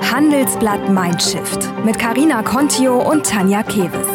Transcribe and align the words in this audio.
Handelsblatt 0.00 0.88
Mindshift 0.88 1.72
mit 1.84 1.98
Karina 1.98 2.42
Contio 2.42 2.98
und 2.98 3.26
Tanja 3.26 3.62
Keves. 3.62 4.06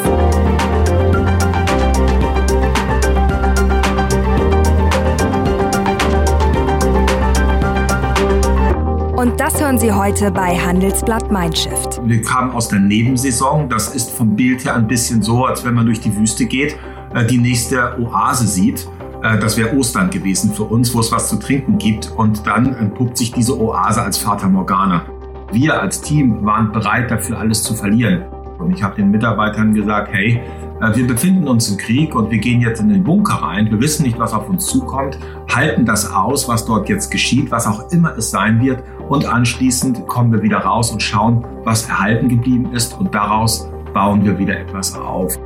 Und 9.15 9.39
das 9.39 9.62
hören 9.62 9.78
Sie 9.78 9.91
heute 9.91 10.31
bei 10.31 10.57
Handelsblatt 10.57 11.31
Mindshift. 11.31 12.02
Wir 12.04 12.22
kamen 12.22 12.52
aus 12.52 12.70
der 12.70 12.79
Nebensaison. 12.79 13.70
Das 13.70 13.94
ist 13.94 14.12
vom 14.12 14.36
Bild 14.36 14.66
her 14.66 14.76
ein 14.76 14.88
bisschen 14.88 15.22
so, 15.22 15.46
als 15.46 15.63
wenn 15.63 15.74
man 15.74 15.86
durch 15.86 16.00
die 16.00 16.16
Wüste 16.16 16.45
geht, 16.45 16.77
äh, 17.13 17.26
die 17.26 17.38
nächste 17.38 18.00
Oase 18.00 18.48
sieht. 18.48 18.88
Äh, 19.22 19.38
das 19.40 19.58
wäre 19.58 19.76
Ostern 19.76 20.09
gewesen 20.09 20.52
für 20.54 20.63
uns, 20.63 20.94
wo 20.94 21.00
es 21.00 21.12
was 21.12 21.30
zu 21.30 21.38
trinken 21.38 21.77
gibt. 21.77 22.12
Und 22.12 22.48
dann 22.48 22.73
entpuppt 22.73 23.18
sich 23.18 23.32
diese 23.32 23.59
Oase 23.59 24.02
als 24.02 24.18
Fata 24.18 24.48
Morgana. 24.48 25.05
Wir 25.54 25.81
als 25.81 25.99
Team 25.99 26.45
waren 26.45 26.72
bereit 26.72 27.12
dafür, 27.12 27.38
alles 27.38 27.62
zu 27.62 27.73
verlieren. 27.73 28.23
Und 28.57 28.71
ich 28.71 28.81
habe 28.81 28.95
den 28.95 29.12
Mitarbeitern 29.12 29.73
gesagt, 29.73 30.13
hey, 30.13 30.41
äh, 30.80 30.95
wir 30.95 31.05
befinden 31.05 31.45
uns 31.45 31.70
im 31.70 31.77
Krieg 31.77 32.16
und 32.16 32.31
wir 32.31 32.38
gehen 32.38 32.62
jetzt 32.62 32.80
in 32.80 32.88
den 32.88 33.03
Bunker 33.03 33.34
rein. 33.34 33.70
Wir 33.70 33.81
wissen 33.81 34.03
nicht, 34.03 34.17
was 34.17 34.34
auf 34.34 34.48
uns 34.48 34.66
zukommt, 34.67 35.20
halten 35.53 35.85
das 35.85 36.09
aus, 36.09 36.48
was 36.48 36.66
dort 36.66 36.88
jetzt 36.88 37.11
geschieht, 37.11 37.52
was 37.52 37.67
auch 37.67 37.91
immer 37.91 38.17
es 38.17 38.31
sein 38.31 38.61
wird. 38.61 38.81
Und 39.09 39.25
anschließend 39.25 40.08
kommen 40.08 40.31
wir 40.31 40.41
wieder 40.41 40.59
raus 40.59 40.89
und 40.89 41.03
schauen, 41.03 41.45
was 41.66 41.89
erhalten 41.89 42.30
geblieben 42.30 42.72
ist. 42.73 42.97
Und 42.97 43.13
daraus 43.13 43.70
bauen 43.94 44.23
wir 44.23 44.39
wieder 44.39 44.58
etwas 44.58 44.95
auf. 44.97 45.38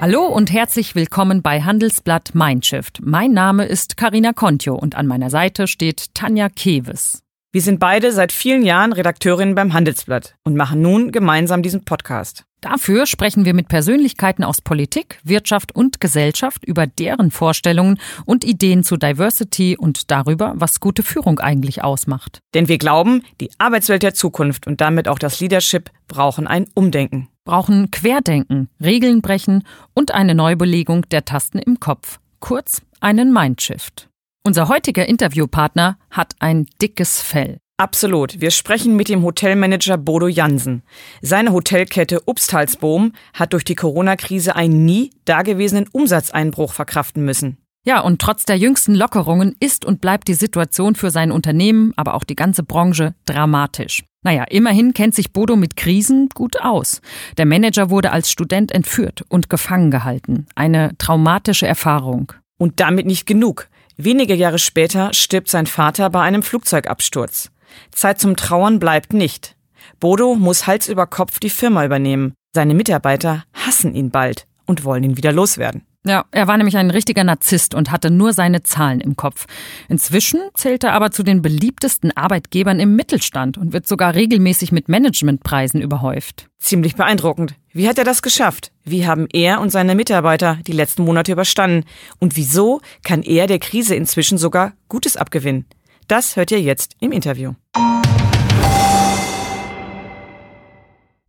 Hallo 0.00 0.24
und 0.26 0.52
herzlich 0.52 0.94
willkommen 0.94 1.42
bei 1.42 1.62
Handelsblatt 1.62 2.32
Mindshift. 2.32 3.00
Mein 3.02 3.32
Name 3.32 3.64
ist 3.64 3.96
Karina 3.96 4.32
Kontio 4.32 4.76
und 4.76 4.94
an 4.94 5.08
meiner 5.08 5.30
Seite 5.30 5.66
steht 5.66 6.14
Tanja 6.14 6.48
Keves. 6.48 7.24
Wir 7.52 7.62
sind 7.62 7.80
beide 7.80 8.12
seit 8.12 8.30
vielen 8.30 8.62
Jahren 8.62 8.92
Redakteurinnen 8.92 9.54
beim 9.54 9.72
Handelsblatt 9.72 10.36
und 10.44 10.56
machen 10.56 10.82
nun 10.82 11.10
gemeinsam 11.10 11.62
diesen 11.62 11.84
Podcast. 11.84 12.44
Dafür 12.60 13.06
sprechen 13.06 13.44
wir 13.44 13.54
mit 13.54 13.68
Persönlichkeiten 13.68 14.44
aus 14.44 14.60
Politik, 14.60 15.18
Wirtschaft 15.24 15.74
und 15.74 16.00
Gesellschaft 16.00 16.64
über 16.64 16.86
deren 16.86 17.30
Vorstellungen 17.30 17.98
und 18.24 18.44
Ideen 18.44 18.84
zu 18.84 18.96
Diversity 18.96 19.76
und 19.76 20.10
darüber, 20.10 20.52
was 20.56 20.78
gute 20.78 21.02
Führung 21.02 21.40
eigentlich 21.40 21.82
ausmacht. 21.82 22.40
Denn 22.54 22.68
wir 22.68 22.78
glauben, 22.78 23.22
die 23.40 23.50
Arbeitswelt 23.58 24.02
der 24.02 24.14
Zukunft 24.14 24.66
und 24.66 24.80
damit 24.80 25.08
auch 25.08 25.18
das 25.18 25.40
Leadership 25.40 25.90
brauchen 26.06 26.46
ein 26.46 26.66
Umdenken 26.74 27.28
brauchen 27.44 27.90
Querdenken, 27.90 28.68
Regeln 28.80 29.22
brechen 29.22 29.64
und 29.94 30.12
eine 30.12 30.34
Neubelegung 30.34 31.08
der 31.08 31.24
Tasten 31.24 31.58
im 31.58 31.80
Kopf, 31.80 32.20
kurz 32.38 32.82
einen 33.00 33.32
Mindshift. 33.32 34.09
Unser 34.42 34.68
heutiger 34.68 35.06
Interviewpartner 35.06 35.98
hat 36.10 36.34
ein 36.38 36.66
dickes 36.80 37.20
Fell. 37.20 37.58
Absolut. 37.76 38.40
Wir 38.40 38.50
sprechen 38.50 38.96
mit 38.96 39.10
dem 39.10 39.22
Hotelmanager 39.22 39.98
Bodo 39.98 40.28
Jansen. 40.28 40.82
Seine 41.20 41.52
Hotelkette 41.52 42.22
Upstalsboom 42.26 43.12
hat 43.34 43.52
durch 43.52 43.64
die 43.64 43.74
Corona-Krise 43.74 44.56
einen 44.56 44.84
nie 44.86 45.10
dagewesenen 45.26 45.88
Umsatzeinbruch 45.92 46.72
verkraften 46.72 47.24
müssen. 47.24 47.58
Ja, 47.86 48.00
und 48.00 48.20
trotz 48.20 48.44
der 48.44 48.56
jüngsten 48.56 48.94
Lockerungen 48.94 49.56
ist 49.60 49.84
und 49.84 50.00
bleibt 50.00 50.28
die 50.28 50.34
Situation 50.34 50.94
für 50.94 51.10
sein 51.10 51.32
Unternehmen, 51.32 51.92
aber 51.96 52.14
auch 52.14 52.24
die 52.24 52.36
ganze 52.36 52.62
Branche 52.62 53.14
dramatisch. 53.26 54.04
Naja, 54.22 54.44
immerhin 54.44 54.92
kennt 54.92 55.14
sich 55.14 55.32
Bodo 55.32 55.56
mit 55.56 55.76
Krisen 55.76 56.28
gut 56.34 56.60
aus. 56.60 57.00
Der 57.36 57.46
Manager 57.46 57.88
wurde 57.88 58.12
als 58.12 58.30
Student 58.30 58.72
entführt 58.72 59.22
und 59.28 59.48
gefangen 59.48 59.90
gehalten. 59.90 60.46
Eine 60.54 60.96
traumatische 60.98 61.66
Erfahrung. 61.66 62.32
Und 62.58 62.80
damit 62.80 63.06
nicht 63.06 63.24
genug. 63.24 63.68
Wenige 64.02 64.34
Jahre 64.34 64.58
später 64.58 65.12
stirbt 65.12 65.48
sein 65.48 65.66
Vater 65.66 66.08
bei 66.08 66.22
einem 66.22 66.42
Flugzeugabsturz. 66.42 67.50
Zeit 67.90 68.18
zum 68.18 68.34
Trauern 68.34 68.78
bleibt 68.78 69.12
nicht. 69.12 69.56
Bodo 69.98 70.36
muss 70.36 70.66
Hals 70.66 70.88
über 70.88 71.06
Kopf 71.06 71.38
die 71.38 71.50
Firma 71.50 71.84
übernehmen. 71.84 72.32
Seine 72.54 72.72
Mitarbeiter 72.72 73.44
hassen 73.52 73.94
ihn 73.94 74.10
bald 74.10 74.46
und 74.64 74.84
wollen 74.84 75.04
ihn 75.04 75.18
wieder 75.18 75.32
loswerden. 75.32 75.82
Ja, 76.06 76.24
er 76.30 76.46
war 76.46 76.56
nämlich 76.56 76.78
ein 76.78 76.88
richtiger 76.88 77.24
Narzisst 77.24 77.74
und 77.74 77.90
hatte 77.90 78.10
nur 78.10 78.32
seine 78.32 78.62
Zahlen 78.62 79.02
im 79.02 79.16
Kopf. 79.16 79.44
Inzwischen 79.90 80.40
zählt 80.54 80.82
er 80.82 80.94
aber 80.94 81.10
zu 81.10 81.22
den 81.22 81.42
beliebtesten 81.42 82.16
Arbeitgebern 82.16 82.80
im 82.80 82.96
Mittelstand 82.96 83.58
und 83.58 83.74
wird 83.74 83.86
sogar 83.86 84.14
regelmäßig 84.14 84.72
mit 84.72 84.88
Managementpreisen 84.88 85.82
überhäuft. 85.82 86.48
Ziemlich 86.58 86.96
beeindruckend. 86.96 87.54
Wie 87.72 87.88
hat 87.88 87.98
er 87.98 88.04
das 88.04 88.20
geschafft? 88.20 88.72
Wie 88.84 89.06
haben 89.06 89.28
er 89.32 89.60
und 89.60 89.70
seine 89.70 89.94
Mitarbeiter 89.94 90.58
die 90.66 90.72
letzten 90.72 91.04
Monate 91.04 91.30
überstanden? 91.30 91.86
Und 92.18 92.36
wieso 92.36 92.80
kann 93.04 93.22
er 93.22 93.46
der 93.46 93.60
Krise 93.60 93.94
inzwischen 93.94 94.38
sogar 94.38 94.72
Gutes 94.88 95.16
abgewinnen? 95.16 95.66
Das 96.08 96.34
hört 96.34 96.50
ihr 96.50 96.60
jetzt 96.60 96.96
im 96.98 97.12
Interview. 97.12 97.52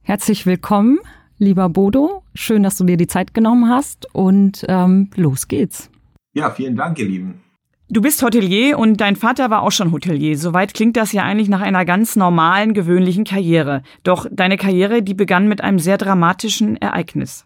Herzlich 0.02 0.48
willkommen 0.48 0.98
lieber 1.38 1.70
Bodo. 1.70 2.24
Schön, 2.34 2.64
dass 2.64 2.78
du 2.78 2.86
dir 2.86 2.98
die 2.98 3.08
Zeit 3.08 3.36
genommen 3.36 3.70
hast 3.70 4.08
und 4.16 4.66
ähm, 4.68 5.12
los 5.16 5.48
geht's. 5.48 5.92
Ja, 6.34 6.50
vielen 6.50 6.76
Dank, 6.76 6.98
ihr 6.98 7.06
Lieben. 7.06 7.42
Du 7.94 8.00
bist 8.00 8.24
Hotelier 8.24 8.80
und 8.80 9.02
dein 9.02 9.18
Vater 9.18 9.50
war 9.50 9.64
auch 9.64 9.74
schon 9.74 9.92
Hotelier. 9.92 10.38
Soweit 10.38 10.74
klingt 10.74 10.96
das 10.96 11.12
ja 11.12 11.24
eigentlich 11.24 11.50
nach 11.50 11.60
einer 11.60 11.84
ganz 11.84 12.16
normalen, 12.16 12.74
gewöhnlichen 12.74 13.26
Karriere. 13.26 13.84
Doch 14.04 14.28
deine 14.32 14.56
Karriere, 14.56 15.04
die 15.04 15.14
begann 15.14 15.50
mit 15.50 15.60
einem 15.60 15.78
sehr 15.78 15.98
dramatischen 15.98 16.78
Ereignis. 16.78 17.46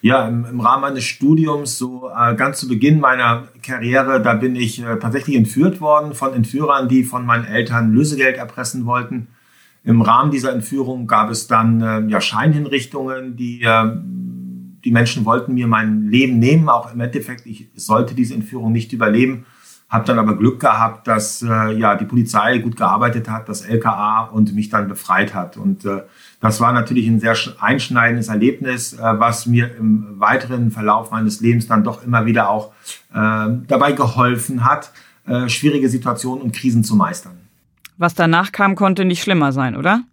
Ja, 0.00 0.26
im, 0.26 0.46
im 0.46 0.60
Rahmen 0.60 0.80
meines 0.80 1.04
Studiums, 1.04 1.76
so 1.76 2.08
äh, 2.08 2.34
ganz 2.34 2.60
zu 2.60 2.68
Beginn 2.68 2.98
meiner 2.98 3.48
Karriere, 3.62 4.22
da 4.22 4.32
bin 4.32 4.56
ich 4.56 4.82
äh, 4.82 4.98
tatsächlich 4.98 5.36
entführt 5.36 5.82
worden 5.82 6.14
von 6.14 6.32
Entführern, 6.32 6.88
die 6.88 7.04
von 7.04 7.26
meinen 7.26 7.44
Eltern 7.44 7.92
Lösegeld 7.92 8.38
erpressen 8.38 8.86
wollten. 8.86 9.28
Im 9.84 10.00
Rahmen 10.00 10.30
dieser 10.30 10.54
Entführung 10.54 11.06
gab 11.06 11.28
es 11.28 11.46
dann 11.46 11.82
äh, 11.82 12.00
ja, 12.10 12.22
Scheinhinrichtungen, 12.22 13.36
die, 13.36 13.60
äh, 13.60 13.84
die 14.84 14.90
Menschen 14.90 15.24
wollten 15.24 15.54
mir 15.54 15.66
mein 15.66 16.08
Leben 16.08 16.38
nehmen. 16.38 16.68
Auch 16.68 16.92
im 16.92 17.00
Endeffekt, 17.00 17.46
ich 17.46 17.68
sollte 17.74 18.14
diese 18.14 18.34
Entführung 18.34 18.72
nicht 18.72 18.92
überleben. 18.92 19.46
Habe 19.88 20.06
dann 20.06 20.18
aber 20.18 20.36
Glück 20.38 20.58
gehabt, 20.58 21.06
dass 21.06 21.42
äh, 21.42 21.72
ja, 21.78 21.96
die 21.96 22.06
Polizei 22.06 22.58
gut 22.58 22.76
gearbeitet 22.76 23.28
hat, 23.28 23.48
das 23.48 23.60
LKA 23.60 24.22
und 24.32 24.54
mich 24.54 24.70
dann 24.70 24.88
befreit 24.88 25.34
hat. 25.34 25.58
Und 25.58 25.84
äh, 25.84 26.04
das 26.40 26.60
war 26.60 26.72
natürlich 26.72 27.06
ein 27.06 27.20
sehr 27.20 27.36
einschneidendes 27.60 28.28
Erlebnis, 28.28 28.94
äh, 28.94 28.98
was 29.02 29.44
mir 29.44 29.76
im 29.76 30.18
weiteren 30.18 30.70
Verlauf 30.70 31.10
meines 31.10 31.40
Lebens 31.40 31.66
dann 31.66 31.84
doch 31.84 32.02
immer 32.02 32.24
wieder 32.24 32.48
auch 32.48 32.72
äh, 33.12 33.48
dabei 33.68 33.92
geholfen 33.92 34.64
hat, 34.64 34.92
äh, 35.26 35.50
schwierige 35.50 35.90
Situationen 35.90 36.42
und 36.42 36.54
Krisen 36.56 36.84
zu 36.84 36.96
meistern. 36.96 37.36
Was 37.98 38.14
danach 38.14 38.50
kam, 38.50 38.76
konnte 38.76 39.04
nicht 39.04 39.22
schlimmer 39.22 39.52
sein, 39.52 39.76
oder? 39.76 40.04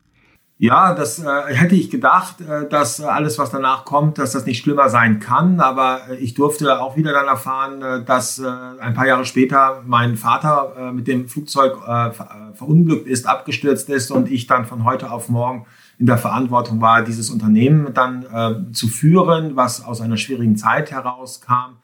Ja, 0.61 0.93
das 0.93 1.19
äh, 1.19 1.25
hätte 1.53 1.75
ich 1.75 1.89
gedacht, 1.89 2.41
äh, 2.41 2.67
dass 2.67 2.99
alles, 2.99 3.39
was 3.39 3.49
danach 3.49 3.85
kommt, 3.85 4.17
dass 4.17 4.33
das 4.33 4.45
nicht 4.45 4.61
schlimmer 4.61 4.89
sein 4.89 5.21
kann. 5.21 5.61
Aber 5.61 6.01
äh, 6.09 6.15
ich 6.17 6.33
durfte 6.33 6.81
auch 6.81 6.97
wieder 6.97 7.13
dann 7.13 7.27
erfahren, 7.27 7.81
äh, 7.81 8.03
dass 8.03 8.39
äh, 8.39 8.45
ein 8.81 8.93
paar 8.93 9.07
Jahre 9.07 9.23
später 9.23 9.81
mein 9.85 10.17
Vater 10.17 10.73
äh, 10.77 10.91
mit 10.91 11.07
dem 11.07 11.29
Flugzeug 11.29 11.77
ver 11.81 12.51
verunglückt 12.55 13.07
ist, 13.07 13.25
abgestürzt 13.25 13.87
ist 13.89 14.11
und 14.11 14.29
ich 14.29 14.47
dann 14.47 14.65
von 14.65 14.83
heute 14.83 15.11
auf 15.11 15.29
morgen 15.29 15.65
in 15.97 16.07
der 16.07 16.17
Verantwortung 16.17 16.81
war, 16.81 17.03
dieses 17.03 17.29
Unternehmen 17.29 17.93
dann 17.93 18.73
zu 18.73 18.87
führen, 18.87 19.55
was 19.55 19.83
aus 19.83 20.01
einer 20.01 20.17
schwierigen 20.17 20.57
Zeit 20.57 20.91
herauskam. 20.91 21.77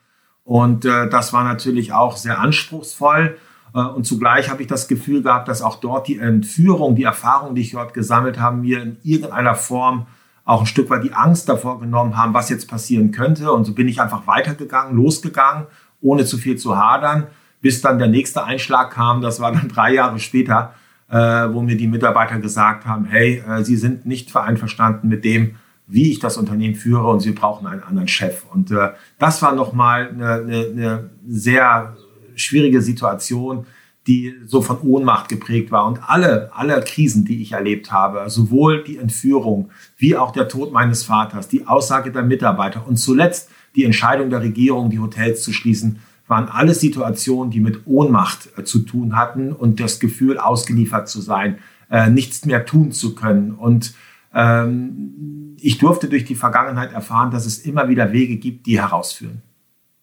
Und 0.43 0.85
das 0.85 1.33
war 1.33 1.43
natürlich 1.43 1.93
auch 1.93 2.17
sehr 2.17 2.39
anspruchsvoll. 2.39 3.37
Äh, 3.75 3.81
und 3.81 4.05
zugleich 4.05 4.49
habe 4.49 4.61
ich 4.61 4.67
das 4.67 4.87
Gefühl 4.87 5.21
gehabt, 5.21 5.47
dass 5.47 5.61
auch 5.61 5.79
dort 5.79 6.07
die 6.07 6.17
Entführung, 6.17 6.95
die 6.95 7.03
Erfahrungen, 7.03 7.53
die 7.53 7.61
ich 7.61 7.71
dort 7.71 7.93
gesammelt 7.93 8.39
habe, 8.39 8.57
mir 8.57 8.81
in 8.81 8.97
irgendeiner 9.03 9.55
Form 9.55 10.07
auch 10.45 10.61
ein 10.61 10.67
Stück 10.67 10.89
weit 10.89 11.03
die 11.03 11.13
Angst 11.13 11.49
davor 11.49 11.79
genommen 11.79 12.17
haben, 12.17 12.33
was 12.33 12.49
jetzt 12.49 12.69
passieren 12.69 13.11
könnte. 13.11 13.51
Und 13.51 13.65
so 13.65 13.73
bin 13.73 13.87
ich 13.87 13.99
einfach 13.99 14.27
weitergegangen, 14.27 14.95
losgegangen, 14.95 15.65
ohne 16.01 16.23
zu 16.23 16.37
viel 16.37 16.55
zu 16.55 16.77
hadern, 16.77 17.27
bis 17.61 17.81
dann 17.81 17.97
der 17.97 18.07
nächste 18.07 18.43
Einschlag 18.43 18.91
kam. 18.91 19.21
Das 19.21 19.39
war 19.39 19.51
dann 19.51 19.67
drei 19.67 19.93
Jahre 19.93 20.19
später, 20.19 20.73
äh, 21.09 21.17
wo 21.17 21.61
mir 21.61 21.77
die 21.77 21.87
Mitarbeiter 21.87 22.39
gesagt 22.39 22.85
haben, 22.85 23.05
hey, 23.05 23.43
äh, 23.47 23.63
Sie 23.63 23.75
sind 23.75 24.05
nicht 24.05 24.35
einverstanden 24.35 25.07
mit 25.07 25.25
dem, 25.25 25.55
wie 25.87 26.11
ich 26.11 26.19
das 26.19 26.37
Unternehmen 26.37 26.75
führe 26.75 27.07
und 27.07 27.21
Sie 27.21 27.31
brauchen 27.31 27.67
einen 27.67 27.83
anderen 27.83 28.07
Chef. 28.07 28.43
Und 28.51 28.73
das 29.19 29.41
war 29.43 29.53
nochmal 29.53 30.09
eine, 30.09 30.33
eine, 30.33 30.65
eine 30.65 31.09
sehr 31.27 31.95
schwierige 32.35 32.81
Situation, 32.81 33.65
die 34.07 34.35
so 34.45 34.61
von 34.61 34.81
Ohnmacht 34.81 35.29
geprägt 35.29 35.71
war. 35.71 35.87
Und 35.87 35.99
alle, 36.07 36.51
alle 36.53 36.79
Krisen, 36.81 37.25
die 37.25 37.41
ich 37.41 37.53
erlebt 37.53 37.91
habe, 37.91 38.29
sowohl 38.29 38.83
die 38.83 38.97
Entführung 38.97 39.69
wie 39.97 40.15
auch 40.15 40.31
der 40.31 40.47
Tod 40.47 40.71
meines 40.71 41.03
Vaters, 41.03 41.47
die 41.47 41.65
Aussage 41.65 42.11
der 42.11 42.23
Mitarbeiter 42.23 42.87
und 42.87 42.97
zuletzt 42.97 43.49
die 43.75 43.83
Entscheidung 43.83 44.29
der 44.29 44.41
Regierung, 44.41 44.89
die 44.89 44.99
Hotels 44.99 45.41
zu 45.43 45.53
schließen, 45.53 45.99
waren 46.27 46.49
alles 46.49 46.79
Situationen, 46.79 47.51
die 47.51 47.59
mit 47.59 47.85
Ohnmacht 47.85 48.49
äh, 48.57 48.63
zu 48.63 48.79
tun 48.79 49.15
hatten 49.15 49.51
und 49.51 49.79
das 49.79 49.99
Gefühl, 49.99 50.37
ausgeliefert 50.37 51.07
zu 51.07 51.21
sein, 51.21 51.59
äh, 51.89 52.09
nichts 52.09 52.45
mehr 52.45 52.65
tun 52.65 52.91
zu 52.91 53.15
können. 53.15 53.51
Und 53.51 53.93
ähm, 54.33 55.55
ich 55.59 55.77
durfte 55.77 56.09
durch 56.09 56.25
die 56.25 56.35
Vergangenheit 56.35 56.93
erfahren, 56.93 57.31
dass 57.31 57.45
es 57.45 57.59
immer 57.59 57.89
wieder 57.89 58.11
Wege 58.11 58.37
gibt, 58.37 58.65
die 58.65 58.79
herausführen. 58.79 59.41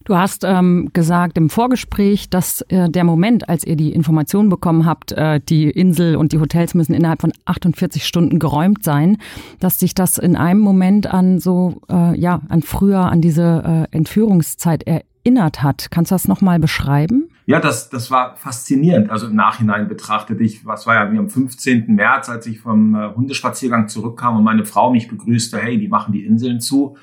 Du 0.04 0.16
hast 0.16 0.44
ähm, 0.44 0.90
gesagt 0.92 1.38
im 1.38 1.48
Vorgespräch, 1.48 2.28
dass 2.28 2.62
äh, 2.62 2.90
der 2.90 3.04
Moment, 3.04 3.48
als 3.48 3.64
ihr 3.64 3.76
die 3.76 3.92
Information 3.92 4.48
bekommen 4.48 4.84
habt, 4.84 5.12
äh, 5.12 5.40
die 5.40 5.70
Insel 5.70 6.16
und 6.16 6.32
die 6.32 6.40
Hotels 6.40 6.74
müssen 6.74 6.92
innerhalb 6.94 7.20
von 7.20 7.32
48 7.44 8.04
Stunden 8.04 8.38
geräumt 8.38 8.82
sein, 8.82 9.18
dass 9.60 9.78
sich 9.78 9.94
das 9.94 10.18
in 10.18 10.36
einem 10.36 10.60
Moment 10.60 11.06
an 11.06 11.38
so, 11.38 11.80
äh, 11.88 12.18
ja, 12.18 12.40
an 12.48 12.62
früher, 12.62 13.00
an 13.00 13.20
diese 13.20 13.88
äh, 13.92 13.96
Entführungszeit 13.96 14.84
erinnert 14.86 15.62
hat. 15.62 15.90
Kannst 15.90 16.10
du 16.10 16.14
das 16.14 16.26
nochmal 16.26 16.58
beschreiben? 16.58 17.28
Ja, 17.46 17.60
das, 17.60 17.90
das 17.90 18.10
war 18.10 18.36
faszinierend. 18.36 19.10
Also 19.10 19.26
im 19.26 19.34
Nachhinein 19.34 19.88
betrachtet 19.88 20.40
ich, 20.40 20.64
was 20.64 20.86
war 20.86 20.94
ja 20.94 21.12
wie 21.12 21.18
am 21.18 21.28
15. 21.28 21.94
März, 21.94 22.28
als 22.28 22.46
ich 22.46 22.60
vom 22.60 22.94
äh, 22.94 23.14
Hundespaziergang 23.14 23.88
zurückkam 23.88 24.36
und 24.36 24.44
meine 24.44 24.64
Frau 24.64 24.90
mich 24.90 25.08
begrüßte, 25.08 25.58
hey, 25.58 25.78
die 25.78 25.88
machen 25.88 26.12
die 26.12 26.24
Inseln 26.24 26.60
zu. 26.60 26.96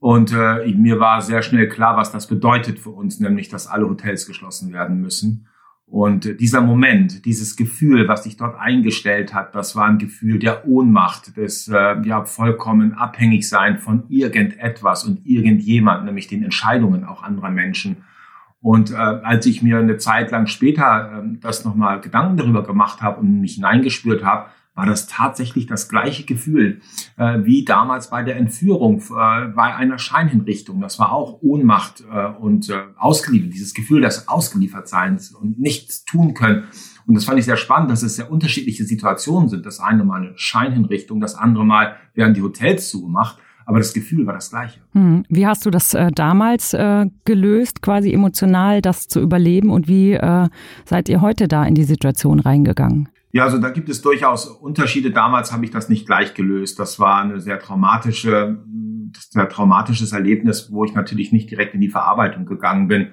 Und 0.00 0.32
äh, 0.32 0.66
mir 0.74 1.00
war 1.00 1.20
sehr 1.22 1.42
schnell 1.42 1.68
klar, 1.68 1.96
was 1.96 2.12
das 2.12 2.28
bedeutet 2.28 2.78
für 2.78 2.90
uns, 2.90 3.18
nämlich 3.18 3.48
dass 3.48 3.66
alle 3.66 3.88
Hotels 3.88 4.26
geschlossen 4.26 4.72
werden 4.72 5.00
müssen. 5.00 5.48
Und 5.86 6.26
äh, 6.26 6.36
dieser 6.36 6.60
Moment, 6.60 7.24
dieses 7.24 7.56
Gefühl, 7.56 8.06
was 8.06 8.24
sich 8.24 8.36
dort 8.36 8.56
eingestellt 8.58 9.34
hat, 9.34 9.54
das 9.54 9.74
war 9.74 9.86
ein 9.86 9.98
Gefühl 9.98 10.38
der 10.38 10.68
Ohnmacht, 10.68 11.36
des 11.36 11.66
äh, 11.68 12.00
ja 12.04 12.24
vollkommen 12.24 12.92
abhängig 12.94 13.48
sein 13.48 13.78
von 13.78 14.04
irgendetwas 14.08 15.04
und 15.04 15.26
irgendjemand, 15.26 16.04
nämlich 16.04 16.28
den 16.28 16.44
Entscheidungen 16.44 17.04
auch 17.04 17.22
anderer 17.22 17.50
Menschen. 17.50 18.04
Und 18.60 18.90
äh, 18.90 18.96
als 18.96 19.46
ich 19.46 19.62
mir 19.62 19.78
eine 19.78 19.96
Zeit 19.96 20.30
lang 20.30 20.46
später 20.46 21.22
äh, 21.24 21.38
das 21.40 21.64
nochmal 21.64 22.00
Gedanken 22.00 22.36
darüber 22.36 22.62
gemacht 22.62 23.02
habe 23.02 23.20
und 23.20 23.40
mich 23.40 23.54
hineingespürt 23.54 24.24
habe, 24.24 24.50
war 24.78 24.86
das 24.86 25.08
tatsächlich 25.08 25.66
das 25.66 25.88
gleiche 25.88 26.24
Gefühl 26.24 26.80
äh, 27.16 27.40
wie 27.42 27.64
damals 27.64 28.10
bei 28.10 28.22
der 28.22 28.36
Entführung, 28.36 29.00
äh, 29.00 29.48
bei 29.48 29.74
einer 29.74 29.98
Scheinhinrichtung. 29.98 30.80
Das 30.80 31.00
war 31.00 31.10
auch 31.10 31.42
Ohnmacht 31.42 32.04
äh, 32.08 32.26
und 32.26 32.70
äh, 32.70 32.84
ausgeliefert, 32.96 33.52
dieses 33.52 33.74
Gefühl 33.74 34.02
des 34.02 34.28
Ausgeliefertseins 34.28 35.32
und 35.32 35.58
nichts 35.58 36.04
tun 36.04 36.32
können. 36.32 36.68
Und 37.08 37.16
das 37.16 37.24
fand 37.24 37.40
ich 37.40 37.44
sehr 37.44 37.56
spannend, 37.56 37.90
dass 37.90 38.04
es 38.04 38.14
sehr 38.14 38.30
unterschiedliche 38.30 38.84
Situationen 38.84 39.48
sind. 39.48 39.66
Das 39.66 39.80
eine 39.80 40.04
Mal 40.04 40.22
eine 40.22 40.32
Scheinhinrichtung, 40.36 41.20
das 41.20 41.34
andere 41.34 41.64
Mal 41.66 41.96
werden 42.14 42.34
die 42.34 42.42
Hotels 42.42 42.88
zugemacht. 42.88 43.38
Aber 43.66 43.78
das 43.78 43.92
Gefühl 43.92 44.26
war 44.26 44.34
das 44.34 44.50
gleiche. 44.50 44.78
Hm. 44.92 45.24
Wie 45.28 45.46
hast 45.46 45.66
du 45.66 45.70
das 45.70 45.92
äh, 45.92 46.12
damals 46.14 46.72
äh, 46.72 47.06
gelöst, 47.24 47.82
quasi 47.82 48.12
emotional 48.12 48.80
das 48.80 49.08
zu 49.08 49.20
überleben? 49.20 49.70
Und 49.70 49.88
wie 49.88 50.12
äh, 50.12 50.48
seid 50.84 51.08
ihr 51.08 51.20
heute 51.20 51.48
da 51.48 51.64
in 51.64 51.74
die 51.74 51.84
Situation 51.84 52.38
reingegangen? 52.38 53.08
Ja, 53.32 53.44
also 53.44 53.58
da 53.58 53.70
gibt 53.70 53.88
es 53.88 54.00
durchaus 54.00 54.46
Unterschiede. 54.46 55.10
Damals 55.10 55.52
habe 55.52 55.64
ich 55.64 55.70
das 55.70 55.88
nicht 55.88 56.06
gleich 56.06 56.34
gelöst. 56.34 56.78
Das 56.78 56.98
war 56.98 57.20
eine 57.20 57.40
sehr 57.40 57.58
traumatische, 57.58 58.64
sehr 59.30 59.48
traumatisches 59.48 60.12
Erlebnis, 60.12 60.72
wo 60.72 60.84
ich 60.84 60.94
natürlich 60.94 61.32
nicht 61.32 61.50
direkt 61.50 61.74
in 61.74 61.80
die 61.80 61.90
Verarbeitung 61.90 62.46
gegangen 62.46 62.88
bin. 62.88 63.08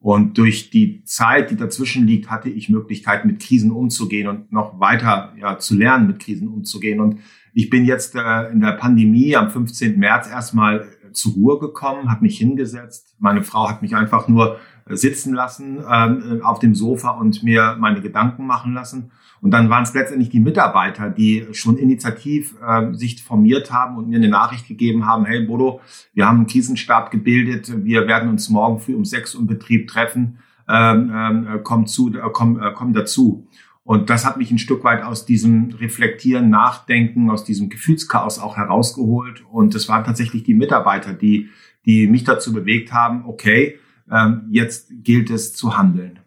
Und 0.00 0.38
durch 0.38 0.70
die 0.70 1.04
Zeit, 1.04 1.50
die 1.50 1.56
dazwischen 1.56 2.06
liegt, 2.06 2.30
hatte 2.30 2.48
ich 2.48 2.70
Möglichkeiten, 2.70 3.28
mit 3.28 3.40
Krisen 3.40 3.70
umzugehen 3.70 4.28
und 4.28 4.50
noch 4.50 4.80
weiter 4.80 5.34
ja, 5.38 5.58
zu 5.58 5.76
lernen, 5.76 6.06
mit 6.06 6.20
Krisen 6.20 6.48
umzugehen. 6.48 7.00
Und 7.00 7.18
ich 7.52 7.68
bin 7.68 7.84
jetzt 7.84 8.14
äh, 8.14 8.50
in 8.50 8.60
der 8.60 8.72
Pandemie 8.72 9.36
am 9.36 9.50
15. 9.50 9.98
März 9.98 10.28
erstmal 10.28 10.88
zur 11.12 11.34
Ruhe 11.34 11.58
gekommen, 11.58 12.10
habe 12.10 12.22
mich 12.22 12.38
hingesetzt. 12.38 13.14
Meine 13.18 13.42
Frau 13.42 13.68
hat 13.68 13.82
mich 13.82 13.94
einfach 13.94 14.26
nur 14.26 14.58
sitzen 14.88 15.34
lassen 15.34 15.84
ähm, 15.88 16.40
auf 16.42 16.58
dem 16.58 16.74
Sofa 16.74 17.10
und 17.10 17.42
mir 17.42 17.76
meine 17.78 18.00
Gedanken 18.00 18.46
machen 18.46 18.72
lassen. 18.72 19.10
Und 19.42 19.52
dann 19.52 19.70
waren 19.70 19.84
es 19.84 19.94
letztendlich 19.94 20.28
die 20.28 20.40
Mitarbeiter, 20.40 21.08
die 21.08 21.46
schon 21.52 21.78
initiativ 21.78 22.54
äh, 22.66 22.92
sich 22.92 23.22
formiert 23.22 23.72
haben 23.72 23.96
und 23.96 24.08
mir 24.08 24.18
eine 24.18 24.28
Nachricht 24.28 24.68
gegeben 24.68 25.06
haben, 25.06 25.24
hey 25.24 25.40
Bodo, 25.40 25.80
wir 26.12 26.26
haben 26.26 26.38
einen 26.38 26.46
Krisenstab 26.46 27.10
gebildet, 27.10 27.84
wir 27.84 28.06
werden 28.06 28.28
uns 28.28 28.50
morgen 28.50 28.80
früh 28.80 28.94
um 28.94 29.04
sechs 29.04 29.34
im 29.34 29.46
Betrieb 29.46 29.88
treffen, 29.88 30.38
ähm, 30.68 31.10
ähm, 31.14 31.60
komm, 31.64 31.86
zu, 31.86 32.14
äh, 32.14 32.20
komm, 32.32 32.60
äh, 32.60 32.72
komm 32.74 32.92
dazu. 32.92 33.48
Und 33.82 34.10
das 34.10 34.24
hat 34.24 34.36
mich 34.36 34.50
ein 34.50 34.58
Stück 34.58 34.84
weit 34.84 35.02
aus 35.02 35.24
diesem 35.24 35.70
Reflektieren, 35.70 36.50
Nachdenken, 36.50 37.30
aus 37.30 37.44
diesem 37.44 37.70
Gefühlschaos 37.70 38.38
auch 38.38 38.56
herausgeholt. 38.56 39.42
Und 39.50 39.74
es 39.74 39.88
waren 39.88 40.04
tatsächlich 40.04 40.44
die 40.44 40.54
Mitarbeiter, 40.54 41.12
die, 41.12 41.48
die 41.86 42.06
mich 42.06 42.24
dazu 42.24 42.52
bewegt 42.52 42.92
haben, 42.92 43.24
okay, 43.24 43.78
ähm, 44.10 44.42
jetzt 44.50 44.92
gilt 45.02 45.30
es 45.30 45.54
zu 45.54 45.76
handeln. 45.76 46.20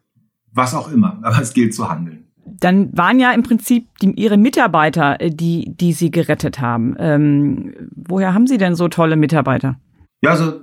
Was 0.51 0.73
auch 0.73 0.91
immer, 0.91 1.19
aber 1.23 1.41
es 1.41 1.53
gilt 1.53 1.73
zu 1.73 1.89
handeln. 1.89 2.22
Dann 2.45 2.95
waren 2.95 3.19
ja 3.19 3.31
im 3.31 3.43
Prinzip 3.43 3.87
die, 4.01 4.11
Ihre 4.11 4.37
Mitarbeiter, 4.37 5.19
äh, 5.19 5.29
die, 5.29 5.73
die 5.75 5.93
Sie 5.93 6.11
gerettet 6.11 6.59
haben. 6.59 6.95
Ähm, 6.99 7.73
woher 7.95 8.33
haben 8.33 8.47
Sie 8.47 8.57
denn 8.57 8.75
so 8.75 8.87
tolle 8.87 9.15
Mitarbeiter? 9.15 9.77
Ja, 10.21 10.31
also 10.31 10.61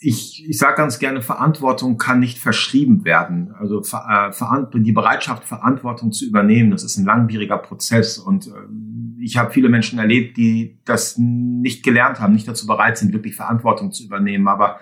ich, 0.00 0.48
ich 0.48 0.58
sage 0.58 0.76
ganz 0.76 1.00
gerne, 1.00 1.22
Verantwortung 1.22 1.98
kann 1.98 2.20
nicht 2.20 2.38
verschrieben 2.38 3.04
werden. 3.04 3.52
Also 3.58 3.82
äh, 3.82 4.80
die 4.80 4.92
Bereitschaft, 4.92 5.44
Verantwortung 5.44 6.12
zu 6.12 6.24
übernehmen, 6.24 6.70
das 6.70 6.84
ist 6.84 6.98
ein 6.98 7.04
langwieriger 7.04 7.58
Prozess. 7.58 8.18
Und 8.18 8.46
äh, 8.46 8.50
ich 9.20 9.36
habe 9.36 9.50
viele 9.50 9.68
Menschen 9.68 9.98
erlebt, 9.98 10.36
die 10.36 10.78
das 10.84 11.18
nicht 11.18 11.82
gelernt 11.82 12.20
haben, 12.20 12.32
nicht 12.32 12.46
dazu 12.46 12.66
bereit 12.66 12.96
sind, 12.96 13.12
wirklich 13.12 13.34
Verantwortung 13.34 13.90
zu 13.90 14.04
übernehmen. 14.04 14.46
Aber 14.46 14.78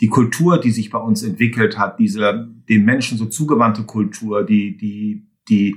die 0.00 0.08
Kultur, 0.08 0.58
die 0.58 0.70
sich 0.70 0.90
bei 0.90 0.98
uns 0.98 1.22
entwickelt 1.24 1.76
hat, 1.76 1.98
diese 1.98 2.48
den 2.68 2.84
Menschen 2.84 3.18
so 3.18 3.26
zugewandte 3.26 3.82
Kultur, 3.82 4.44
die, 4.44 4.76
die, 4.76 5.26
die, 5.48 5.76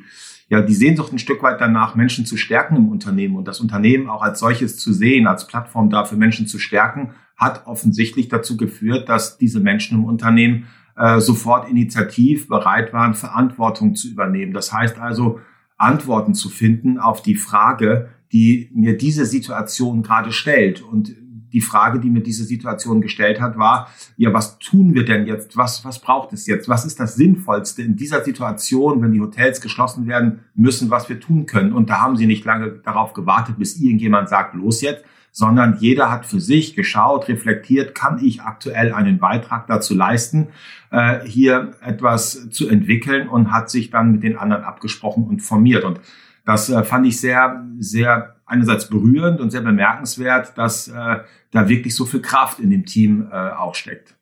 ja, 0.50 0.62
die 0.62 0.74
Sehnsucht 0.74 1.13
ein 1.13 1.19
Stück 1.19 1.42
weit 1.44 1.62
danach, 1.62 1.95
Menschen 1.95 2.25
zu 2.25 2.38
stärken 2.38 2.75
im 2.75 2.89
Unternehmen 2.89 3.36
und 3.36 3.48
das 3.48 3.60
Unternehmen 3.60 4.10
auch 4.10 4.21
als 4.21 4.39
solches 4.39 4.77
zu 4.77 4.94
sehen, 4.94 5.27
als 5.27 5.48
Plattform 5.48 5.89
dafür 5.89 6.18
Menschen 6.18 6.48
zu 6.48 6.60
stärken, 6.60 7.12
hat 7.38 7.65
offensichtlich 7.65 8.27
dazu 8.27 8.57
geführt, 8.57 9.10
dass 9.10 9.38
diese 9.38 9.60
Menschen 9.60 10.00
im 10.00 10.06
Unternehmen 10.06 10.68
äh, 10.95 11.19
sofort 11.19 11.69
initiativ 11.69 12.48
bereit 12.48 12.94
waren, 12.94 13.15
Verantwortung 13.15 13.95
zu 13.95 14.07
übernehmen. 14.10 14.54
Das 14.54 14.71
heißt 14.71 15.00
also, 15.00 15.39
Antworten 15.77 16.33
zu 16.33 16.50
finden 16.50 17.00
auf 17.00 17.21
die 17.21 17.36
Frage, 17.36 18.10
die 18.31 18.69
mir 18.74 18.98
diese 18.98 19.25
Situation 19.25 20.04
gerade 20.04 20.31
stellt. 20.31 20.81
Und 20.81 21.15
die 21.53 21.61
Frage, 21.61 22.00
die 22.00 22.09
mir 22.09 22.21
diese 22.21 22.44
Situation 22.44 23.00
gestellt 23.00 23.39
hat, 23.39 23.57
war, 23.57 23.89
ja, 24.17 24.33
was 24.33 24.57
tun 24.59 24.94
wir 24.95 25.05
denn 25.05 25.27
jetzt? 25.27 25.55
Was, 25.55 25.85
was 25.85 26.00
braucht 26.00 26.33
es 26.33 26.47
jetzt? 26.47 26.67
Was 26.67 26.83
ist 26.83 27.00
das 27.00 27.15
Sinnvollste 27.15 27.83
in 27.83 27.95
dieser 27.95 28.23
Situation, 28.23 29.01
wenn 29.01 29.11
die 29.11 29.21
Hotels 29.21 29.61
geschlossen 29.61 30.07
werden 30.07 30.39
müssen, 30.55 30.89
was 30.89 31.09
wir 31.09 31.19
tun 31.19 31.45
können? 31.45 31.71
Und 31.71 31.89
da 31.89 32.01
haben 32.01 32.17
sie 32.17 32.25
nicht 32.25 32.44
lange 32.44 32.71
darauf 32.83 33.13
gewartet, 33.13 33.57
bis 33.59 33.79
irgendjemand 33.79 34.29
sagt, 34.29 34.55
los 34.55 34.81
jetzt, 34.81 35.05
sondern 35.31 35.77
jeder 35.79 36.11
hat 36.11 36.25
für 36.25 36.39
sich 36.39 36.75
geschaut, 36.75 37.27
reflektiert, 37.27 37.95
kann 37.95 38.23
ich 38.23 38.41
aktuell 38.41 38.94
einen 38.94 39.17
Beitrag 39.17 39.67
dazu 39.67 39.95
leisten, 39.95 40.50
äh, 40.91 41.21
hier 41.25 41.71
etwas 41.81 42.50
zu 42.51 42.69
entwickeln 42.69 43.27
und 43.27 43.51
hat 43.51 43.69
sich 43.69 43.89
dann 43.89 44.11
mit 44.11 44.23
den 44.23 44.38
anderen 44.38 44.63
abgesprochen 44.63 45.23
und 45.23 45.41
formiert. 45.41 45.83
Und 45.83 46.00
das 46.45 46.69
äh, 46.69 46.83
fand 46.83 47.07
ich 47.07 47.19
sehr, 47.19 47.65
sehr 47.79 48.36
einerseits 48.45 48.89
berührend 48.89 49.41
und 49.41 49.50
sehr 49.50 49.62
bemerkenswert, 49.62 50.57
dass 50.57 50.88
äh, 50.88 51.19
da 51.53 51.69
wirklich 51.69 51.95
so 51.95 52.05
viel 52.05 52.22
Kraft 52.22 52.60
in 52.60 52.69
dem 52.69 52.86
Team 52.86 53.27
äh, 53.31 53.51
auch 53.51 53.75
steckt. 53.75 54.15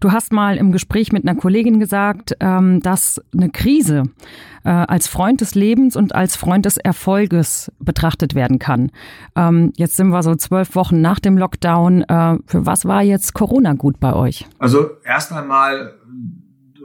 Du 0.00 0.12
hast 0.12 0.32
mal 0.32 0.56
im 0.56 0.70
Gespräch 0.70 1.12
mit 1.12 1.26
einer 1.26 1.38
Kollegin 1.38 1.80
gesagt, 1.80 2.36
ähm, 2.38 2.80
dass 2.80 3.20
eine 3.34 3.50
Krise 3.50 4.04
äh, 4.64 4.68
als 4.68 5.08
Freund 5.08 5.40
des 5.40 5.56
Lebens 5.56 5.96
und 5.96 6.14
als 6.14 6.36
Freund 6.36 6.66
des 6.66 6.76
Erfolges 6.76 7.72
betrachtet 7.80 8.36
werden 8.36 8.60
kann. 8.60 8.92
Ähm, 9.34 9.72
jetzt 9.76 9.96
sind 9.96 10.08
wir 10.08 10.22
so 10.22 10.36
zwölf 10.36 10.76
Wochen 10.76 11.00
nach 11.00 11.18
dem 11.18 11.36
Lockdown. 11.36 12.02
Äh, 12.02 12.38
für 12.46 12.64
was 12.64 12.84
war 12.84 13.02
jetzt 13.02 13.34
Corona 13.34 13.72
gut 13.72 13.98
bei 13.98 14.12
euch? 14.12 14.46
Also 14.58 14.90
erst 15.04 15.32
einmal 15.32 15.94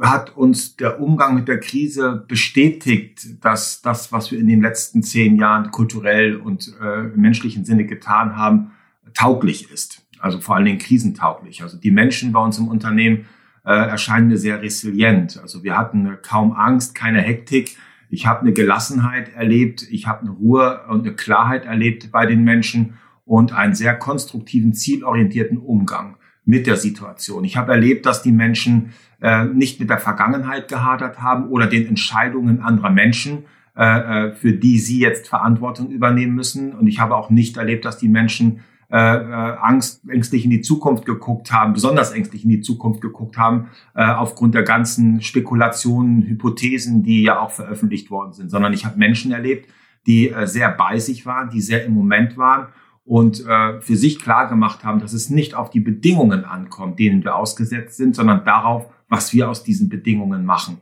hat 0.01 0.35
uns 0.35 0.75
der 0.75 1.00
Umgang 1.00 1.35
mit 1.35 1.47
der 1.47 1.59
Krise 1.59 2.25
bestätigt, 2.27 3.43
dass 3.45 3.81
das, 3.83 4.12
was 4.12 4.31
wir 4.31 4.39
in 4.39 4.47
den 4.47 4.62
letzten 4.62 5.03
zehn 5.03 5.38
Jahren 5.38 5.69
kulturell 5.69 6.35
und 6.35 6.73
äh, 6.81 7.13
im 7.13 7.21
menschlichen 7.21 7.63
Sinne 7.63 7.85
getan 7.85 8.35
haben, 8.35 8.71
tauglich 9.13 9.72
ist. 9.72 10.05
Also 10.20 10.39
vor 10.39 10.55
allen 10.55 10.65
Dingen 10.65 10.79
krisentauglich. 10.79 11.63
Also 11.63 11.77
die 11.77 11.91
Menschen 11.91 12.32
bei 12.32 12.39
uns 12.39 12.58
im 12.58 12.67
Unternehmen 12.67 13.25
äh, 13.65 13.72
erscheinen 13.72 14.27
mir 14.27 14.38
sehr 14.38 14.62
resilient. 14.62 15.39
Also 15.41 15.63
wir 15.63 15.77
hatten 15.77 16.17
kaum 16.22 16.53
Angst, 16.53 16.96
keine 16.96 17.22
Hektik. 17.22 17.77
Ich 18.10 18.27
habe 18.27 18.41
eine 18.41 18.53
Gelassenheit 18.53 19.34
erlebt, 19.34 19.88
ich 19.89 20.08
habe 20.08 20.22
eine 20.22 20.29
Ruhe 20.29 20.82
und 20.88 21.01
eine 21.01 21.15
Klarheit 21.15 21.65
erlebt 21.65 22.12
bei 22.12 22.25
den 22.25 22.43
Menschen 22.43 22.93
und 23.25 23.53
einen 23.53 23.74
sehr 23.74 23.96
konstruktiven, 23.96 24.74
zielorientierten 24.74 25.58
Umgang 25.58 26.17
mit 26.46 26.67
der 26.67 26.75
Situation. 26.75 27.43
Ich 27.43 27.58
habe 27.58 27.72
erlebt, 27.72 28.05
dass 28.05 28.22
die 28.22 28.32
Menschen 28.32 28.93
äh, 29.22 29.46
nicht 29.46 29.79
mit 29.79 29.89
der 29.89 29.98
Vergangenheit 29.98 30.67
gehadert 30.67 31.22
haben 31.22 31.48
oder 31.48 31.67
den 31.67 31.88
Entscheidungen 31.88 32.62
anderer 32.62 32.89
Menschen, 32.89 33.46
äh, 33.75 34.27
äh, 34.27 34.34
für 34.34 34.53
die 34.53 34.77
sie 34.77 35.00
jetzt 35.00 35.27
Verantwortung 35.27 35.89
übernehmen 35.89 36.36
müssen. 36.36 36.74
Und 36.74 36.88
ich 36.88 37.00
habe 37.00 37.15
auch 37.15 37.29
nicht 37.29 37.58
erlebt, 37.58 37.86
dass 37.86 37.98
die 37.98 38.10
Menschen 38.10 38.60
äh, 38.93 38.95
äh, 38.95 39.57
Angst, 39.59 40.07
ängstlich 40.07 40.45
in 40.45 40.51
die 40.51 40.62
Zukunft 40.62 41.07
geguckt 41.07 41.51
haben, 41.51 41.73
besonders 41.73 42.12
ängstlich 42.12 42.43
in 42.43 42.51
die 42.51 42.62
Zukunft 42.62 43.01
geguckt 43.01 43.39
haben, 43.39 43.71
äh, 43.95 44.05
aufgrund 44.05 44.53
der 44.53 44.62
ganzen 44.62 45.19
Spekulationen, 45.19 46.21
Hypothesen, 46.21 47.01
die 47.01 47.23
ja 47.23 47.39
auch 47.39 47.50
veröffentlicht 47.50 48.12
worden 48.12 48.33
sind, 48.33 48.51
sondern 48.51 48.71
ich 48.71 48.85
habe 48.85 49.00
Menschen 49.00 49.31
erlebt, 49.31 49.67
die 50.05 50.29
äh, 50.29 50.45
sehr 50.45 50.69
bei 50.69 51.00
sich 51.00 51.25
waren, 51.25 51.50
die 51.50 51.59
sehr 51.59 51.83
im 51.85 51.95
Moment 51.95 52.38
waren 52.38 52.67
und 53.03 53.43
äh, 53.47 53.81
für 53.81 53.95
sich 53.95 54.19
klar 54.19 54.47
gemacht 54.47 54.83
haben, 54.83 55.00
dass 55.00 55.13
es 55.13 55.31
nicht 55.31 55.55
auf 55.55 55.71
die 55.71 55.79
Bedingungen 55.79 56.45
ankommt, 56.45 57.00
denen 57.00 57.23
wir 57.23 57.35
ausgesetzt 57.35 57.97
sind, 57.97 58.15
sondern 58.15 58.45
darauf, 58.45 58.85
was 59.09 59.33
wir 59.33 59.50
aus 59.50 59.63
diesen 59.63 59.89
Bedingungen 59.89 60.45
machen. 60.45 60.77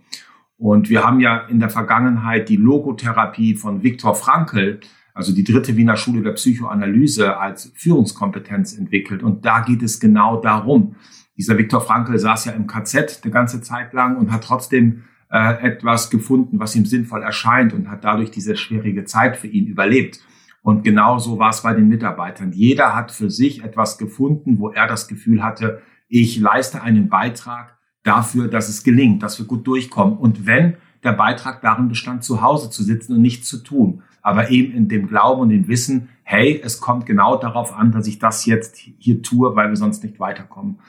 Und 0.58 0.90
wir 0.90 1.06
haben 1.06 1.22
ja 1.22 1.38
in 1.48 1.62
der 1.62 1.70
Vergangenheit 1.70 2.50
die 2.50 2.58
Logotherapie 2.58 3.56
von 3.56 3.84
Viktor 3.84 4.16
Frankl, 4.16 4.82
also 5.14 5.34
die 5.34 5.44
dritte 5.44 5.76
Wiener 5.78 5.98
Schule 5.98 6.22
der 6.22 6.34
Psychoanalyse, 6.34 7.38
als 7.38 7.72
Führungskompetenz 7.76 8.78
entwickelt. 8.78 9.24
Und 9.24 9.46
da 9.46 9.62
geht 9.62 9.82
es 9.82 10.00
genau 10.00 10.42
darum. 10.42 10.96
Dieser 11.38 11.58
Viktor 11.58 11.82
Frankl 11.82 12.18
saß 12.18 12.46
ja 12.46 12.52
im 12.54 12.68
KZ 12.68 13.24
die 13.24 13.32
ganze 13.32 13.62
Zeit 13.62 13.94
lang 13.94 14.18
und 14.18 14.32
hat 14.32 14.44
trotzdem 14.44 15.04
äh, 15.30 15.62
etwas 15.64 16.10
gefunden, 16.10 16.60
was 16.60 16.76
ihm 16.76 16.86
sinnvoll 16.86 17.24
erscheint 17.24 17.74
und 17.74 17.90
hat 17.90 18.04
dadurch 18.04 18.32
diese 18.32 18.56
schwierige 18.56 19.06
Zeit 19.06 19.38
für 19.38 19.48
ihn 19.48 19.68
überlebt. 19.68 20.20
Und 20.62 20.84
genauso 20.84 21.40
war 21.40 21.50
es 21.50 21.64
bei 21.64 21.74
den 21.74 21.88
Mitarbeitern. 21.88 22.52
Jeder 22.52 22.96
hat 22.96 23.12
für 23.12 23.32
sich 23.32 23.64
etwas 23.64 23.98
gefunden, 23.98 24.60
wo 24.60 24.70
er 24.70 24.88
das 24.88 25.08
Gefühl 25.08 25.44
hatte, 25.44 25.82
ich 26.08 26.40
leiste 26.40 26.84
einen 26.84 27.10
Beitrag 27.10 27.78
dafür, 28.04 28.48
dass 28.48 28.70
es 28.70 28.84
gelingt, 28.84 29.24
dass 29.24 29.40
wir 29.40 29.46
gut 29.46 29.66
durchkommen. 29.66 30.18
Und 30.18 30.46
wenn 30.46 30.76
der 31.04 31.14
Beitrag 31.14 31.62
darin 31.62 31.88
bestand, 31.88 32.24
zu 32.24 32.42
Hause 32.42 32.70
zu 32.70 32.84
sitzen 32.84 33.16
und 33.16 33.22
nichts 33.22 33.48
zu 33.48 33.64
tun, 33.64 34.04
aber 34.22 34.50
eben 34.50 34.74
in 34.74 34.88
dem 34.88 35.08
Glauben 35.08 35.42
und 35.42 35.50
dem 35.50 35.68
Wissen, 35.68 36.10
hey, 36.24 36.62
es 36.64 36.80
kommt 36.80 37.06
genau 37.06 37.38
darauf 37.38 37.74
an, 37.74 37.92
dass 37.92 38.08
ich 38.08 38.20
das 38.20 38.46
jetzt 38.46 38.78
hier 38.78 39.22
tue, 39.22 39.56
weil 39.56 39.70
wir 39.70 39.76
sonst 39.76 40.04
nicht 40.04 40.20
weiterkommen. 40.20 40.80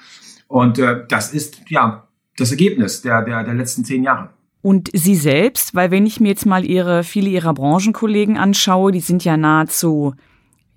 Und 0.49 0.79
äh, 0.79 1.05
das 1.09 1.33
ist 1.33 1.63
ja 1.69 2.07
das 2.37 2.51
Ergebnis 2.51 3.03
der, 3.03 3.23
der, 3.23 3.45
der 3.45 3.55
letzten 3.55 3.85
zehn 3.85 4.03
Jahre. 4.03 4.31
Und 4.61 4.91
Sie 4.93 5.17
selbst, 5.17 5.75
weil 5.75 5.91
wenn 5.91 6.07
ich 6.07 6.21
mir 6.21 6.29
jetzt 6.29 6.47
mal 6.47 6.65
Ihre, 6.65 7.03
viele 7.03 7.29
Ihrer 7.29 7.53
Branchenkollegen 7.53 8.37
anschaue, 8.37 8.93
die 8.93 9.01
sind 9.01 9.25
ja 9.25 9.37
nahezu 9.37 10.15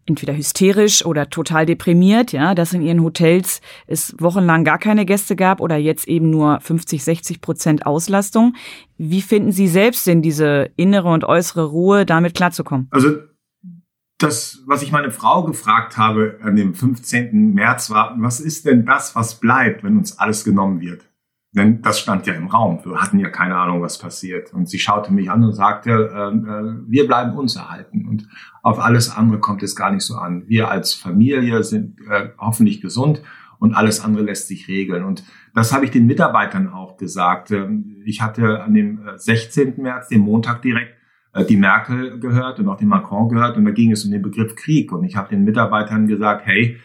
entweder 0.05 0.35
hysterisch 0.35 1.05
oder 1.05 1.29
total 1.29 1.65
deprimiert, 1.65 2.31
ja, 2.31 2.53
dass 2.53 2.73
in 2.73 2.81
ihren 2.81 3.01
Hotels 3.01 3.61
es 3.87 4.15
wochenlang 4.19 4.63
gar 4.63 4.77
keine 4.77 5.05
Gäste 5.05 5.35
gab 5.35 5.61
oder 5.61 5.77
jetzt 5.77 6.07
eben 6.07 6.29
nur 6.29 6.59
50, 6.61 7.03
60 7.03 7.41
Prozent 7.41 7.85
Auslastung. 7.85 8.55
Wie 8.97 9.21
finden 9.21 9.51
Sie 9.51 9.67
selbst 9.67 10.05
denn 10.05 10.21
diese 10.21 10.69
innere 10.75 11.09
und 11.09 11.23
äußere 11.23 11.65
Ruhe, 11.65 12.05
damit 12.05 12.35
klarzukommen? 12.35 12.87
Also 12.91 13.17
das, 14.17 14.63
was 14.65 14.81
ich 14.81 14.91
meine 14.91 15.11
Frau 15.11 15.43
gefragt 15.43 15.97
habe 15.97 16.39
an 16.41 16.55
dem 16.55 16.73
15. 16.73 17.53
März 17.53 17.89
war, 17.89 18.15
was 18.19 18.39
ist 18.39 18.65
denn 18.65 18.85
das, 18.85 19.15
was 19.15 19.39
bleibt, 19.39 19.83
wenn 19.83 19.97
uns 19.97 20.17
alles 20.19 20.43
genommen 20.43 20.79
wird? 20.81 21.05
Denn 21.55 21.81
das 21.81 21.99
stand 22.01 22.27
ja 22.27 22.33
im 22.33 22.47
Raum. 22.47 22.81
Wir 22.83 23.01
hatten 23.01 23.17
ja 23.17 23.29
keine 23.29 23.55
Ahnung, 23.55 23.81
was 23.81 23.97
passiert. 23.97 24.53
Und 24.53 24.67
sie 24.69 24.77
schaute 24.77 25.13
mich 25.13 25.31
an 25.31 25.43
und 25.43 25.53
sagte, 25.53 25.89
äh, 25.89 26.35
äh, 26.35 26.75
wir 26.85 27.07
bleiben 27.07 27.37
uns 27.37 27.55
erhalten. 27.55 28.05
Und 28.07 28.27
auf 28.61 28.77
alles 28.77 29.09
andere 29.15 29.39
kommt 29.39 29.63
es 29.63 29.75
gar 29.75 29.91
nicht 29.91 30.03
so 30.03 30.15
an. 30.15 30.43
Wir 30.47 30.69
als 30.69 30.93
Familie 30.93 31.63
sind 31.63 32.01
äh, 32.09 32.29
hoffentlich 32.37 32.81
gesund 32.81 33.21
und 33.57 33.73
alles 33.73 34.03
andere 34.03 34.23
lässt 34.23 34.49
sich 34.49 34.67
regeln. 34.67 35.05
Und 35.05 35.23
das 35.53 35.73
habe 35.73 35.85
ich 35.85 35.91
den 35.91 36.05
Mitarbeitern 36.05 36.67
auch 36.67 36.97
gesagt. 36.97 37.51
Ähm, 37.51 38.01
ich 38.05 38.21
hatte 38.21 38.61
an 38.61 38.73
dem 38.73 38.99
16. 39.15 39.77
Äh, 39.77 39.81
März, 39.81 40.09
dem 40.09 40.21
Montag 40.21 40.61
direkt, 40.61 40.93
äh, 41.33 41.45
die 41.45 41.55
Merkel 41.55 42.19
gehört 42.19 42.59
und 42.59 42.67
auch 42.67 42.77
den 42.77 42.89
Macron 42.89 43.29
gehört. 43.29 43.55
Und 43.55 43.63
da 43.63 43.71
ging 43.71 43.93
es 43.93 44.03
um 44.03 44.11
den 44.11 44.21
Begriff 44.21 44.55
Krieg. 44.57 44.91
Und 44.91 45.05
ich 45.05 45.15
habe 45.15 45.29
den 45.29 45.45
Mitarbeitern 45.45 46.05
gesagt, 46.07 46.45
hey, 46.45 46.77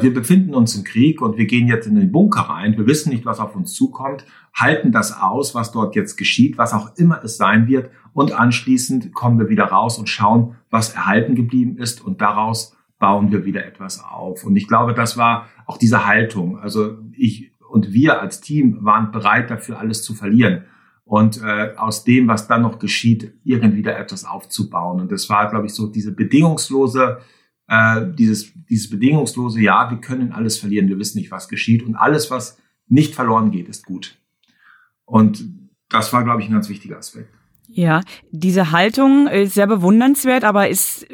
wir 0.00 0.12
befinden 0.12 0.54
uns 0.54 0.74
im 0.76 0.84
Krieg 0.84 1.22
und 1.22 1.38
wir 1.38 1.46
gehen 1.46 1.66
jetzt 1.66 1.86
in 1.86 1.94
den 1.94 2.12
Bunker 2.12 2.42
rein. 2.42 2.76
Wir 2.76 2.86
wissen 2.86 3.10
nicht, 3.10 3.24
was 3.24 3.40
auf 3.40 3.56
uns 3.56 3.72
zukommt, 3.72 4.26
halten 4.54 4.92
das 4.92 5.18
aus, 5.18 5.54
was 5.54 5.72
dort 5.72 5.96
jetzt 5.96 6.16
geschieht, 6.16 6.58
was 6.58 6.74
auch 6.74 6.94
immer 6.96 7.22
es 7.24 7.38
sein 7.38 7.68
wird. 7.68 7.90
Und 8.12 8.32
anschließend 8.32 9.14
kommen 9.14 9.38
wir 9.38 9.48
wieder 9.48 9.64
raus 9.64 9.98
und 9.98 10.08
schauen, 10.08 10.56
was 10.70 10.94
erhalten 10.94 11.34
geblieben 11.34 11.78
ist. 11.78 12.04
Und 12.04 12.20
daraus 12.20 12.76
bauen 12.98 13.32
wir 13.32 13.44
wieder 13.44 13.64
etwas 13.64 14.04
auf. 14.04 14.44
Und 14.44 14.56
ich 14.56 14.68
glaube, 14.68 14.92
das 14.92 15.16
war 15.16 15.48
auch 15.66 15.78
diese 15.78 16.06
Haltung. 16.06 16.58
Also 16.58 16.98
ich 17.16 17.52
und 17.68 17.92
wir 17.92 18.20
als 18.20 18.40
Team 18.40 18.78
waren 18.84 19.12
bereit 19.12 19.50
dafür, 19.50 19.78
alles 19.78 20.02
zu 20.02 20.14
verlieren. 20.14 20.64
Und 21.04 21.40
äh, 21.42 21.74
aus 21.76 22.04
dem, 22.04 22.28
was 22.28 22.48
dann 22.48 22.62
noch 22.62 22.78
geschieht, 22.78 23.32
irgendwie 23.44 23.78
wieder 23.78 23.98
etwas 23.98 24.26
aufzubauen. 24.26 25.00
Und 25.00 25.12
das 25.12 25.30
war, 25.30 25.48
glaube 25.48 25.66
ich, 25.66 25.72
so 25.72 25.86
diese 25.86 26.12
bedingungslose 26.12 27.18
äh, 27.68 28.06
dieses, 28.14 28.52
dieses 28.68 28.90
bedingungslose, 28.90 29.60
ja, 29.60 29.90
wir 29.90 29.98
können 29.98 30.32
alles 30.32 30.58
verlieren, 30.58 30.88
wir 30.88 30.98
wissen 30.98 31.18
nicht, 31.18 31.30
was 31.30 31.48
geschieht 31.48 31.82
und 31.82 31.94
alles, 31.94 32.30
was 32.30 32.58
nicht 32.88 33.14
verloren 33.14 33.50
geht, 33.50 33.68
ist 33.68 33.84
gut. 33.84 34.18
Und 35.04 35.44
das 35.88 36.12
war, 36.12 36.24
glaube 36.24 36.42
ich, 36.42 36.48
ein 36.48 36.52
ganz 36.52 36.68
wichtiger 36.68 36.98
Aspekt. 36.98 37.32
Ja, 37.68 38.00
diese 38.30 38.72
Haltung 38.72 39.26
ist 39.28 39.54
sehr 39.54 39.66
bewundernswert, 39.66 40.44
aber 40.44 40.70
es 40.70 41.06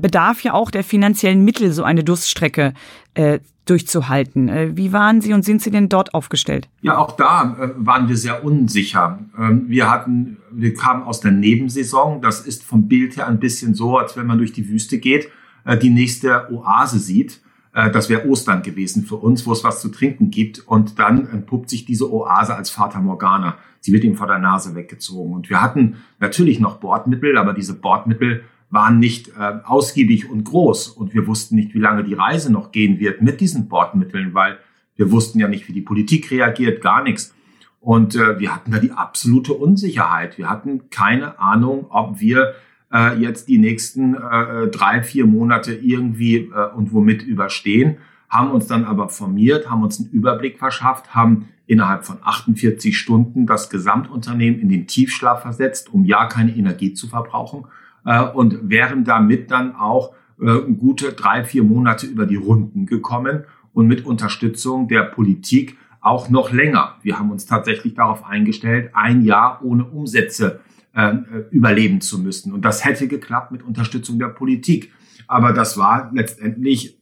bedarf 0.00 0.42
ja 0.42 0.54
auch 0.54 0.70
der 0.70 0.82
finanziellen 0.82 1.44
Mittel, 1.44 1.72
so 1.72 1.84
eine 1.84 2.02
Durststrecke 2.02 2.72
äh, 3.14 3.40
durchzuhalten. 3.66 4.48
Äh, 4.48 4.76
wie 4.76 4.92
waren 4.92 5.20
Sie 5.20 5.32
und 5.34 5.44
sind 5.44 5.62
Sie 5.62 5.70
denn 5.70 5.88
dort 5.88 6.14
aufgestellt? 6.14 6.68
Ja, 6.80 6.98
auch 6.98 7.12
da 7.12 7.56
äh, 7.60 7.68
waren 7.76 8.08
wir 8.08 8.16
sehr 8.16 8.44
unsicher. 8.44 9.18
Ähm, 9.38 9.68
wir 9.68 9.90
hatten, 9.90 10.38
wir 10.50 10.74
kamen 10.74 11.02
aus 11.02 11.20
der 11.20 11.32
Nebensaison. 11.32 12.22
Das 12.22 12.40
ist 12.40 12.64
vom 12.64 12.88
Bild 12.88 13.16
her 13.16 13.28
ein 13.28 13.38
bisschen 13.38 13.74
so, 13.74 13.98
als 13.98 14.16
wenn 14.16 14.26
man 14.26 14.38
durch 14.38 14.52
die 14.52 14.68
Wüste 14.68 14.98
geht 14.98 15.28
äh, 15.64 15.76
die 15.76 15.90
nächste 15.90 16.52
Oase 16.52 16.98
sieht. 16.98 17.40
Äh, 17.72 17.90
das 17.90 18.08
wäre 18.08 18.26
Ostern 18.28 18.62
gewesen 18.62 19.04
für 19.04 19.16
uns, 19.16 19.46
wo 19.46 19.52
es 19.52 19.64
was 19.64 19.80
zu 19.80 19.88
trinken 19.88 20.30
gibt. 20.30 20.60
Und 20.60 20.98
dann 20.98 21.28
entpuppt 21.28 21.70
sich 21.70 21.84
diese 21.84 22.12
Oase 22.12 22.54
als 22.54 22.70
Fata 22.70 23.00
Morgana. 23.00 23.56
Sie 23.80 23.92
wird 23.92 24.04
ihm 24.04 24.16
vor 24.16 24.26
der 24.26 24.38
Nase 24.38 24.74
weggezogen. 24.74 25.32
Und 25.32 25.50
wir 25.50 25.62
hatten 25.62 25.96
natürlich 26.18 26.60
noch 26.60 26.78
Bordmittel, 26.78 27.38
aber 27.38 27.52
diese 27.52 27.74
Bordmittel 27.74 28.44
waren 28.70 28.98
nicht 28.98 29.28
äh, 29.28 29.58
ausgiebig 29.64 30.30
und 30.30 30.44
groß. 30.44 30.88
Und 30.88 31.14
wir 31.14 31.26
wussten 31.26 31.56
nicht, 31.56 31.74
wie 31.74 31.80
lange 31.80 32.04
die 32.04 32.14
Reise 32.14 32.52
noch 32.52 32.72
gehen 32.72 33.00
wird 33.00 33.20
mit 33.20 33.40
diesen 33.40 33.68
Bordmitteln, 33.68 34.34
weil 34.34 34.58
wir 34.96 35.10
wussten 35.10 35.40
ja 35.40 35.48
nicht, 35.48 35.66
wie 35.68 35.72
die 35.72 35.80
Politik 35.80 36.30
reagiert, 36.30 36.82
gar 36.82 37.02
nichts. 37.02 37.34
Und 37.80 38.14
äh, 38.14 38.38
wir 38.38 38.54
hatten 38.54 38.70
da 38.70 38.78
die 38.78 38.92
absolute 38.92 39.54
Unsicherheit. 39.54 40.36
Wir 40.38 40.50
hatten 40.50 40.90
keine 40.90 41.38
Ahnung, 41.38 41.86
ob 41.88 42.20
wir 42.20 42.54
äh, 42.92 43.18
jetzt 43.18 43.48
die 43.48 43.58
nächsten 43.58 44.14
äh, 44.14 44.68
drei, 44.68 45.02
vier 45.02 45.26
Monate 45.26 45.74
irgendwie 45.74 46.36
äh, 46.36 46.74
und 46.74 46.92
womit 46.92 47.22
überstehen, 47.22 47.98
haben 48.28 48.50
uns 48.52 48.66
dann 48.66 48.84
aber 48.84 49.08
formiert, 49.08 49.68
haben 49.68 49.82
uns 49.82 49.98
einen 49.98 50.10
Überblick 50.10 50.58
verschafft, 50.58 51.14
haben 51.14 51.48
innerhalb 51.66 52.04
von 52.04 52.18
48 52.22 52.96
Stunden 52.96 53.46
das 53.46 53.70
Gesamtunternehmen 53.70 54.60
in 54.60 54.68
den 54.68 54.86
Tiefschlaf 54.86 55.42
versetzt, 55.42 55.92
um 55.92 56.04
ja 56.04 56.26
keine 56.26 56.54
Energie 56.54 56.94
zu 56.94 57.08
verbrauchen 57.08 57.66
äh, 58.04 58.22
und 58.22 58.68
wären 58.68 59.04
damit 59.04 59.50
dann 59.50 59.76
auch 59.76 60.14
äh, 60.40 60.60
gute 60.72 61.12
drei, 61.12 61.44
vier 61.44 61.62
Monate 61.62 62.06
über 62.06 62.26
die 62.26 62.36
Runden 62.36 62.86
gekommen 62.86 63.44
und 63.72 63.86
mit 63.86 64.04
Unterstützung 64.04 64.88
der 64.88 65.02
Politik 65.02 65.76
auch 66.00 66.30
noch 66.30 66.52
länger. 66.52 66.96
Wir 67.02 67.18
haben 67.18 67.30
uns 67.30 67.46
tatsächlich 67.46 67.94
darauf 67.94 68.24
eingestellt, 68.24 68.90
ein 68.94 69.22
Jahr 69.22 69.60
ohne 69.62 69.84
Umsätze 69.84 70.60
äh, 70.94 71.12
überleben 71.50 72.00
zu 72.00 72.18
müssen. 72.18 72.52
Und 72.52 72.64
das 72.64 72.84
hätte 72.84 73.08
geklappt 73.08 73.52
mit 73.52 73.62
Unterstützung 73.62 74.18
der 74.18 74.28
Politik. 74.28 74.92
Aber 75.26 75.52
das 75.52 75.78
war 75.78 76.10
letztendlich 76.12 76.98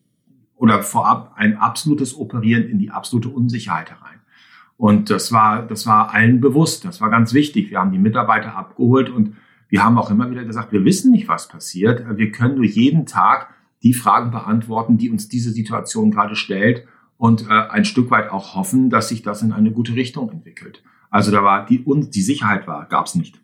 oder 0.56 0.82
vorab 0.82 1.34
ein 1.36 1.56
absolutes 1.56 2.16
Operieren 2.16 2.68
in 2.68 2.78
die 2.78 2.90
absolute 2.90 3.28
Unsicherheit 3.28 3.90
herein. 3.90 4.18
Und 4.76 5.10
das 5.10 5.32
war, 5.32 5.62
das 5.62 5.86
war 5.86 6.12
allen 6.12 6.40
bewusst. 6.40 6.84
Das 6.84 7.00
war 7.00 7.10
ganz 7.10 7.32
wichtig. 7.32 7.70
Wir 7.70 7.78
haben 7.80 7.92
die 7.92 7.98
Mitarbeiter 7.98 8.56
abgeholt 8.56 9.10
und 9.10 9.36
wir 9.68 9.84
haben 9.84 9.98
auch 9.98 10.10
immer 10.10 10.30
wieder 10.30 10.44
gesagt, 10.44 10.72
wir 10.72 10.84
wissen 10.84 11.10
nicht, 11.10 11.28
was 11.28 11.48
passiert. 11.48 12.04
Wir 12.16 12.30
können 12.30 12.56
nur 12.56 12.64
jeden 12.64 13.06
Tag 13.06 13.54
die 13.82 13.94
Fragen 13.94 14.30
beantworten, 14.30 14.98
die 14.98 15.10
uns 15.10 15.28
diese 15.28 15.50
Situation 15.50 16.10
gerade 16.10 16.36
stellt 16.36 16.84
und 17.16 17.48
äh, 17.48 17.52
ein 17.52 17.84
Stück 17.84 18.10
weit 18.10 18.30
auch 18.30 18.54
hoffen, 18.54 18.90
dass 18.90 19.08
sich 19.08 19.22
das 19.22 19.42
in 19.42 19.52
eine 19.52 19.72
gute 19.72 19.94
Richtung 19.94 20.30
entwickelt. 20.30 20.82
Also 21.10 21.30
da 21.30 21.42
war 21.42 21.66
die, 21.66 21.84
die 21.86 22.22
Sicherheit 22.22 22.66
war, 22.66 22.86
gab 22.86 23.06
es 23.06 23.14
nicht 23.14 23.40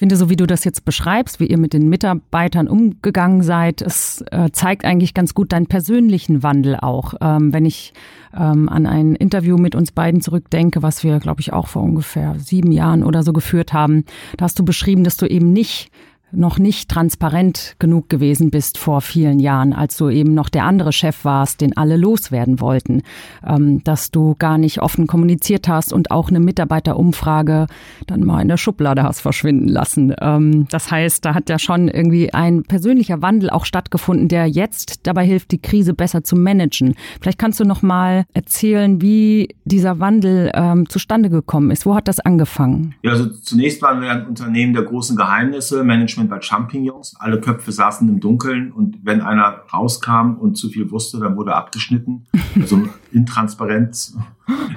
finde, 0.00 0.16
so 0.16 0.30
wie 0.30 0.36
du 0.36 0.46
das 0.46 0.64
jetzt 0.64 0.86
beschreibst, 0.86 1.40
wie 1.40 1.46
ihr 1.46 1.58
mit 1.58 1.74
den 1.74 1.90
Mitarbeitern 1.90 2.68
umgegangen 2.68 3.42
seid, 3.42 3.82
es 3.82 4.24
äh, 4.30 4.50
zeigt 4.50 4.86
eigentlich 4.86 5.12
ganz 5.12 5.34
gut 5.34 5.52
deinen 5.52 5.66
persönlichen 5.66 6.42
Wandel 6.42 6.76
auch. 6.76 7.12
Ähm, 7.20 7.52
wenn 7.52 7.66
ich 7.66 7.92
ähm, 8.34 8.70
an 8.70 8.86
ein 8.86 9.14
Interview 9.14 9.58
mit 9.58 9.74
uns 9.74 9.92
beiden 9.92 10.22
zurückdenke, 10.22 10.82
was 10.82 11.04
wir, 11.04 11.18
glaube 11.20 11.42
ich, 11.42 11.52
auch 11.52 11.68
vor 11.68 11.82
ungefähr 11.82 12.34
sieben 12.38 12.72
Jahren 12.72 13.04
oder 13.04 13.22
so 13.22 13.34
geführt 13.34 13.74
haben, 13.74 14.06
da 14.38 14.46
hast 14.46 14.58
du 14.58 14.64
beschrieben, 14.64 15.04
dass 15.04 15.18
du 15.18 15.26
eben 15.26 15.52
nicht 15.52 15.90
noch 16.32 16.58
nicht 16.58 16.88
transparent 16.88 17.76
genug 17.78 18.08
gewesen 18.08 18.50
bist 18.50 18.78
vor 18.78 19.00
vielen 19.00 19.40
Jahren, 19.40 19.72
als 19.72 19.96
du 19.96 20.08
eben 20.08 20.34
noch 20.34 20.48
der 20.48 20.64
andere 20.64 20.92
Chef 20.92 21.24
warst, 21.24 21.60
den 21.60 21.76
alle 21.76 21.96
loswerden 21.96 22.60
wollten, 22.60 23.02
ähm, 23.46 23.82
dass 23.84 24.10
du 24.10 24.34
gar 24.38 24.58
nicht 24.58 24.80
offen 24.80 25.06
kommuniziert 25.06 25.68
hast 25.68 25.92
und 25.92 26.10
auch 26.10 26.28
eine 26.28 26.40
Mitarbeiterumfrage 26.40 27.66
dann 28.06 28.24
mal 28.24 28.42
in 28.42 28.48
der 28.48 28.56
Schublade 28.56 29.02
hast 29.02 29.20
verschwinden 29.20 29.68
lassen. 29.68 30.14
Ähm, 30.20 30.66
das 30.70 30.90
heißt, 30.90 31.24
da 31.24 31.34
hat 31.34 31.48
ja 31.48 31.58
schon 31.58 31.88
irgendwie 31.88 32.32
ein 32.32 32.62
persönlicher 32.62 33.22
Wandel 33.22 33.50
auch 33.50 33.64
stattgefunden, 33.64 34.28
der 34.28 34.46
jetzt 34.46 35.06
dabei 35.06 35.24
hilft, 35.24 35.50
die 35.50 35.60
Krise 35.60 35.94
besser 35.94 36.24
zu 36.24 36.36
managen. 36.36 36.94
Vielleicht 37.20 37.38
kannst 37.38 37.60
du 37.60 37.64
noch 37.64 37.82
mal 37.82 38.24
erzählen, 38.32 39.00
wie 39.02 39.54
dieser 39.64 39.98
Wandel 40.00 40.50
ähm, 40.54 40.88
zustande 40.88 41.30
gekommen 41.30 41.70
ist. 41.70 41.86
Wo 41.86 41.94
hat 41.94 42.08
das 42.08 42.20
angefangen? 42.20 42.94
Ja, 43.02 43.12
also 43.12 43.26
zunächst 43.26 43.82
waren 43.82 44.00
wir 44.00 44.10
ein 44.10 44.26
Unternehmen 44.26 44.74
der 44.74 44.82
großen 44.82 45.16
Geheimnisse, 45.16 45.84
Management 45.84 46.19
Management 46.20 46.30
bei 46.30 46.40
Champignons. 46.40 47.16
Alle 47.18 47.40
Köpfe 47.40 47.72
saßen 47.72 48.08
im 48.08 48.20
Dunkeln 48.20 48.72
und 48.72 48.98
wenn 49.02 49.20
einer 49.20 49.62
rauskam 49.72 50.34
und 50.38 50.56
zu 50.56 50.68
viel 50.68 50.90
wusste, 50.90 51.18
dann 51.18 51.36
wurde 51.36 51.54
abgeschnitten. 51.54 52.26
Also 52.60 52.82
Intransparenz, 53.12 54.16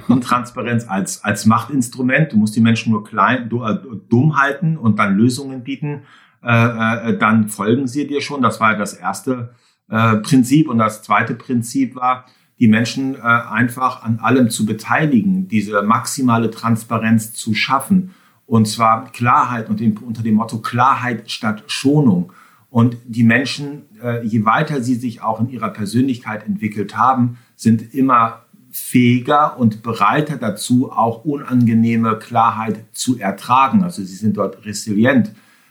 Intransparenz 0.08 0.86
als, 0.88 1.22
als 1.24 1.46
Machtinstrument. 1.46 2.32
Du 2.32 2.36
musst 2.36 2.56
die 2.56 2.60
Menschen 2.60 2.92
nur 2.92 3.04
klein, 3.04 3.50
äh, 3.50 3.78
dumm 4.08 4.40
halten 4.40 4.76
und 4.76 4.98
dann 4.98 5.16
Lösungen 5.16 5.62
bieten. 5.62 6.02
Äh, 6.42 7.10
äh, 7.10 7.18
dann 7.18 7.48
folgen 7.48 7.86
sie 7.86 8.06
dir 8.06 8.20
schon. 8.20 8.42
Das 8.42 8.60
war 8.60 8.76
das 8.76 8.94
erste 8.94 9.54
äh, 9.88 10.16
Prinzip. 10.16 10.68
Und 10.68 10.78
das 10.78 11.02
zweite 11.02 11.34
Prinzip 11.34 11.96
war, 11.96 12.26
die 12.60 12.68
Menschen 12.68 13.16
äh, 13.16 13.18
einfach 13.18 14.02
an 14.02 14.20
allem 14.20 14.48
zu 14.48 14.64
beteiligen, 14.64 15.48
diese 15.48 15.82
maximale 15.82 16.50
Transparenz 16.50 17.32
zu 17.32 17.52
schaffen. 17.52 18.14
Und 18.46 18.66
zwar 18.66 19.10
Klarheit 19.12 19.68
und 19.68 19.80
dem, 19.80 19.96
unter 19.98 20.22
dem 20.22 20.34
Motto 20.34 20.58
Klarheit 20.58 21.30
statt 21.30 21.64
Schonung. 21.66 22.32
Und 22.70 22.96
die 23.06 23.22
Menschen, 23.22 23.82
äh, 24.02 24.24
je 24.26 24.44
weiter 24.44 24.82
sie 24.82 24.96
sich 24.96 25.22
auch 25.22 25.40
in 25.40 25.48
ihrer 25.48 25.70
Persönlichkeit 25.70 26.46
entwickelt 26.46 26.96
haben, 26.96 27.38
sind 27.56 27.94
immer 27.94 28.42
fähiger 28.70 29.56
und 29.58 29.84
bereiter 29.84 30.36
dazu, 30.36 30.90
auch 30.90 31.24
unangenehme 31.24 32.18
Klarheit 32.18 32.84
zu 32.92 33.18
ertragen. 33.20 33.84
Also 33.84 34.02
sie 34.02 34.16
sind 34.16 34.36
dort 34.36 34.66
resilient. 34.66 35.30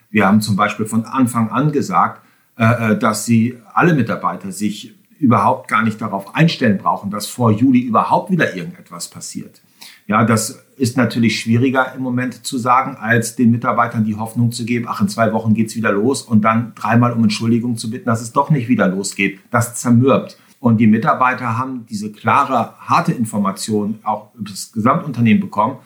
Wir 0.10 0.26
haben 0.26 0.40
zum 0.40 0.56
Beispiel 0.56 0.86
von 0.86 1.04
Anfang 1.04 1.50
an 1.50 1.74
gesagt, 1.74 2.22
äh, 2.58 2.94
äh 2.94 2.98
dass 2.98 3.26
sie 3.26 3.58
alle 3.74 3.94
Mitarbeiter 3.94 4.54
sich 4.54 4.96
überhaupt 5.20 5.68
gar 5.68 5.84
nicht 5.84 6.02
darauf 6.02 6.36
einstellen 6.36 6.78
brauchen, 6.78 7.12
dass 7.12 7.28
vor 7.28 7.52
Juli 7.52 7.82
überhaupt 7.82 8.32
wieder 8.32 8.56
irgendetwas 8.56 9.10
passiert. 9.10 9.62
Ja, 10.08 10.26
das 10.26 10.64
ist 10.76 10.98
natürlich 10.98 11.40
schwieriger 11.40 11.94
im 11.96 12.02
Moment 12.02 12.46
zu 12.46 12.58
sagen, 12.58 12.98
als 12.98 13.36
den 13.36 13.52
Mitarbeitern 13.52 14.04
die 14.04 14.16
Hoffnung 14.16 14.52
zu 14.52 14.66
geben, 14.66 14.86
ach, 14.90 15.02
in 15.02 15.08
zwei 15.08 15.32
Wochen 15.32 15.54
geht's 15.54 15.76
wieder 15.76 15.92
los 15.92 16.24
und 16.24 16.42
dann 16.42 16.74
dreimal 16.76 17.14
um 17.14 17.24
Entschuldigung 17.24 17.78
zu 17.78 17.90
bitten, 17.90 18.06
dass 18.06 18.22
es 18.22 18.34
doch 18.34 18.50
nicht 18.50 18.68
wieder 18.68 18.88
losgeht. 18.88 19.40
Das 19.52 19.76
zermürbt. 19.76 20.38
Und 20.60 20.78
die 20.78 20.88
Mitarbeiter 20.88 21.58
haben 21.58 21.86
diese 21.90 22.12
klare, 22.12 22.74
harte 22.80 23.12
Information 23.12 24.00
auch 24.04 24.34
über 24.34 24.50
das 24.50 24.72
Gesamtunternehmen 24.72 25.42
bekommen. 25.42 25.78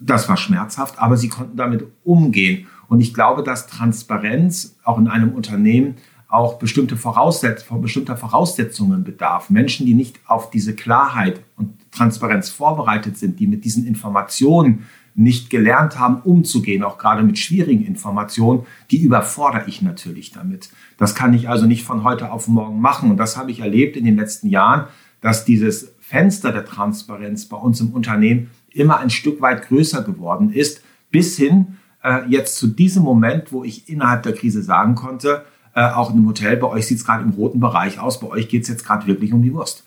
Das 0.00 0.28
war 0.28 0.36
schmerzhaft, 0.36 0.98
aber 0.98 1.16
sie 1.16 1.28
konnten 1.28 1.56
damit 1.56 1.84
umgehen. 2.04 2.66
Und 2.88 3.00
ich 3.00 3.12
glaube, 3.12 3.42
dass 3.42 3.66
Transparenz 3.66 4.76
auch 4.82 4.98
in 4.98 5.08
einem 5.08 5.32
Unternehmen 5.32 5.96
auch 6.28 6.58
bestimmte 6.58 6.96
Voraussetz 6.96 7.64
bestimmter 7.80 8.16
Voraussetzungen 8.16 9.04
bedarf. 9.04 9.50
Menschen, 9.50 9.86
die 9.86 9.94
nicht 9.94 10.20
auf 10.26 10.50
diese 10.50 10.74
Klarheit 10.74 11.40
und 11.56 11.77
Transparenz 11.90 12.48
vorbereitet 12.50 13.16
sind, 13.16 13.40
die 13.40 13.46
mit 13.46 13.64
diesen 13.64 13.86
Informationen 13.86 14.86
nicht 15.14 15.50
gelernt 15.50 15.98
haben, 15.98 16.20
umzugehen, 16.20 16.84
auch 16.84 16.96
gerade 16.96 17.24
mit 17.24 17.38
schwierigen 17.38 17.84
Informationen, 17.84 18.66
die 18.92 19.02
überfordere 19.02 19.64
ich 19.66 19.82
natürlich 19.82 20.30
damit. 20.30 20.70
Das 20.96 21.16
kann 21.16 21.34
ich 21.34 21.48
also 21.48 21.66
nicht 21.66 21.84
von 21.84 22.04
heute 22.04 22.30
auf 22.30 22.46
morgen 22.46 22.80
machen. 22.80 23.10
Und 23.10 23.16
das 23.16 23.36
habe 23.36 23.50
ich 23.50 23.60
erlebt 23.60 23.96
in 23.96 24.04
den 24.04 24.16
letzten 24.16 24.48
Jahren, 24.48 24.86
dass 25.20 25.44
dieses 25.44 25.92
Fenster 25.98 26.52
der 26.52 26.64
Transparenz 26.64 27.46
bei 27.46 27.56
uns 27.56 27.80
im 27.80 27.92
Unternehmen 27.92 28.50
immer 28.72 28.98
ein 28.98 29.10
Stück 29.10 29.40
weit 29.40 29.66
größer 29.66 30.02
geworden 30.02 30.52
ist, 30.52 30.82
bis 31.10 31.36
hin 31.36 31.78
äh, 32.04 32.20
jetzt 32.28 32.56
zu 32.56 32.68
diesem 32.68 33.02
Moment, 33.02 33.52
wo 33.52 33.64
ich 33.64 33.88
innerhalb 33.88 34.22
der 34.22 34.34
Krise 34.34 34.62
sagen 34.62 34.94
konnte, 34.94 35.44
äh, 35.74 35.82
auch 35.82 36.10
in 36.10 36.16
einem 36.16 36.28
Hotel, 36.28 36.56
bei 36.56 36.68
euch 36.68 36.86
sieht 36.86 36.98
es 36.98 37.04
gerade 37.04 37.24
im 37.24 37.30
roten 37.30 37.60
Bereich 37.60 37.98
aus, 37.98 38.20
bei 38.20 38.28
euch 38.28 38.48
geht 38.48 38.62
es 38.62 38.68
jetzt 38.68 38.86
gerade 38.86 39.06
wirklich 39.06 39.32
um 39.32 39.42
die 39.42 39.52
Wurst. 39.52 39.84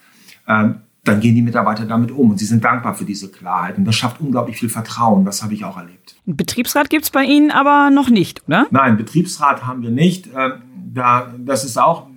Ähm, 0.48 0.82
dann 1.04 1.20
gehen 1.20 1.34
die 1.34 1.42
Mitarbeiter 1.42 1.86
damit 1.86 2.12
um 2.12 2.30
und 2.30 2.38
sie 2.38 2.46
sind 2.46 2.64
dankbar 2.64 2.94
für 2.94 3.06
diese 3.06 3.32
Klarheit. 3.32 3.78
Und 3.78 3.86
das 3.86 3.96
schafft 3.96 4.22
unglaublich 4.22 4.58
viel 4.58 4.70
Vertrauen. 4.70 5.26
Das 5.26 5.42
habe 5.42 5.54
ich 5.54 5.66
auch 5.66 5.78
erlebt. 5.78 6.16
Ein 6.28 6.36
Betriebsrat 6.36 6.90
gibt 6.90 7.06
es 7.06 7.10
bei 7.10 7.24
Ihnen 7.24 7.50
aber 7.50 7.90
noch 7.90 8.10
nicht, 8.10 8.44
oder? 8.48 8.68
Nein, 8.70 8.98
Betriebsrat 8.98 9.66
haben 9.66 9.82
wir 9.82 9.90
nicht. 9.90 10.28
Ähm, 10.28 10.62
da, 10.94 11.34
das 11.40 11.64
ist 11.64 11.78
auch 11.78 12.08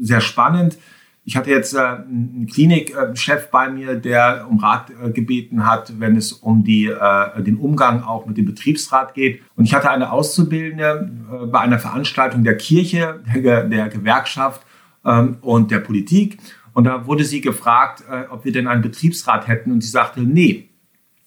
sehr 0.00 0.20
spannend. 0.20 0.76
Ich 1.24 1.36
hatte 1.36 1.50
jetzt 1.50 1.74
äh, 1.74 1.78
einen 1.78 2.46
Klinikchef 2.46 3.50
bei 3.50 3.70
mir, 3.70 3.96
der 3.96 4.46
um 4.48 4.58
Rat 4.58 4.90
äh, 4.90 5.10
gebeten 5.10 5.66
hat, 5.66 5.98
wenn 5.98 6.14
es 6.14 6.32
um 6.32 6.62
die, 6.62 6.86
äh, 6.86 7.42
den 7.42 7.56
Umgang 7.56 8.02
auch 8.02 8.26
mit 8.26 8.36
dem 8.36 8.44
Betriebsrat 8.44 9.14
geht. 9.14 9.40
Und 9.56 9.64
ich 9.64 9.74
hatte 9.74 9.90
eine 9.90 10.12
Auszubildende 10.12 11.10
bei 11.50 11.60
einer 11.60 11.78
Veranstaltung 11.78 12.44
der 12.44 12.56
Kirche, 12.56 13.20
der, 13.34 13.64
der 13.64 13.88
Gewerkschaft 13.88 14.60
ähm, 15.06 15.38
und 15.40 15.70
der 15.70 15.80
Politik. 15.80 16.38
Und 16.76 16.84
da 16.84 17.06
wurde 17.06 17.24
sie 17.24 17.40
gefragt, 17.40 18.04
äh, 18.06 18.24
ob 18.28 18.44
wir 18.44 18.52
denn 18.52 18.66
einen 18.66 18.82
Betriebsrat 18.82 19.48
hätten. 19.48 19.72
Und 19.72 19.80
sie 19.80 19.88
sagte, 19.88 20.20
nee, 20.20 20.68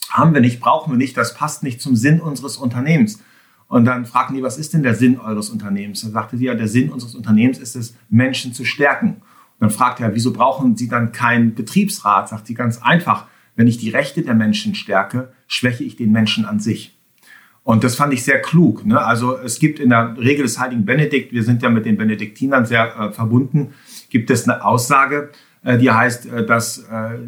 haben 0.08 0.36
wir 0.36 0.42
nicht, 0.42 0.60
brauchen 0.60 0.94
wir 0.94 0.98
nicht, 0.98 1.18
das 1.18 1.34
passt 1.34 1.64
nicht 1.64 1.82
zum 1.82 1.96
Sinn 1.96 2.22
unseres 2.22 2.56
Unternehmens. 2.56 3.20
Und 3.68 3.86
dann 3.86 4.06
fragten 4.06 4.36
die, 4.36 4.44
was 4.44 4.60
ist 4.60 4.76
denn 4.76 4.84
der 4.84 4.94
Sinn 4.94 5.20
eures 5.20 5.50
Unternehmens? 5.50 6.02
Dann 6.02 6.12
sagte 6.12 6.38
sie, 6.38 6.46
ja, 6.46 6.54
der 6.54 6.68
Sinn 6.68 6.92
unseres 6.92 7.16
Unternehmens 7.16 7.58
ist 7.58 7.76
es, 7.76 7.96
Menschen 8.10 8.54
zu 8.54 8.64
stärken. 8.64 9.24
Dann 9.60 9.72
fragt 9.72 10.00
er, 10.02 10.14
wieso 10.14 10.34
brauchen 10.34 10.78
Sie 10.78 10.88
dann 10.88 11.14
keinen 11.14 11.56
Betriebsrat? 11.56 12.30
Sagt 12.30 12.46
sie 12.46 12.54
ganz 12.54 12.84
einfach, 12.84 13.26
wenn 13.56 13.68
ich 13.68 13.80
die 13.80 13.90
Rechte 13.90 14.22
der 14.22 14.36
Menschen 14.36 14.76
stärke, 14.76 15.34
schwäche 15.48 15.84
ich 15.84 15.96
den 15.96 16.12
Menschen 16.12 16.46
an 16.46 16.60
sich. 16.60 16.96
Und 17.64 17.84
das 17.84 17.96
fand 17.96 18.14
ich 18.14 18.24
sehr 18.24 18.40
klug. 18.40 18.86
Ne? 18.86 19.02
Also 19.02 19.36
es 19.38 19.58
gibt 19.58 19.80
in 19.80 19.90
der 19.90 20.16
Regel 20.16 20.44
des 20.44 20.60
Heiligen 20.60 20.86
Benedikt, 20.86 21.34
wir 21.34 21.44
sind 21.44 21.64
ja 21.64 21.70
mit 21.70 21.86
den 21.86 21.98
Benediktinern 21.98 22.68
sehr 22.68 22.96
äh, 23.00 23.12
verbunden, 23.12 23.74
gibt 24.10 24.30
es 24.30 24.48
eine 24.48 24.64
Aussage, 24.64 25.32
äh, 25.64 25.78
die 25.78 25.92
heißt, 25.92 26.26
äh, 26.28 26.46
dass 26.46 26.80
äh, 26.80 27.20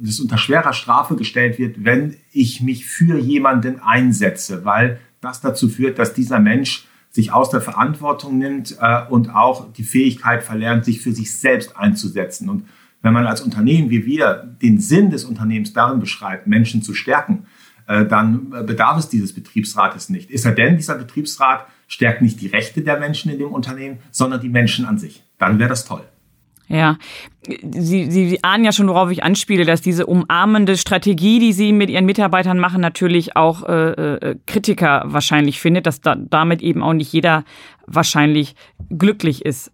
das 0.00 0.20
unter 0.20 0.38
schwerer 0.38 0.72
Strafe 0.72 1.16
gestellt 1.16 1.58
wird, 1.58 1.84
wenn 1.84 2.16
ich 2.32 2.60
mich 2.60 2.86
für 2.86 3.18
jemanden 3.18 3.80
einsetze, 3.80 4.64
weil 4.64 5.00
das 5.20 5.40
dazu 5.40 5.68
führt, 5.68 5.98
dass 5.98 6.14
dieser 6.14 6.40
Mensch 6.40 6.86
sich 7.10 7.32
aus 7.32 7.50
der 7.50 7.60
Verantwortung 7.60 8.38
nimmt 8.38 8.76
äh, 8.80 9.02
und 9.08 9.34
auch 9.34 9.72
die 9.72 9.82
Fähigkeit 9.82 10.42
verlernt, 10.42 10.84
sich 10.84 11.00
für 11.00 11.12
sich 11.12 11.36
selbst 11.36 11.76
einzusetzen. 11.76 12.48
Und 12.48 12.66
wenn 13.02 13.12
man 13.12 13.26
als 13.26 13.40
Unternehmen 13.40 13.90
wie 13.90 14.06
wir 14.06 14.56
den 14.62 14.78
Sinn 14.78 15.10
des 15.10 15.24
Unternehmens 15.24 15.72
darin 15.72 16.00
beschreibt, 16.00 16.46
Menschen 16.46 16.82
zu 16.82 16.94
stärken, 16.94 17.46
äh, 17.86 18.06
dann 18.06 18.50
bedarf 18.50 18.98
es 18.98 19.08
dieses 19.08 19.34
Betriebsrates 19.34 20.08
nicht. 20.08 20.30
Ist 20.30 20.44
er 20.44 20.52
denn, 20.52 20.76
dieser 20.76 20.94
Betriebsrat 20.94 21.66
stärkt 21.88 22.22
nicht 22.22 22.40
die 22.40 22.46
Rechte 22.46 22.82
der 22.82 22.98
Menschen 23.00 23.32
in 23.32 23.38
dem 23.38 23.50
Unternehmen, 23.50 23.98
sondern 24.12 24.40
die 24.40 24.48
Menschen 24.48 24.84
an 24.84 24.98
sich. 24.98 25.24
Dann 25.38 25.58
wäre 25.58 25.68
das 25.68 25.84
toll. 25.84 26.04
Ja, 26.70 26.98
Sie, 27.46 28.10
Sie, 28.10 28.28
Sie 28.28 28.44
ahnen 28.44 28.64
ja 28.64 28.70
schon, 28.70 28.86
worauf 28.86 29.10
ich 29.10 29.24
anspiele, 29.24 29.64
dass 29.64 29.80
diese 29.80 30.06
umarmende 30.06 30.76
Strategie, 30.76 31.40
die 31.40 31.52
Sie 31.52 31.72
mit 31.72 31.90
Ihren 31.90 32.06
Mitarbeitern 32.06 32.60
machen, 32.60 32.80
natürlich 32.80 33.34
auch 33.34 33.64
äh, 33.68 33.90
äh, 33.90 34.36
Kritiker 34.46 35.02
wahrscheinlich 35.06 35.60
findet, 35.60 35.86
dass 35.86 36.00
da, 36.00 36.14
damit 36.14 36.62
eben 36.62 36.82
auch 36.82 36.92
nicht 36.92 37.12
jeder 37.12 37.44
wahrscheinlich 37.86 38.54
glücklich 38.88 39.44
ist. 39.44 39.72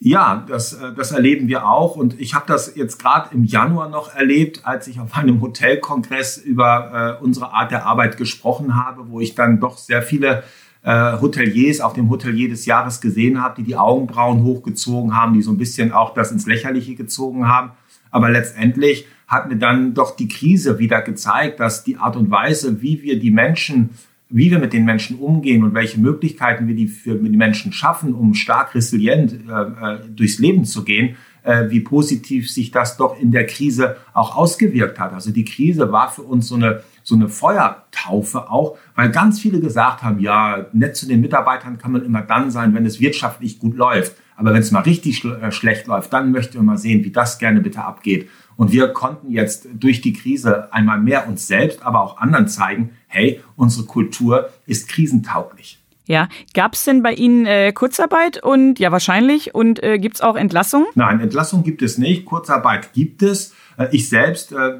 Ja, 0.00 0.44
das, 0.46 0.74
äh, 0.74 0.92
das 0.92 1.12
erleben 1.12 1.48
wir 1.48 1.66
auch. 1.66 1.96
Und 1.96 2.20
ich 2.20 2.34
habe 2.34 2.44
das 2.46 2.76
jetzt 2.76 3.00
gerade 3.00 3.34
im 3.34 3.44
Januar 3.44 3.88
noch 3.88 4.14
erlebt, 4.14 4.66
als 4.66 4.86
ich 4.86 5.00
auf 5.00 5.16
einem 5.16 5.40
Hotelkongress 5.40 6.36
über 6.36 7.18
äh, 7.18 7.24
unsere 7.24 7.54
Art 7.54 7.70
der 7.70 7.86
Arbeit 7.86 8.18
gesprochen 8.18 8.76
habe, 8.76 9.08
wo 9.08 9.20
ich 9.20 9.34
dann 9.34 9.60
doch 9.60 9.78
sehr 9.78 10.02
viele 10.02 10.44
äh, 10.84 11.18
Hoteliers 11.20 11.80
auf 11.80 11.94
dem 11.94 12.10
Hotelier 12.10 12.48
des 12.48 12.66
Jahres 12.66 13.00
gesehen 13.00 13.42
habe, 13.42 13.56
die 13.56 13.64
die 13.64 13.76
Augenbrauen 13.76 14.44
hochgezogen 14.44 15.16
haben, 15.16 15.32
die 15.32 15.42
so 15.42 15.50
ein 15.50 15.58
bisschen 15.58 15.92
auch 15.92 16.14
das 16.14 16.30
ins 16.30 16.46
Lächerliche 16.46 16.94
gezogen 16.94 17.48
haben. 17.48 17.70
Aber 18.10 18.30
letztendlich 18.30 19.06
hat 19.26 19.48
mir 19.48 19.56
dann 19.56 19.94
doch 19.94 20.14
die 20.14 20.28
Krise 20.28 20.78
wieder 20.78 21.00
gezeigt, 21.00 21.58
dass 21.58 21.84
die 21.84 21.96
Art 21.96 22.16
und 22.16 22.30
Weise, 22.30 22.82
wie 22.82 23.02
wir 23.02 23.18
die 23.18 23.30
Menschen, 23.30 23.90
wie 24.28 24.50
wir 24.50 24.58
mit 24.58 24.72
den 24.72 24.84
Menschen 24.84 25.18
umgehen 25.18 25.64
und 25.64 25.74
welche 25.74 25.98
Möglichkeiten 25.98 26.68
wir 26.68 26.74
die 26.74 26.88
für 26.88 27.14
die 27.14 27.36
Menschen 27.36 27.72
schaffen, 27.72 28.14
um 28.14 28.34
stark 28.34 28.74
resilient 28.74 29.32
äh, 29.48 29.94
äh 29.94 29.98
durchs 30.14 30.38
Leben 30.38 30.66
zu 30.66 30.84
gehen, 30.84 31.16
äh, 31.44 31.70
wie 31.70 31.80
positiv 31.80 32.50
sich 32.50 32.70
das 32.70 32.96
doch 32.96 33.18
in 33.18 33.30
der 33.30 33.46
Krise 33.46 33.96
auch 34.12 34.36
ausgewirkt 34.36 34.98
hat. 34.98 35.12
Also 35.14 35.30
die 35.30 35.44
Krise 35.44 35.90
war 35.92 36.10
für 36.10 36.22
uns 36.22 36.48
so 36.48 36.56
eine 36.56 36.82
so 37.04 37.14
eine 37.14 37.28
Feuertaufe 37.28 38.50
auch, 38.50 38.76
weil 38.96 39.10
ganz 39.10 39.38
viele 39.38 39.60
gesagt 39.60 40.02
haben, 40.02 40.18
ja, 40.18 40.66
nett 40.72 40.96
zu 40.96 41.06
den 41.06 41.20
Mitarbeitern 41.20 41.78
kann 41.78 41.92
man 41.92 42.04
immer 42.04 42.22
dann 42.22 42.50
sein, 42.50 42.74
wenn 42.74 42.86
es 42.86 42.98
wirtschaftlich 42.98 43.60
gut 43.60 43.76
läuft. 43.76 44.16
Aber 44.36 44.52
wenn 44.52 44.62
es 44.62 44.72
mal 44.72 44.80
richtig 44.80 45.18
schl 45.18 45.38
äh, 45.40 45.52
schlecht 45.52 45.86
läuft, 45.86 46.12
dann 46.12 46.32
möchten 46.32 46.54
wir 46.54 46.62
mal 46.62 46.78
sehen, 46.78 47.04
wie 47.04 47.12
das 47.12 47.38
gerne 47.38 47.60
bitte 47.60 47.84
abgeht. 47.84 48.28
Und 48.56 48.72
wir 48.72 48.88
konnten 48.88 49.30
jetzt 49.30 49.68
durch 49.74 50.00
die 50.00 50.12
Krise 50.12 50.72
einmal 50.72 50.98
mehr 50.98 51.28
uns 51.28 51.46
selbst, 51.46 51.84
aber 51.84 52.02
auch 52.02 52.18
anderen 52.18 52.48
zeigen, 52.48 52.90
hey, 53.06 53.40
unsere 53.56 53.86
Kultur 53.86 54.48
ist 54.66 54.88
krisentauglich. 54.88 55.78
Ja, 56.06 56.28
gab 56.52 56.74
es 56.74 56.84
denn 56.84 57.02
bei 57.02 57.14
Ihnen 57.14 57.46
äh, 57.46 57.72
Kurzarbeit 57.72 58.42
und 58.42 58.78
ja 58.78 58.92
wahrscheinlich 58.92 59.54
und 59.54 59.82
äh, 59.82 59.98
gibt 59.98 60.16
es 60.16 60.20
auch 60.20 60.36
Entlassung? 60.36 60.86
Nein, 60.94 61.20
Entlassung 61.20 61.62
gibt 61.62 61.80
es 61.80 61.96
nicht. 61.96 62.26
Kurzarbeit 62.26 62.92
gibt 62.92 63.22
es. 63.22 63.54
Äh, 63.78 63.88
ich 63.92 64.08
selbst 64.10 64.52
äh, 64.52 64.74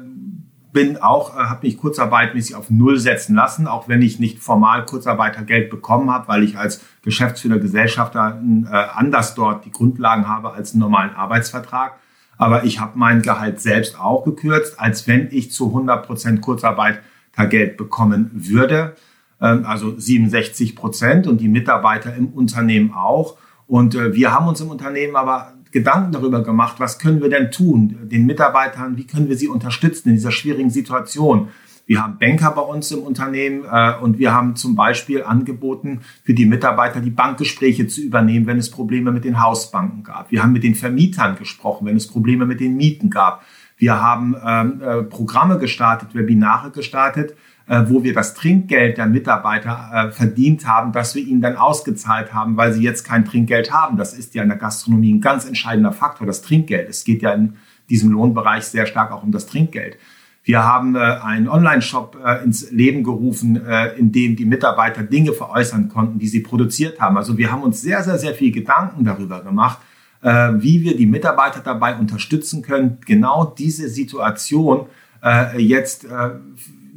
bin 0.75 0.97
auch, 0.97 1.35
äh, 1.35 1.45
habe 1.45 1.65
mich 1.65 1.77
kurzarbeitmäßig 1.77 2.53
auf 2.53 2.69
Null 2.69 2.99
setzen 2.99 3.33
lassen, 3.33 3.65
auch 3.65 3.87
wenn 3.87 4.01
ich 4.01 4.19
nicht 4.19 4.39
formal 4.39 4.85
Kurzarbeitergeld 4.85 5.69
bekommen 5.69 6.11
habe, 6.11 6.27
weil 6.27 6.43
ich 6.43 6.57
als 6.57 6.83
Geschäftsführer 7.01 7.59
Gesellschafter 7.59 8.41
äh, 8.69 8.75
anders 8.93 9.35
dort 9.35 9.63
die 9.63 9.71
Grundlagen 9.71 10.27
habe 10.27 10.51
als 10.51 10.73
einen 10.73 10.81
normalen 10.81 11.15
Arbeitsvertrag. 11.15 11.93
Aber 12.37 12.65
ich 12.65 12.81
habe 12.81 12.99
mein 12.99 13.21
Gehalt 13.21 13.61
selbst 13.61 13.97
auch 13.97 14.25
gekürzt, 14.25 14.77
als 14.77 15.07
wenn 15.07 15.29
ich 15.31 15.49
zu 15.49 15.67
100 15.67 16.05
Prozent 16.05 16.41
Kurzarbeitergeld 16.41 17.77
bekommen 17.77 18.29
würde. 18.33 18.95
ähm, 19.41 19.65
also 19.65 19.97
67 19.97 20.75
Prozent 20.75 21.25
und 21.25 21.39
die 21.39 21.47
Mitarbeiter 21.47 22.13
im 22.13 22.27
Unternehmen 22.27 22.93
auch. 22.93 23.37
Und 23.65 23.95
äh, 23.95 24.13
wir 24.13 24.33
haben 24.33 24.47
uns 24.49 24.59
im 24.59 24.69
Unternehmen 24.69 25.15
aber 25.15 25.53
Gedanken 25.75 26.13
darüber 26.13 26.41
gemacht, 26.41 26.75
was 26.79 26.99
können 26.99 27.21
wir 27.21 27.29
denn 27.29 27.51
tun, 27.51 27.97
den 28.03 28.25
Mitarbeitern, 28.25 28.95
wie 28.95 29.05
können 29.05 29.27
wir 29.27 29.35
sie 29.35 29.49
unterstützen 29.49 30.07
in 30.07 30.15
dieser 30.15 30.31
schwierigen 30.31 30.69
Situation. 30.69 31.49
Wir 31.85 32.01
haben 32.01 32.17
Banker 32.17 32.51
bei 32.51 32.61
uns 32.61 32.89
im 32.91 32.99
Unternehmen 32.99 33.65
äh, 33.69 33.93
und 34.01 34.17
wir 34.17 34.33
haben 34.33 34.55
zum 34.55 34.77
Beispiel 34.77 35.21
angeboten, 35.21 35.99
für 36.23 36.33
die 36.33 36.45
Mitarbeiter 36.45 37.01
die 37.01 37.09
Bankgespräche 37.09 37.87
zu 37.87 37.99
übernehmen, 37.99 38.47
wenn 38.47 38.57
es 38.57 38.71
Probleme 38.71 39.11
mit 39.11 39.25
den 39.25 39.43
Hausbanken 39.43 40.03
gab. 40.03 40.31
Wir 40.31 40.41
haben 40.41 40.53
mit 40.53 40.63
den 40.63 40.75
Vermietern 40.75 41.35
gesprochen, 41.35 41.85
wenn 41.85 41.97
es 41.97 42.07
Probleme 42.07 42.45
mit 42.45 42.61
den 42.61 42.77
Mieten 42.77 43.09
gab. 43.09 43.43
Wir 43.75 44.01
haben 44.01 44.33
ähm, 44.45 44.81
äh, 44.81 45.03
Programme 45.03 45.59
gestartet, 45.59 46.15
Webinare 46.15 46.71
gestartet, 46.71 47.35
wo 47.67 48.03
wir 48.03 48.13
das 48.13 48.35
Trinkgeld 48.35 48.97
der 48.97 49.07
Mitarbeiter 49.07 49.89
äh, 49.91 50.11
verdient 50.11 50.67
haben, 50.67 50.91
dass 50.91 51.15
wir 51.15 51.23
ihnen 51.23 51.41
dann 51.41 51.55
ausgezahlt 51.55 52.33
haben, 52.33 52.57
weil 52.57 52.73
sie 52.73 52.83
jetzt 52.83 53.03
kein 53.03 53.25
Trinkgeld 53.25 53.71
haben. 53.71 53.97
Das 53.97 54.13
ist 54.13 54.35
ja 54.35 54.43
in 54.43 54.49
der 54.49 54.57
Gastronomie 54.57 55.13
ein 55.13 55.21
ganz 55.21 55.45
entscheidender 55.45 55.91
Faktor, 55.91 56.27
das 56.27 56.43
Trinkgeld. 56.43 56.89
Es 56.89 57.03
geht 57.03 57.23
ja 57.23 57.31
in 57.31 57.55
diesem 57.89 58.11
Lohnbereich 58.11 58.65
sehr 58.65 58.85
stark 58.85 59.11
auch 59.11 59.23
um 59.23 59.31
das 59.31 59.47
Trinkgeld. 59.47 59.97
Wir 60.43 60.63
haben 60.63 60.95
äh, 60.95 60.99
einen 60.99 61.49
Online-Shop 61.49 62.17
äh, 62.23 62.43
ins 62.43 62.69
Leben 62.69 63.03
gerufen, 63.03 63.65
äh, 63.65 63.97
in 63.97 64.11
dem 64.11 64.35
die 64.35 64.45
Mitarbeiter 64.45 65.01
Dinge 65.01 65.33
veräußern 65.33 65.89
konnten, 65.89 66.19
die 66.19 66.27
sie 66.27 66.41
produziert 66.41 67.01
haben. 67.01 67.17
Also 67.17 67.39
wir 67.39 67.51
haben 67.51 67.63
uns 67.63 67.81
sehr, 67.81 68.03
sehr, 68.03 68.19
sehr 68.19 68.35
viel 68.35 68.51
Gedanken 68.51 69.05
darüber 69.05 69.41
gemacht, 69.41 69.79
äh, 70.21 70.51
wie 70.57 70.83
wir 70.83 70.95
die 70.95 71.07
Mitarbeiter 71.07 71.61
dabei 71.61 71.95
unterstützen 71.95 72.61
können, 72.61 72.99
genau 73.07 73.45
diese 73.57 73.89
Situation 73.89 74.85
äh, 75.23 75.59
jetzt 75.59 76.05
äh, 76.05 76.29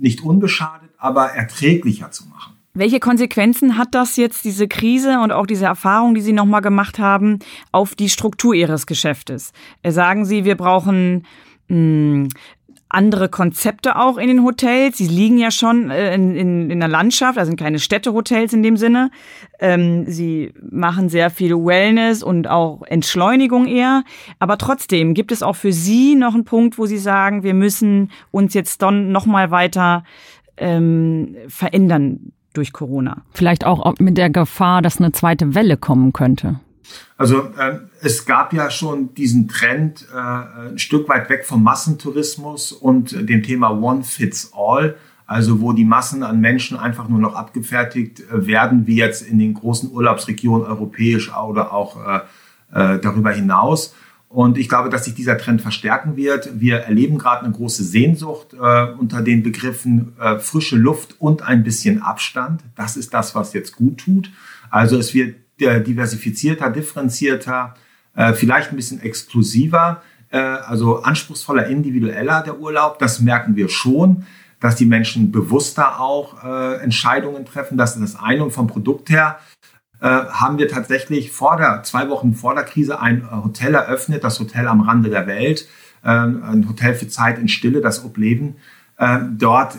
nicht 0.01 0.23
unbeschadet, 0.23 0.91
aber 0.99 1.31
erträglicher 1.33 2.11
zu 2.11 2.27
machen. 2.29 2.55
Welche 2.75 3.01
Konsequenzen 3.01 3.77
hat 3.77 3.89
das 3.93 4.17
jetzt, 4.17 4.45
diese 4.45 4.69
Krise 4.69 5.21
und 5.21 5.33
auch 5.33 5.47
diese 5.47 5.65
Erfahrung, 5.65 6.15
die 6.15 6.21
Sie 6.21 6.33
nochmal 6.33 6.61
gemacht 6.61 6.99
haben, 6.99 7.41
auf 7.73 7.95
die 7.97 8.09
Struktur 8.09 8.55
Ihres 8.55 8.87
Geschäftes? 8.87 9.53
Sagen 9.85 10.25
Sie, 10.25 10.45
wir 10.45 10.57
brauchen 10.57 11.27
hm, 11.69 12.29
andere 12.89 13.29
Konzepte 13.29 13.97
auch 13.97 14.17
in 14.17 14.29
den 14.29 14.45
Hotels. 14.45 14.99
Sie 14.99 15.09
liegen 15.09 15.39
ja 15.39 15.51
schon 15.51 15.91
äh, 15.91 16.15
in, 16.15 16.35
in, 16.35 16.71
in 16.71 16.81
der 16.81 16.89
Landschaft, 16.89 17.39
also 17.39 17.51
sind 17.51 17.59
keine 17.59 17.79
Städtehotels 17.79 18.53
in 18.53 18.63
dem 18.63 18.77
Sinne. 18.77 19.11
Ähm, 19.59 20.05
sie 20.07 20.53
machen 20.71 21.09
sehr 21.09 21.31
viel 21.31 21.55
Wellness 21.55 22.23
und 22.23 22.49
auch 22.49 22.83
Entschleunigung 22.87 23.67
eher. 23.67 24.05
Aber 24.39 24.59
trotzdem 24.59 25.15
gibt 25.15 25.33
es 25.33 25.43
auch 25.43 25.57
für 25.57 25.73
Sie 25.73 26.15
noch 26.15 26.35
einen 26.35 26.45
Punkt, 26.45 26.79
wo 26.79 26.87
Sie 26.87 26.99
sagen, 26.99 27.43
wir 27.43 27.55
müssen 27.55 28.11
uns 28.31 28.55
jetzt 28.55 28.83
dann 28.83 29.13
noch 29.13 29.27
mal 29.27 29.51
weiter 29.51 30.05
ähm, 30.57 31.37
verändern 31.49 32.33
durch 32.55 32.73
Corona. 32.73 33.23
Vielleicht 33.35 33.65
auch 33.65 33.95
mit 33.99 34.17
der 34.19 34.31
Gefahr, 34.31 34.83
dass 34.83 34.99
eine 34.99 35.13
zweite 35.13 35.55
Welle 35.55 35.77
kommen 35.77 36.13
könnte. 36.13 36.61
Also 37.19 37.51
äh, 37.59 37.81
es 38.01 38.25
gab 38.27 38.53
ja 38.53 38.71
schon 38.71 39.13
diesen 39.15 39.49
Trend 39.49 40.07
äh, 40.15 40.71
ein 40.71 40.79
Stück 40.79 41.09
weit 41.09 41.29
weg 41.29 41.45
vom 41.45 41.63
Massentourismus 41.65 42.71
und 42.71 43.13
äh, 43.13 43.25
dem 43.25 43.43
Thema 43.43 43.71
One 43.71 44.05
Fits 44.05 44.53
All, 44.55 44.95
also 45.27 45.61
wo 45.61 45.73
die 45.73 45.85
Massen 45.85 46.23
an 46.23 46.41
Menschen 46.41 46.79
einfach 46.79 47.09
nur 47.09 47.19
noch 47.19 47.35
abgefertigt 47.35 48.21
äh, 48.21 48.47
werden, 48.47 48.87
wie 48.87 48.97
jetzt 48.97 49.23
in 49.23 49.39
den 49.39 49.55
großen 49.55 49.91
Urlaubsregionen 49.91 50.65
europäisch 50.67 51.35
oder 51.35 51.73
auch 51.73 51.97
äh, 52.07 52.21
äh, 52.73 52.99
darüber 53.01 53.33
hinaus. 53.33 53.95
Und 54.29 54.57
ich 54.57 54.69
glaube, 54.69 54.89
dass 54.89 55.05
sich 55.05 55.15
dieser 55.15 55.39
Trend 55.39 55.61
verstärken 55.61 56.17
wird. 56.17 56.61
Wir 56.61 56.77
erleben 56.77 57.19
gerade 57.19 57.45
eine 57.45 57.55
große 57.55 57.83
Sehnsucht 57.83 58.53
unter 58.53 59.23
den 59.23 59.43
Begriffen 59.43 60.13
frische 60.39 60.77
Luft 60.77 61.19
und 61.19 61.41
ein 61.41 61.63
bisschen 61.63 62.03
Abstand. 62.03 62.61
Das 62.77 62.99
ist 62.99 63.15
das, 63.15 63.35
was 63.35 63.55
jetzt 63.55 63.75
gut 63.75 64.01
tut. 64.01 64.31
Also 64.69 64.99
es 64.99 65.15
wird 65.15 65.37
diversifizierter, 65.59 66.71
differenzierter, 66.71 67.75
äh, 68.15 68.33
vielleicht 68.33 68.71
ein 68.71 68.77
bisschen 68.77 69.01
exklusiver, 69.01 70.03
äh, 70.31 70.39
also 70.39 71.03
anspruchsvoller, 71.03 71.67
individueller 71.67 72.43
der 72.43 72.59
Urlaub. 72.59 72.99
Das 72.99 73.21
merken 73.21 73.55
wir 73.57 73.69
schon, 73.69 74.25
dass 74.61 74.75
die 74.75 74.87
Menschen 74.87 75.31
bewusster 75.31 76.01
auch 76.01 76.43
äh, 76.43 76.83
Entscheidungen 76.83 77.45
treffen. 77.45 77.79
Das 77.79 77.97
ist 77.97 78.03
das 78.03 78.21
eine. 78.21 78.45
Und 78.45 78.51
vom 78.51 78.67
Produkt 78.67 79.11
her 79.11 79.39
haben 80.01 80.59
wir 80.59 80.69
tatsächlich 80.69 81.33
vor 81.33 81.57
der, 81.57 81.83
zwei 81.83 82.09
Wochen 82.09 82.33
vor 82.37 82.55
der 82.55 82.63
Krise 82.63 83.01
ein 83.01 83.29
Hotel 83.43 83.75
eröffnet, 83.75 84.23
das 84.23 84.39
Hotel 84.39 84.69
am 84.69 84.81
Rande 84.81 85.11
der 85.11 85.27
Welt, 85.27 85.67
ein 86.03 86.69
Hotel 86.69 86.95
für 86.95 87.09
Zeit 87.09 87.37
in 87.41 87.49
Stille, 87.49 87.81
das 87.81 88.05
Obleben. 88.05 88.55
Dort 89.33 89.75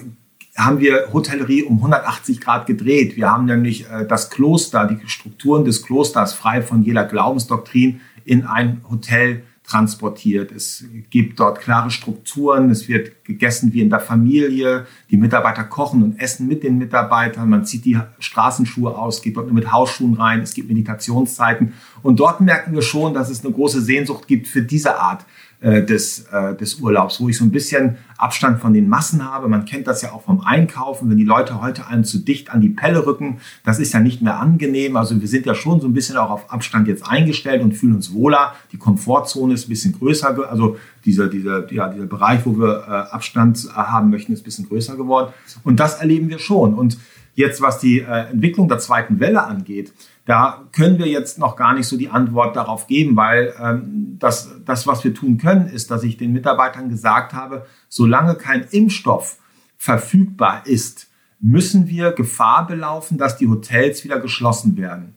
haben 0.60 0.80
wir 0.80 1.10
Hotellerie 1.13 1.63
um 1.63 1.78
180 1.78 2.41
Grad 2.41 2.65
gedreht. 2.65 3.15
Wir 3.15 3.30
haben 3.30 3.45
nämlich 3.45 3.89
äh, 3.89 4.06
das 4.06 4.30
Kloster, 4.30 4.86
die 4.86 5.00
Strukturen 5.08 5.65
des 5.65 5.84
Klosters 5.84 6.34
frei 6.34 6.62
von 6.62 6.84
jeder 6.84 7.06
Glaubensdoktrin 7.06 8.02
in 8.26 8.45
ein 8.45 8.82
Hotel 8.89 9.43
transportiert. 9.69 10.52
Es 10.52 10.84
gibt 11.12 11.39
dort 11.39 11.62
klare 11.62 11.91
Strukturen. 11.91 12.72
Es 12.72 12.88
wird 12.88 13.24
gegessen 13.24 13.72
wie 13.72 13.82
in 13.82 13.89
der 13.89 14.00
Familie. 14.00 14.88
Die 15.12 15.17
Mitarbeiter 15.17 15.63
kochen 15.63 16.02
und 16.02 16.19
essen 16.19 16.48
mit 16.48 16.63
den 16.63 16.80
Mitarbeitern. 16.80 17.48
Man 17.48 17.65
zieht 17.65 17.86
die 17.86 18.00
Straßenschuhe 18.17 18.98
aus, 18.98 19.22
geht 19.22 19.38
dort 19.38 19.45
nur 19.45 19.56
mit 19.56 19.72
Hausschuhen 19.72 20.15
rein. 20.15 20.41
Es 20.41 20.56
gibt 20.56 20.69
Meditationszeiten. 20.69 21.74
Und 22.02 22.19
dort 22.19 22.41
merken 22.41 22.74
wir 22.74 22.82
schon, 22.82 23.13
dass 23.13 23.30
es 23.30 23.45
eine 23.45 23.54
große 23.54 23.82
Sehnsucht 23.82 24.28
gibt 24.28 24.48
für 24.48 24.63
diese 24.63 25.00
Art 25.00 25.24
äh, 25.62 25.84
des, 25.84 26.26
äh, 26.32 26.56
des 26.56 26.76
Urlaubs, 26.76 27.19
wo 27.19 27.28
ich 27.28 27.38
so 27.38 27.43
ein 27.43 27.52
bisschen 27.52 27.98
Abstand 28.17 28.62
von 28.62 28.74
den 28.74 28.88
Massen 28.88 29.26
habe. 29.26 29.50
Man 29.50 29.65
kennt 29.65 29.88
das 29.88 30.02
ja 30.02 30.13
auch 30.13 30.22
vom 30.22 30.39
Einkaufen, 30.39 31.10
wenn 31.10 31.17
die 31.17 31.26
Leute 31.26 31.62
heute 31.62 31.88
einem 31.88 32.06
zu 32.06 32.19
dicht 32.19 32.50
an 32.50 32.62
die 32.62 32.69
Pelle 32.69 33.06
rücken. 33.06 33.41
Das 33.65 33.78
ist 33.78 33.93
ja 33.93 34.00
nicht 34.00 34.22
mehr 34.22 34.39
angenehm. 34.39 34.95
Also 34.95 35.19
wir 35.19 35.28
sind 35.28 35.45
ja 35.45 35.56
schon 35.56 35.82
so 35.82 35.88
ein 35.88 35.93
bisschen 35.93 36.15
auch 36.15 36.30
auf 36.30 36.50
Abstand 36.52 36.88
jetzt 36.88 37.06
eingestellt 37.06 37.62
und 37.62 37.74
fühlen 37.74 37.95
uns 37.95 38.13
wohler. 38.13 38.56
Die 38.72 38.78
Komfortzone 38.78 39.54
ist 39.54 39.65
ein 39.65 39.69
bisschen 39.69 40.00
größer. 40.00 40.50
Also 40.50 40.78
dieser, 41.04 41.28
dieser, 41.28 41.72
ja, 41.74 41.89
dieser 41.89 42.06
Bereich, 42.06 42.45
wo 42.45 42.58
wir 42.58 42.86
äh, 42.88 43.13
Abstand 43.13 43.67
haben 43.74 44.10
möchten, 44.10 44.32
ist 44.32 44.41
ein 44.41 44.45
bisschen 44.45 44.69
größer 44.69 44.95
geworden. 44.95 45.34
Und 45.65 45.82
das 45.82 45.95
erleben 45.95 46.30
wir 46.30 46.39
schon. 46.39 46.74
Und 46.74 46.98
jetzt, 47.36 47.62
was 47.62 47.80
die 47.80 48.00
äh, 48.00 48.30
Entwicklung 48.32 48.69
der 48.69 48.80
zweiten 48.80 49.19
Welle 49.19 49.43
angeht, 49.43 49.91
da 50.29 50.69
können 50.73 50.99
wir 50.99 51.07
jetzt 51.07 51.39
noch 51.39 51.55
gar 51.55 51.73
nicht 51.73 51.87
so 51.87 51.97
die 51.97 52.09
Antwort 52.09 52.55
darauf 52.55 52.85
geben, 52.85 53.15
weil 53.15 53.51
ähm, 53.59 54.17
das, 54.19 54.51
das, 54.63 54.85
was 54.85 55.03
wir 55.03 55.15
tun 55.15 55.39
können, 55.39 55.67
ist, 55.67 55.89
dass 55.89 56.03
ich 56.03 56.17
den 56.17 56.33
Mitarbeitern 56.33 56.87
gesagt 56.87 57.33
habe, 57.33 57.65
solange 57.87 58.35
kein 58.35 58.61
Impfstoff 58.69 59.39
verfügbar 59.75 60.67
ist, 60.67 61.07
müssen 61.39 61.87
wir 61.87 62.11
Gefahr 62.11 62.67
belaufen, 62.67 63.17
dass 63.17 63.37
die 63.37 63.47
Hotels 63.47 64.03
wieder 64.03 64.19
geschlossen 64.19 64.77
werden. 64.77 65.15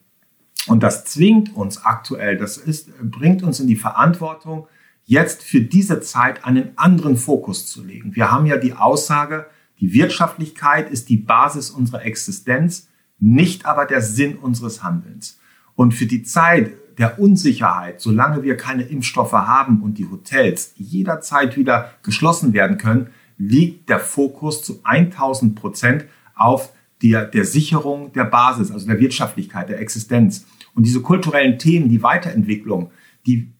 Und 0.67 0.83
das 0.83 1.05
zwingt 1.05 1.55
uns 1.55 1.85
aktuell, 1.85 2.39
das 2.39 2.57
ist, 2.57 2.89
bringt 3.03 3.43
uns 3.43 3.61
in 3.61 3.67
die 3.67 3.77
Verantwortung, 3.77 4.67
jetzt 5.05 5.43
für 5.43 5.61
diese 5.61 6.01
Zeit 6.01 6.47
einen 6.47 6.71
anderen 6.77 7.19
Fokus 7.19 7.67
zu 7.67 7.85
legen. 7.85 8.17
Wir 8.17 8.31
haben 8.31 8.47
ja 8.47 8.57
die 8.57 8.73
Aussage, 8.73 9.45
die 9.79 9.93
Wirtschaftlichkeit 9.93 10.89
ist 10.89 11.11
die 11.11 11.19
Basis 11.19 11.71
unserer 11.71 12.03
Existenz 12.07 12.89
nicht 13.23 13.67
aber 13.67 13.87
der 13.87 14.03
Sinn 14.03 14.37
unseres 14.37 14.83
Handelns. 14.83 15.39
Und 15.77 15.95
für 15.95 16.07
die 16.07 16.25
Zeit 16.25 16.73
der 16.99 17.21
Unsicherheit, 17.21 18.01
solange 18.01 18.43
wir 18.43 18.57
keine 18.57 18.83
Impfstoffe 18.83 19.33
haben 19.33 19.81
und 19.81 19.97
die 19.97 20.11
Hotels 20.11 20.75
jederzeit 20.77 21.57
wieder 21.57 21.93
geschlossen 22.03 22.53
werden 22.53 22.79
können, 22.79 23.11
liegt 23.39 23.89
der 23.89 24.01
Fokus 24.01 24.65
zu 24.65 24.81
1000 24.83 25.55
Prozent 25.55 26.05
auf 26.35 26.73
der, 27.03 27.25
der 27.25 27.45
Sicherung 27.45 28.13
der 28.13 28.25
Basis, 28.25 28.73
also 28.73 28.87
der 28.87 28.99
Wirtschaftlichkeit, 28.99 29.69
der 29.69 29.81
Existenz. 29.81 30.45
Und 30.75 30.85
diese 30.85 31.01
kulturellen 31.01 31.59
Themen, 31.59 31.89
die 31.89 32.03
Weiterentwicklung, 32.03 32.91
die 33.25 33.53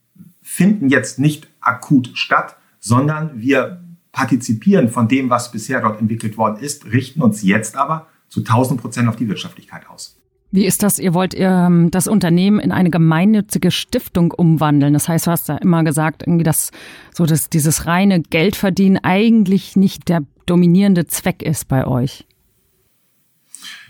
finden 0.43 0.89
jetzt 0.89 1.21
nicht 1.21 1.49
akut 1.61 2.11
statt, 2.15 2.57
sondern 2.81 3.41
wir 3.41 3.81
partizipieren 4.11 4.89
von 4.89 5.07
dem, 5.07 5.31
was 5.31 5.53
bisher 5.53 5.81
dort 5.81 6.01
entwickelt 6.01 6.37
worden 6.37 6.61
ist, 6.61 6.87
richten 6.87 7.23
uns 7.23 7.43
jetzt 7.43 7.77
aber 7.77 8.09
zu 8.33 8.41
1000 8.41 8.81
Prozent 8.81 9.09
auf 9.11 9.17
die 9.17 9.29
Wirtschaftlichkeit 9.29 9.87
aus. 9.91 10.17
Wie 10.53 10.65
ist 10.65 10.83
das? 10.83 10.99
Ihr 10.99 11.13
wollt 11.13 11.35
ähm, 11.37 11.91
das 11.91 12.07
Unternehmen 12.09 12.61
in 12.61 12.73
eine 12.73 12.89
gemeinnützige 12.89 13.71
Stiftung 13.71 14.31
umwandeln. 14.31 14.95
Das 14.95 15.07
heißt, 15.07 15.27
du 15.27 15.31
hast 15.31 15.51
da 15.51 15.59
immer 15.59 15.85
gesagt, 15.85 16.23
irgendwie, 16.23 16.43
dass 16.43 16.71
so 17.13 17.27
dass 17.27 17.51
dieses 17.51 17.87
reine 17.87 18.21
Geldverdienen 18.21 18.99
eigentlich 19.03 19.77
nicht 19.77 20.09
der 20.09 20.23
dominierende 20.47 21.07
Zweck 21.07 21.43
ist 21.43 21.69
bei 21.69 21.87
euch. 21.87 22.27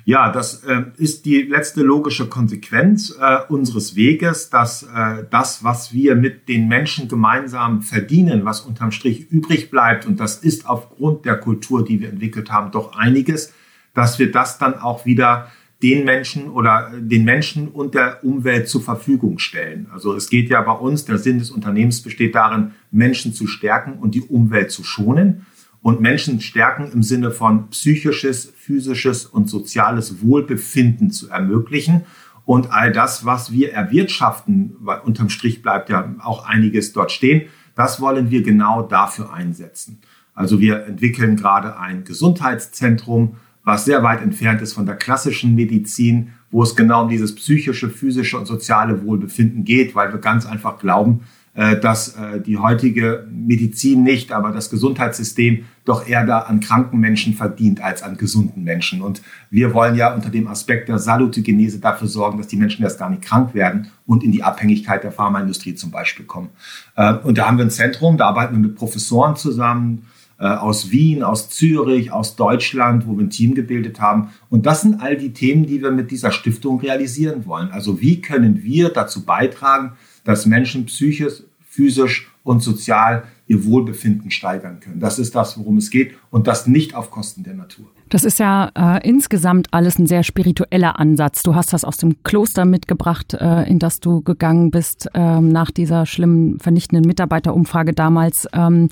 Ja, 0.05 0.33
das 0.33 0.65
äh, 0.65 0.83
ist 0.97 1.25
die 1.25 1.43
letzte 1.43 1.83
logische 1.83 2.27
Konsequenz 2.27 3.17
äh, 3.21 3.39
unseres 3.49 3.95
Weges, 3.95 4.51
dass 4.51 4.83
äh, 4.83 5.25
das, 5.31 5.63
was 5.63 5.93
wir 5.93 6.17
mit 6.17 6.49
den 6.49 6.67
Menschen 6.67 7.07
gemeinsam 7.07 7.83
verdienen, 7.83 8.45
was 8.45 8.63
unterm 8.63 8.91
Strich 8.91 9.31
übrig 9.31 9.71
bleibt, 9.71 10.05
und 10.05 10.19
das 10.19 10.39
ist 10.39 10.69
aufgrund 10.69 11.25
der 11.25 11.37
Kultur, 11.37 11.85
die 11.85 12.01
wir 12.01 12.09
entwickelt 12.09 12.51
haben, 12.51 12.73
doch 12.73 12.97
einiges, 12.97 13.53
dass 13.95 14.19
wir 14.19 14.31
das 14.31 14.59
dann 14.59 14.79
auch 14.79 15.05
wieder 15.05 15.49
den 15.83 16.05
Menschen 16.05 16.49
oder 16.49 16.93
den 16.97 17.25
Menschen 17.25 17.69
und 17.69 17.95
der 17.95 18.23
Umwelt 18.23 18.69
zur 18.69 18.83
Verfügung 18.83 19.39
stellen. 19.41 19.89
Also 19.93 20.15
es 20.15 20.31
geht 20.31 20.49
ja 20.49 20.61
bei 20.63 20.73
uns, 20.73 21.05
der 21.05 21.19
Sinn 21.19 21.41
des 21.41 21.51
Unternehmens 21.51 22.03
besteht 22.03 22.37
darin, 22.37 22.71
Menschen 22.93 23.35
zu 23.35 23.49
stärken 23.49 23.95
und 23.95 24.15
die 24.15 24.23
Umwelt 24.23 24.71
zu 24.71 24.85
schonen. 24.85 25.45
und 25.83 26.01
Menschen 26.01 26.41
stärken 26.41 26.91
im 26.93 27.03
Sinne 27.03 27.33
von 27.33 27.69
psychisches, 27.71 28.53
physisches 28.57 29.27
und 29.27 29.51
soziales 29.51 30.23
Wohlbefinden 30.23 31.11
zu 31.11 31.29
ermöglichen. 31.29 32.03
Und 32.45 32.73
all 32.73 32.93
das, 32.93 33.25
was 33.25 33.53
wir 33.53 33.73
erwirtschaften, 33.73 34.77
weil 34.81 35.01
unterm 35.01 35.29
Strich 35.29 35.61
bleibt 35.61 35.91
ja 35.91 36.15
auch 36.21 36.47
einiges 36.47 36.93
dort 36.93 37.13
stehen, 37.13 37.49
das 37.75 38.01
wollen 38.01 38.31
wir 38.31 38.43
genau 38.43 38.83
dafür 38.83 39.33
einsetzen. 39.33 40.01
Also 40.35 40.61
wir 40.61 40.87
entwickeln 40.87 41.37
gerade 41.37 41.79
ein 41.79 42.05
Gesundheitszentrum, 42.05 43.37
was 43.64 43.85
sehr 43.85 44.03
weit 44.03 44.22
entfernt 44.22 44.61
ist 44.62 44.72
von 44.72 44.87
der 44.87 44.96
klassischen 44.96 45.55
Medizin, 45.55 46.33
wo 46.51 46.62
es 46.62 46.77
genau 46.77 47.05
um 47.05 47.09
dieses 47.09 47.35
psychische, 47.35 47.88
physische 47.88 48.38
und 48.38 48.46
soziale 48.46 49.05
Wohlbefinden 49.05 49.64
geht, 49.64 49.94
weil 49.94 50.12
wir 50.12 50.18
ganz 50.18 50.46
einfach 50.46 50.79
glauben, 50.79 51.20
äh, 51.55 51.79
dass 51.79 52.16
äh, 52.16 52.40
die 52.40 52.57
heutige 52.57 53.27
Medizin 53.31 54.03
nicht, 54.03 54.33
aber 54.33 54.53
das 54.53 54.70
Gesundheitssystem 54.70 55.64
doch 55.85 56.09
eher 56.09 56.25
da 56.25 56.38
an 56.38 56.61
kranken 56.61 56.98
Menschen 56.98 57.35
verdient 57.35 57.83
als 57.83 58.03
an 58.03 58.16
gesunden 58.16 58.64
Menschen. 58.64 59.03
Und 59.03 59.20
wir 59.51 59.75
wollen 59.75 59.94
ja 59.94 60.14
unter 60.14 60.31
dem 60.31 60.48
Aspekt 60.48 60.88
der 60.88 60.98
Salutogenese 60.98 61.79
dafür 61.79 62.09
sorgen, 62.09 62.38
dass 62.38 62.48
die 62.48 62.57
Menschen 62.57 62.83
erst 62.83 62.98
gar 62.98 63.11
nicht 63.11 63.22
krank 63.22 63.53
werden 63.53 63.88
und 64.07 64.25
in 64.25 64.33
die 64.33 64.42
Abhängigkeit 64.42 65.05
der 65.05 65.12
Pharmaindustrie 65.12 65.75
zum 65.75 65.90
Beispiel 65.90 66.25
kommen. 66.25 66.48
Äh, 66.96 67.14
und 67.14 67.37
da 67.37 67.46
haben 67.46 67.59
wir 67.59 67.66
ein 67.66 67.70
Zentrum, 67.70 68.16
da 68.16 68.29
arbeiten 68.29 68.55
wir 68.55 68.68
mit 68.68 68.75
Professoren 68.75 69.37
zusammen 69.37 70.07
aus 70.47 70.91
Wien, 70.91 71.23
aus 71.23 71.51
Zürich, 71.51 72.13
aus 72.13 72.37
Deutschland, 72.37 73.07
wo 73.07 73.17
wir 73.17 73.25
ein 73.25 73.31
Team 73.31 73.55
gebildet 73.55 74.01
haben. 74.01 74.31
Und 74.51 74.67
das 74.67 74.83
sind 74.83 75.01
all 75.01 75.17
die 75.17 75.33
Themen, 75.33 75.67
die 75.67 75.83
wir 75.83 75.91
mit 75.91 76.11
dieser 76.11 76.33
Stiftung 76.33 76.81
realisieren 76.81 77.47
wollen. 77.47 77.71
Also 77.71 78.01
wie 78.01 78.21
können 78.21 78.63
wir 78.63 78.89
dazu 78.89 79.25
beitragen, 79.25 79.93
dass 80.25 80.47
Menschen 80.47 80.87
psychisch, 80.87 81.43
physisch 81.61 82.31
und 82.45 82.63
sozial 82.63 83.25
ihr 83.47 83.65
Wohlbefinden 83.65 84.31
steigern 84.31 84.81
können. 84.81 85.01
Das 85.01 85.19
ist 85.19 85.35
das, 85.35 85.59
worum 85.59 85.77
es 85.77 85.91
geht 85.91 86.15
und 86.31 86.47
das 86.47 86.67
nicht 86.67 86.95
auf 86.95 87.11
Kosten 87.11 87.43
der 87.45 87.55
Natur. 87.55 87.87
Das 88.09 88.25
ist 88.25 88.39
ja 88.39 88.71
äh, 88.75 89.09
insgesamt 89.09 89.69
alles 89.73 89.99
ein 89.99 90.07
sehr 90.07 90.23
spiritueller 90.23 90.99
Ansatz. 90.99 91.43
Du 91.43 91.55
hast 91.55 91.73
das 91.73 91.85
aus 91.85 91.97
dem 91.97 92.23
Kloster 92.25 92.65
mitgebracht, 92.65 93.35
äh, 93.35 93.69
in 93.69 93.79
das 93.79 94.01
du 94.01 94.23
gegangen 94.23 94.71
bist 94.71 95.09
ähm, 95.15 95.49
nach 95.49 95.71
dieser 95.71 96.05
schlimmen, 96.05 96.59
vernichtenden 96.59 97.07
Mitarbeiterumfrage 97.07 97.95
damals. 97.95 98.47
Ähm, 98.53 98.89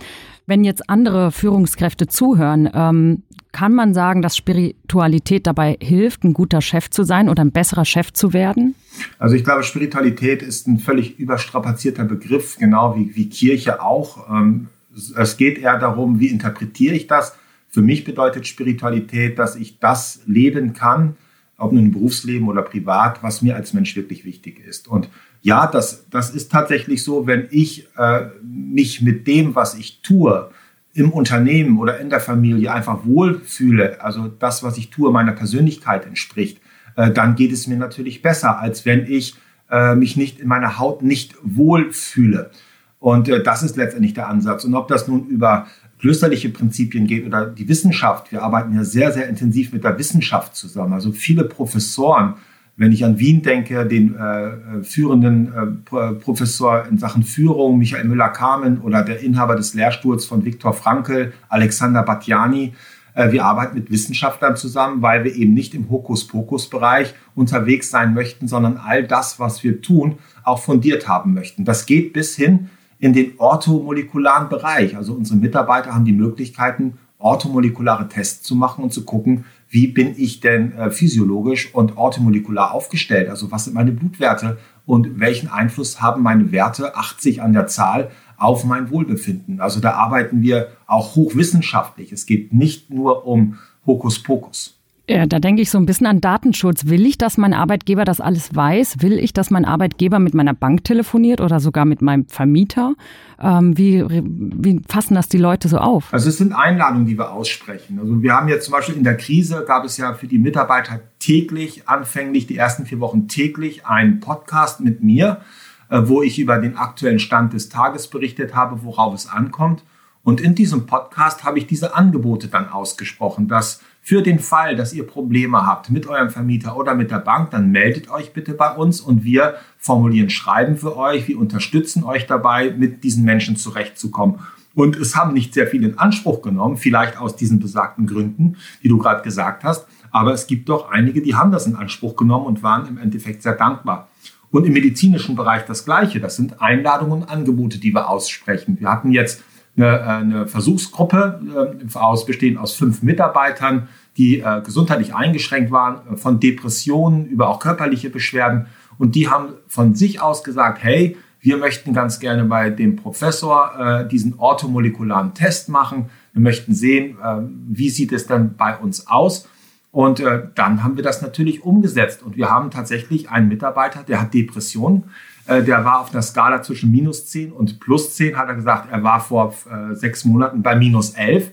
wenn 0.51 0.65
jetzt 0.65 0.91
andere 0.91 1.31
Führungskräfte 1.31 2.09
zuhören, 2.09 2.69
ähm, 2.75 3.23
kann 3.53 3.73
man 3.73 3.95
sagen, 3.95 4.21
dass 4.21 4.37
Spiritualität 4.37 5.47
dabei 5.47 5.79
hilft, 5.81 6.25
ein 6.25 6.35
guter 6.35 6.61
Chef 6.61 6.91
zu 6.91 7.05
sein 7.05 7.29
oder 7.29 7.43
ein 7.43 7.53
besserer 7.53 7.85
Chef 7.85 8.13
zu 8.13 8.33
werden? 8.33 8.75
Also 9.19 9.37
ich 9.37 9.45
glaube, 9.45 9.63
Spiritualität 9.63 10.43
ist 10.43 10.67
ein 10.67 10.79
völlig 10.79 11.19
überstrapazierter 11.19 12.05
Begriff, 12.05 12.59
genau 12.59 12.97
wie, 12.97 13.15
wie 13.15 13.29
Kirche 13.29 13.81
auch. 13.81 14.29
Ähm, 14.29 14.69
es 15.17 15.37
geht 15.37 15.59
eher 15.59 15.79
darum, 15.79 16.19
wie 16.19 16.27
interpretiere 16.27 16.97
ich 16.97 17.07
das. 17.07 17.37
Für 17.69 17.83
mich 17.83 18.05
bedeutet 18.05 18.49
Spiritualität, 18.49 19.39
dass 19.39 19.55
ich 19.55 19.79
das 19.79 20.21
leben 20.27 20.73
kann, 20.73 21.17
ob 21.59 21.73
nun 21.73 21.85
im 21.85 21.93
Berufsleben 21.93 22.49
oder 22.49 22.63
privat, 22.63 23.23
was 23.23 23.41
mir 23.41 23.55
als 23.55 23.73
Mensch 23.73 23.95
wirklich 23.95 24.25
wichtig 24.25 24.59
ist. 24.59 24.89
Und 24.89 25.09
ja, 25.43 25.67
das, 25.67 26.07
das 26.11 26.31
ist 26.31 26.53
tatsächlich 26.53 27.03
so, 27.03 27.27
wenn 27.27 27.49
ich 27.51 27.89
äh, 27.97 28.27
mich 28.43 29.01
mit 29.01 29.27
dem, 29.27 29.55
was 29.55 29.75
ich 29.75 30.03
tue, 30.03 30.51
im 30.93 31.13
Unternehmen 31.13 31.79
oder 31.79 31.99
in 32.01 32.11
der 32.11 32.21
Familie 32.21 32.73
einfach 32.73 33.05
wohlfühle, 33.05 34.03
also 34.03 34.29
das, 34.29 34.63
was 34.63 34.77
ich 34.77 34.91
tue, 34.91 35.13
meiner 35.13 35.33
Persönlichkeit 35.33 36.05
entspricht, 36.05 36.61
äh, 36.97 37.11
dann 37.11 37.37
geht 37.37 37.53
es 37.53 37.67
mir 37.67 37.77
natürlich 37.77 38.23
besser, 38.23 38.59
als 38.59 38.85
wenn 38.85 39.07
ich 39.07 39.37
äh, 39.71 39.95
mich 39.95 40.17
nicht 40.17 40.41
in 40.41 40.49
meiner 40.49 40.79
Haut 40.79 41.03
nicht 41.03 41.37
wohlfühle. 41.43 42.51
Und 42.99 43.29
äh, 43.29 43.43
das 43.43 43.63
ist 43.63 43.77
letztendlich 43.77 44.15
der 44.15 44.29
Ansatz. 44.29 44.65
Und 44.65 44.75
ob 44.75 44.89
das 44.89 45.09
nun 45.09 45.27
über 45.29 45.67
klösterliche 46.01 46.51
Prinzipien 46.51 47.07
geht 47.07 47.27
oder 47.27 47.47
die 47.47 47.69
Wissenschaft, 47.69 48.33
wir 48.33 48.43
arbeiten 48.43 48.75
ja 48.75 48.85
sehr, 48.85 49.13
sehr 49.13 49.29
intensiv 49.29 49.73
mit 49.73 49.85
der 49.85 49.99
Wissenschaft 49.99 50.57
zusammen. 50.57 50.93
Also 50.93 51.13
viele 51.13 51.45
Professoren 51.45 52.35
wenn 52.81 52.93
ich 52.93 53.05
an 53.05 53.19
Wien 53.19 53.43
denke, 53.43 53.85
den 53.85 54.17
äh, 54.17 54.83
führenden 54.83 55.53
äh, 55.53 56.15
Professor 56.15 56.87
in 56.91 56.97
Sachen 56.97 57.25
Führung, 57.25 57.77
Michael 57.77 58.07
Müller-Kamen 58.07 58.81
oder 58.81 59.03
der 59.03 59.21
Inhaber 59.21 59.55
des 59.55 59.75
Lehrstuhls 59.75 60.25
von 60.25 60.47
Viktor 60.47 60.73
Frankl, 60.73 61.35
Alexander 61.51 62.03
Batjani, 62.03 62.73
äh, 63.13 63.33
wir 63.33 63.45
arbeiten 63.45 63.75
mit 63.75 63.91
Wissenschaftlern 63.91 64.57
zusammen, 64.57 65.03
weil 65.03 65.25
wir 65.25 65.35
eben 65.35 65.53
nicht 65.53 65.75
im 65.75 65.91
Hokuspokus-Bereich 65.91 67.13
unterwegs 67.35 67.91
sein 67.91 68.15
möchten, 68.15 68.49
sondern 68.49 68.79
all 68.79 69.05
das, 69.05 69.39
was 69.39 69.63
wir 69.63 69.83
tun, 69.83 70.19
auch 70.43 70.63
fundiert 70.63 71.07
haben 71.07 71.35
möchten. 71.35 71.67
Das 71.67 71.85
geht 71.85 72.15
bis 72.15 72.35
hin 72.35 72.71
in 72.99 73.13
den 73.13 73.35
orthomolekularen 73.37 74.49
Bereich. 74.49 74.97
Also 74.97 75.13
unsere 75.13 75.39
Mitarbeiter 75.39 75.95
haben 75.95 76.07
die 76.07 76.15
Möglichkeiten, 76.15 76.95
orthomolekulare 77.21 78.09
Tests 78.09 78.43
zu 78.43 78.57
machen 78.57 78.83
und 78.83 78.93
zu 78.93 79.05
gucken, 79.05 79.45
wie 79.69 79.87
bin 79.87 80.15
ich 80.17 80.41
denn 80.41 80.73
äh, 80.73 80.91
physiologisch 80.91 81.73
und 81.75 81.97
orthomolekular 81.97 82.73
aufgestellt? 82.73 83.29
Also 83.29 83.53
was 83.53 83.67
sind 83.67 83.75
meine 83.75 83.93
Blutwerte 83.93 84.59
und 84.85 85.21
welchen 85.21 85.49
Einfluss 85.49 86.01
haben 86.01 86.23
meine 86.23 86.51
Werte 86.51 86.97
80 86.97 87.43
an 87.43 87.53
der 87.53 87.69
Zahl 87.69 88.11
auf 88.37 88.65
mein 88.65 88.91
Wohlbefinden? 88.91 89.61
Also 89.61 89.79
da 89.79 89.93
arbeiten 89.93 90.43
wir 90.43 90.69
auch 90.87 91.15
hochwissenschaftlich. 91.15 92.11
Es 92.11 92.27
geht 92.27 92.53
nicht 92.53 92.91
nur 92.91 93.27
um 93.27 93.59
Hokuspokus. 93.87 94.80
Ja, 95.11 95.27
da 95.27 95.41
denke 95.41 95.61
ich 95.61 95.71
so 95.71 95.79
ein 95.79 95.87
bisschen 95.87 96.07
an 96.07 96.21
Datenschutz. 96.21 96.87
Will 96.87 97.05
ich, 97.05 97.19
dass 97.19 97.37
mein 97.37 97.53
Arbeitgeber 97.53 98.05
das 98.05 98.21
alles 98.21 98.55
weiß? 98.55 99.03
Will 99.03 99.19
ich, 99.19 99.33
dass 99.33 99.51
mein 99.51 99.65
Arbeitgeber 99.65 100.21
mit 100.21 100.35
meiner 100.35 100.55
Bank 100.55 100.85
telefoniert 100.85 101.41
oder 101.41 101.59
sogar 101.59 101.85
mit 101.85 102.01
meinem 102.01 102.29
Vermieter? 102.29 102.95
Ähm, 103.41 103.77
wie, 103.77 104.05
wie 104.09 104.81
fassen 104.87 105.17
das 105.17 105.29
die 105.29 105.39
Leute 105.39 105.67
so 105.67 105.79
auf? 105.79 106.15
Also 106.15 106.29
es 106.29 106.39
sind 106.39 106.53
Einladungen, 106.53 107.07
die 107.07 107.19
wir 107.19 107.33
aussprechen. 107.33 107.99
Also 107.99 108.23
wir 108.23 108.35
haben 108.35 108.47
jetzt 108.47 108.67
zum 108.67 108.73
Beispiel 108.73 108.95
in 108.95 109.03
der 109.03 109.17
Krise 109.17 109.65
gab 109.67 109.85
es 109.85 109.97
ja 109.97 110.15
für 110.15 110.29
die 110.29 110.39
Mitarbeiter 110.39 111.01
täglich, 111.19 111.89
anfänglich 111.89 112.47
die 112.47 112.57
ersten 112.57 112.87
vier 112.87 113.01
Wochen 113.01 113.27
täglich 113.27 113.87
einen 113.87 114.21
Podcast 114.21 114.81
mit 114.81 115.03
mir, 115.03 115.41
äh, 115.89 116.03
wo 116.05 116.23
ich 116.23 116.39
über 116.39 116.59
den 116.59 116.77
aktuellen 116.77 117.19
Stand 117.19 117.53
des 117.53 117.69
Tages 117.69 118.07
berichtet 118.07 118.55
habe, 118.55 118.85
worauf 118.85 119.13
es 119.15 119.29
ankommt. 119.29 119.83
Und 120.23 120.41
in 120.41 120.55
diesem 120.55 120.87
Podcast 120.87 121.43
habe 121.43 121.59
ich 121.59 121.67
diese 121.67 121.97
Angebote 121.97 122.47
dann 122.47 122.69
ausgesprochen, 122.69 123.49
dass 123.49 123.81
für 124.11 124.23
den 124.23 124.41
Fall, 124.41 124.75
dass 124.75 124.93
ihr 124.93 125.07
Probleme 125.07 125.65
habt 125.65 125.89
mit 125.89 126.09
eurem 126.09 126.31
Vermieter 126.31 126.77
oder 126.77 126.97
mit 126.97 127.13
der 127.13 127.21
Bank, 127.21 127.53
dann 127.53 127.71
meldet 127.71 128.11
euch 128.11 128.33
bitte 128.33 128.55
bei 128.55 128.75
uns 128.75 129.01
und 129.01 129.23
wir 129.23 129.55
formulieren 129.79 130.31
Schreiben 130.31 130.77
für 130.77 130.97
euch. 130.97 131.29
Wir 131.29 131.39
unterstützen 131.39 132.03
euch 132.03 132.27
dabei, 132.27 132.75
mit 132.77 133.05
diesen 133.05 133.23
Menschen 133.25 133.55
zurechtzukommen. 133.55 134.41
Und 134.75 134.97
es 134.97 135.15
haben 135.15 135.33
nicht 135.33 135.55
sehr 135.55 135.69
viele 135.69 135.91
in 135.91 135.99
Anspruch 136.01 136.43
genommen, 136.43 136.77
vielleicht 136.77 137.21
aus 137.21 137.37
diesen 137.37 137.61
besagten 137.61 138.09
Gründen, 138.09 138.57
die 138.83 138.89
du 138.89 138.99
gerade 138.99 139.23
gesagt 139.23 139.63
hast. 139.63 139.87
Aber 140.11 140.33
es 140.33 140.49
gibt 140.49 140.69
doch 140.69 140.91
einige, 140.91 141.23
die 141.23 141.37
haben 141.37 141.53
das 141.53 141.69
in 141.69 141.77
Anspruch 141.77 142.17
genommen 142.17 142.47
und 142.47 142.65
waren 142.65 142.89
im 142.89 142.99
Endeffekt 142.99 143.45
sehr 143.45 143.55
dankbar. 143.55 144.09
Und 144.51 144.67
im 144.67 144.73
medizinischen 144.73 145.37
Bereich 145.37 145.67
das 145.67 145.85
Gleiche. 145.85 146.19
Das 146.19 146.35
sind 146.35 146.61
Einladungen 146.61 147.23
und 147.23 147.31
Angebote, 147.31 147.79
die 147.79 147.95
wir 147.95 148.09
aussprechen. 148.09 148.77
Wir 148.81 148.91
hatten 148.91 149.13
jetzt 149.13 149.45
eine, 149.77 149.99
äh, 149.99 150.03
eine 150.03 150.47
Versuchsgruppe 150.47 151.79
äh, 151.95 151.99
aus, 151.99 152.27
bestehend 152.27 152.59
aus 152.59 152.75
fünf 152.75 153.03
Mitarbeitern, 153.03 153.89
die 154.17 154.41
äh, 154.41 154.61
gesundheitlich 154.65 155.15
eingeschränkt 155.15 155.71
waren, 155.71 156.17
von 156.17 156.41
Depressionen 156.41 157.27
über 157.27 157.49
auch 157.49 157.61
körperliche 157.61 158.11
Beschwerden. 158.11 158.67
Und 158.99 159.15
die 159.15 159.29
haben 159.29 159.55
von 159.67 159.95
sich 159.95 160.21
aus 160.21 160.45
gesagt, 160.45 160.83
hey, 160.83 161.17
wir 161.41 161.57
möchten 161.57 161.95
ganz 161.95 162.21
gerne 162.21 162.45
bei 162.45 162.71
dem 162.71 162.97
Professor 162.97 163.73
äh, 163.79 164.09
diesen 164.09 164.39
orthomolekularen 164.39 165.33
Test 165.33 165.69
machen. 165.69 166.11
Wir 166.33 166.43
möchten 166.43 166.75
sehen, 166.75 167.17
äh, 167.23 167.37
wie 167.69 167.89
sieht 167.89 168.13
es 168.13 168.27
dann 168.27 168.57
bei 168.57 168.77
uns 168.77 169.07
aus. 169.07 169.49
Und 169.91 170.21
äh, 170.21 170.43
dann 170.55 170.85
haben 170.85 170.97
wir 170.97 171.03
das 171.03 171.23
natürlich 171.23 171.65
umgesetzt. 171.65 172.23
Und 172.23 172.37
wir 172.37 172.51
haben 172.51 172.71
tatsächlich 172.71 173.31
einen 173.31 173.49
Mitarbeiter, 173.49 174.03
der 174.03 174.21
hat 174.21 174.35
Depressionen. 174.35 175.05
Äh, 175.47 175.63
der 175.63 175.85
war 175.85 176.01
auf 176.01 176.13
einer 176.13 176.23
Skala 176.23 176.63
zwischen 176.63 176.93
minus 176.93 177.27
10 177.27 177.53
und 177.53 177.81
plus 177.81 178.15
10, 178.15 178.37
hat 178.37 178.49
er 178.49 178.55
gesagt, 178.55 178.89
er 178.93 179.03
war 179.03 179.21
vor 179.21 179.55
äh, 179.71 179.95
sechs 179.95 180.25
Monaten 180.25 180.63
bei 180.63 180.77
minus 180.77 181.11
11. 181.11 181.51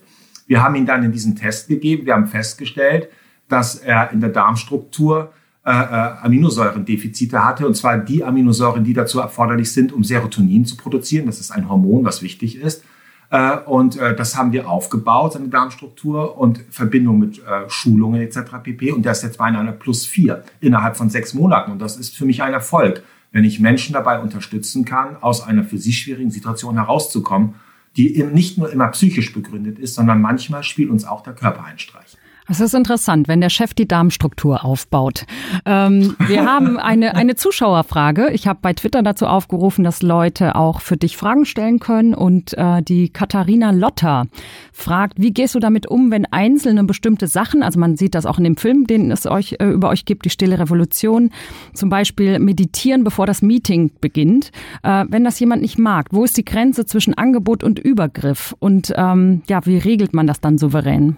Wir 0.48 0.64
haben 0.64 0.76
ihn 0.76 0.86
dann 0.86 1.04
in 1.04 1.12
diesen 1.12 1.36
Test 1.36 1.68
gegeben. 1.68 2.06
Wir 2.06 2.14
haben 2.14 2.28
festgestellt, 2.28 3.10
dass 3.48 3.76
er 3.76 4.12
in 4.12 4.22
der 4.22 4.30
Darmstruktur 4.30 5.32
äh, 5.66 5.72
äh, 5.72 5.74
Aminosäurendefizite 5.74 7.44
hatte, 7.44 7.68
und 7.68 7.76
zwar 7.76 7.98
die 7.98 8.24
Aminosäuren, 8.24 8.84
die 8.84 8.94
dazu 8.94 9.20
erforderlich 9.20 9.72
sind, 9.72 9.92
um 9.92 10.04
Serotonin 10.04 10.66
zu 10.66 10.78
produzieren. 10.78 11.26
Das 11.26 11.40
ist 11.40 11.52
ein 11.52 11.70
Hormon, 11.70 12.06
was 12.06 12.22
wichtig 12.22 12.58
ist. 12.58 12.84
Äh, 13.30 13.58
und 13.58 13.98
äh, 13.98 14.16
das 14.16 14.38
haben 14.38 14.54
wir 14.54 14.70
aufgebaut, 14.70 15.34
seine 15.34 15.50
Darmstruktur 15.50 16.38
und 16.38 16.64
Verbindung 16.70 17.20
mit 17.20 17.40
äh, 17.40 17.70
Schulungen 17.70 18.22
etc. 18.22 18.40
pp. 18.64 18.92
Und 18.92 19.04
der 19.04 19.12
ist 19.12 19.24
jetzt 19.24 19.38
bei 19.38 19.46
einer 19.46 19.72
plus 19.74 20.06
4 20.06 20.44
innerhalb 20.62 20.96
von 20.96 21.10
sechs 21.10 21.34
Monaten. 21.34 21.72
Und 21.72 21.80
das 21.80 21.98
ist 21.98 22.16
für 22.16 22.26
mich 22.26 22.42
ein 22.42 22.54
Erfolg 22.54 23.04
wenn 23.32 23.44
ich 23.44 23.60
Menschen 23.60 23.94
dabei 23.94 24.20
unterstützen 24.20 24.86
kann, 24.86 25.18
aus 25.22 25.42
einer 25.42 25.64
für 25.64 25.78
sie 25.78 25.94
schwierigen 25.94 26.32
Situation 26.32 26.76
herauszukommen, 26.76 27.56
die 27.98 28.16
eben 28.16 28.32
nicht 28.32 28.58
nur 28.58 28.72
immer 28.72 28.88
psychisch 28.90 29.34
begründet 29.34 29.80
ist, 29.80 29.96
sondern 29.96 30.22
manchmal 30.22 30.64
spielt 30.64 30.90
uns 30.90 31.04
auch 31.04 31.24
der 31.24 31.34
Körper 31.34 31.66
einen 31.66 31.80
Streich. 31.80 32.18
Es 32.50 32.62
ist 32.62 32.74
interessant, 32.74 33.28
wenn 33.28 33.42
der 33.42 33.50
Chef 33.50 33.74
die 33.74 33.90
Darmstruktur 33.90 34.64
aufbaut. 34.64 35.26
Ähm, 35.66 36.16
wir 36.28 36.46
haben 36.50 36.80
eine, 36.80 37.16
eine 37.16 37.36
Zuschauerfrage. 37.36 38.30
Ich 38.32 38.48
habe 38.48 38.60
bei 38.62 38.72
Twitter 38.72 39.04
dazu 39.04 39.26
aufgerufen, 39.26 39.84
dass 39.84 40.02
Leute 40.02 40.56
auch 40.56 40.80
für 40.80 40.96
dich 40.96 41.18
Fragen 41.18 41.46
stellen 41.46 41.80
können. 41.80 42.14
Und 42.14 42.58
äh, 42.58 42.82
die 42.82 43.10
Katharina 43.10 43.72
Lotter 43.72 44.28
fragt, 44.72 45.20
wie 45.20 45.34
gehst 45.34 45.56
du 45.56 45.60
damit 45.60 45.88
um, 45.88 46.10
wenn 46.10 46.26
einzelne 46.26 46.86
bestimmte 46.86 47.28
Sachen, 47.28 47.64
also 47.64 47.80
man 47.82 47.98
sieht 47.98 48.16
das 48.16 48.26
auch 48.26 48.38
in 48.38 48.46
dem 48.46 48.56
Film, 48.56 48.88
den 48.88 49.12
es 49.12 49.26
euch 49.26 49.58
äh, 49.60 49.66
über 49.66 49.90
euch 49.90 50.06
gibt, 50.06 50.24
die 50.24 50.30
Stille 50.30 50.58
Revolution, 50.58 51.32
zum 51.74 51.90
Beispiel 51.90 52.40
meditieren, 52.40 53.04
bevor 53.04 53.26
das 53.26 53.42
Meeting 53.42 53.92
beginnt, 54.00 54.52
äh, 54.84 55.04
wenn 55.10 55.26
das 55.26 55.38
jemand 55.42 55.62
nicht 55.62 55.78
mag, 55.78 56.08
wo 56.12 56.24
ist 56.24 56.38
die 56.38 56.46
Grenze 56.46 56.86
zwischen 56.86 57.14
Angebot 57.14 57.62
und 57.62 57.78
Übergriff? 57.78 58.56
Und 58.60 58.94
ähm, 58.96 59.42
ja, 59.50 59.66
wie 59.66 59.78
regelt 59.78 60.14
man 60.14 60.28
das 60.28 60.40
dann 60.40 60.58
souverän? 60.58 61.18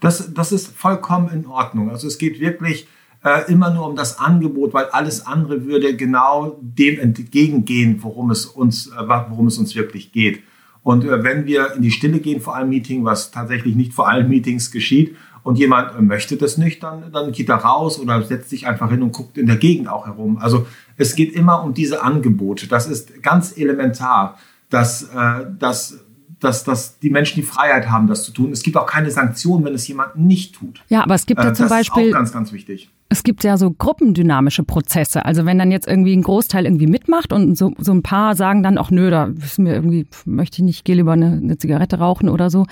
Das, 0.00 0.32
das 0.34 0.52
ist 0.52 0.76
vollkommen 0.76 1.30
in 1.30 1.46
Ordnung. 1.46 1.90
Also 1.90 2.06
es 2.06 2.18
geht 2.18 2.40
wirklich 2.40 2.86
äh, 3.24 3.50
immer 3.50 3.70
nur 3.70 3.88
um 3.88 3.96
das 3.96 4.18
Angebot, 4.18 4.72
weil 4.72 4.86
alles 4.86 5.26
andere 5.26 5.64
würde 5.64 5.96
genau 5.96 6.58
dem 6.60 6.98
entgegengehen, 6.98 8.02
worum 8.02 8.30
es 8.30 8.46
uns, 8.46 8.88
äh, 8.88 9.08
worum 9.08 9.46
es 9.46 9.58
uns 9.58 9.74
wirklich 9.74 10.12
geht. 10.12 10.42
Und 10.82 11.04
äh, 11.04 11.22
wenn 11.22 11.46
wir 11.46 11.74
in 11.74 11.82
die 11.82 11.90
Stille 11.90 12.20
gehen 12.20 12.40
vor 12.40 12.56
einem 12.56 12.70
Meeting, 12.70 13.04
was 13.04 13.30
tatsächlich 13.30 13.76
nicht 13.76 13.92
vor 13.92 14.08
allen 14.08 14.28
Meetings 14.28 14.70
geschieht, 14.70 15.16
und 15.42 15.58
jemand 15.58 15.96
äh, 15.96 16.02
möchte 16.02 16.36
das 16.36 16.58
nicht, 16.58 16.82
dann, 16.82 17.12
dann 17.12 17.32
geht 17.32 17.48
er 17.48 17.56
raus 17.56 17.98
oder 17.98 18.22
setzt 18.22 18.50
sich 18.50 18.66
einfach 18.66 18.90
hin 18.90 19.02
und 19.02 19.12
guckt 19.12 19.38
in 19.38 19.46
der 19.46 19.56
Gegend 19.56 19.88
auch 19.88 20.06
herum. 20.06 20.38
Also 20.38 20.66
es 20.96 21.14
geht 21.14 21.32
immer 21.32 21.62
um 21.62 21.74
diese 21.74 22.02
Angebote. 22.02 22.66
Das 22.66 22.86
ist 22.86 23.22
ganz 23.22 23.56
elementar, 23.56 24.38
dass, 24.68 25.04
äh, 25.04 25.46
dass 25.58 26.00
dass, 26.40 26.64
dass 26.64 26.98
die 26.98 27.10
Menschen 27.10 27.36
die 27.36 27.46
Freiheit 27.46 27.88
haben, 27.88 28.06
das 28.06 28.24
zu 28.24 28.32
tun. 28.32 28.50
Es 28.52 28.62
gibt 28.62 28.76
auch 28.76 28.86
keine 28.86 29.10
Sanktionen, 29.10 29.64
wenn 29.64 29.74
es 29.74 29.86
jemand 29.86 30.16
nicht 30.16 30.54
tut. 30.54 30.82
Ja, 30.88 31.02
aber 31.02 31.14
es 31.14 31.26
gibt 31.26 31.42
ja 31.42 31.50
äh, 31.50 31.52
zum 31.52 31.64
das 31.64 31.70
Beispiel. 31.70 32.02
Das 32.02 32.08
ist 32.08 32.14
auch 32.14 32.18
ganz, 32.18 32.32
ganz 32.32 32.52
wichtig. 32.52 32.90
Es 33.08 33.22
gibt 33.22 33.44
ja 33.44 33.56
so 33.56 33.70
gruppendynamische 33.70 34.62
Prozesse. 34.62 35.24
Also 35.24 35.44
wenn 35.44 35.58
dann 35.58 35.70
jetzt 35.70 35.86
irgendwie 35.86 36.16
ein 36.16 36.22
Großteil 36.22 36.64
irgendwie 36.64 36.86
mitmacht 36.86 37.32
und 37.32 37.56
so, 37.56 37.72
so 37.78 37.92
ein 37.92 38.02
paar 38.02 38.36
sagen 38.36 38.62
dann 38.62 38.78
auch, 38.78 38.90
nö, 38.90 39.10
da 39.10 39.28
wissen 39.30 39.66
wir 39.66 39.74
irgendwie, 39.74 40.06
möchte 40.24 40.58
ich 40.58 40.64
nicht, 40.64 40.84
gehe 40.84 40.96
lieber 40.96 41.12
eine, 41.12 41.32
eine 41.32 41.58
Zigarette 41.58 41.98
rauchen 41.98 42.28
oder 42.28 42.50
so. 42.50 42.66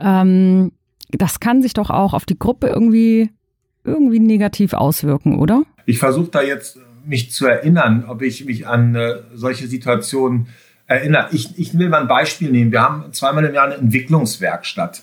Ähm, 0.00 0.72
das 1.10 1.40
kann 1.40 1.62
sich 1.62 1.74
doch 1.74 1.90
auch 1.90 2.12
auf 2.12 2.24
die 2.24 2.38
Gruppe 2.38 2.68
irgendwie, 2.68 3.30
irgendwie 3.84 4.18
negativ 4.18 4.72
auswirken, 4.72 5.38
oder? 5.38 5.62
Ich 5.86 5.98
versuche 5.98 6.28
da 6.28 6.42
jetzt 6.42 6.78
mich 7.06 7.30
zu 7.30 7.46
erinnern, 7.46 8.04
ob 8.08 8.22
ich 8.22 8.44
mich 8.44 8.66
an 8.66 8.94
äh, 8.94 9.22
solche 9.34 9.68
Situationen 9.68 10.48
erinnere. 10.86 11.28
Ich, 11.32 11.58
ich 11.58 11.76
will 11.78 11.88
mal 11.88 12.02
ein 12.02 12.08
Beispiel 12.08 12.50
nehmen. 12.50 12.72
Wir 12.72 12.82
haben 12.82 13.12
zweimal 13.12 13.44
im 13.44 13.54
Jahr 13.54 13.66
eine 13.66 13.76
Entwicklungswerkstatt. 13.76 15.02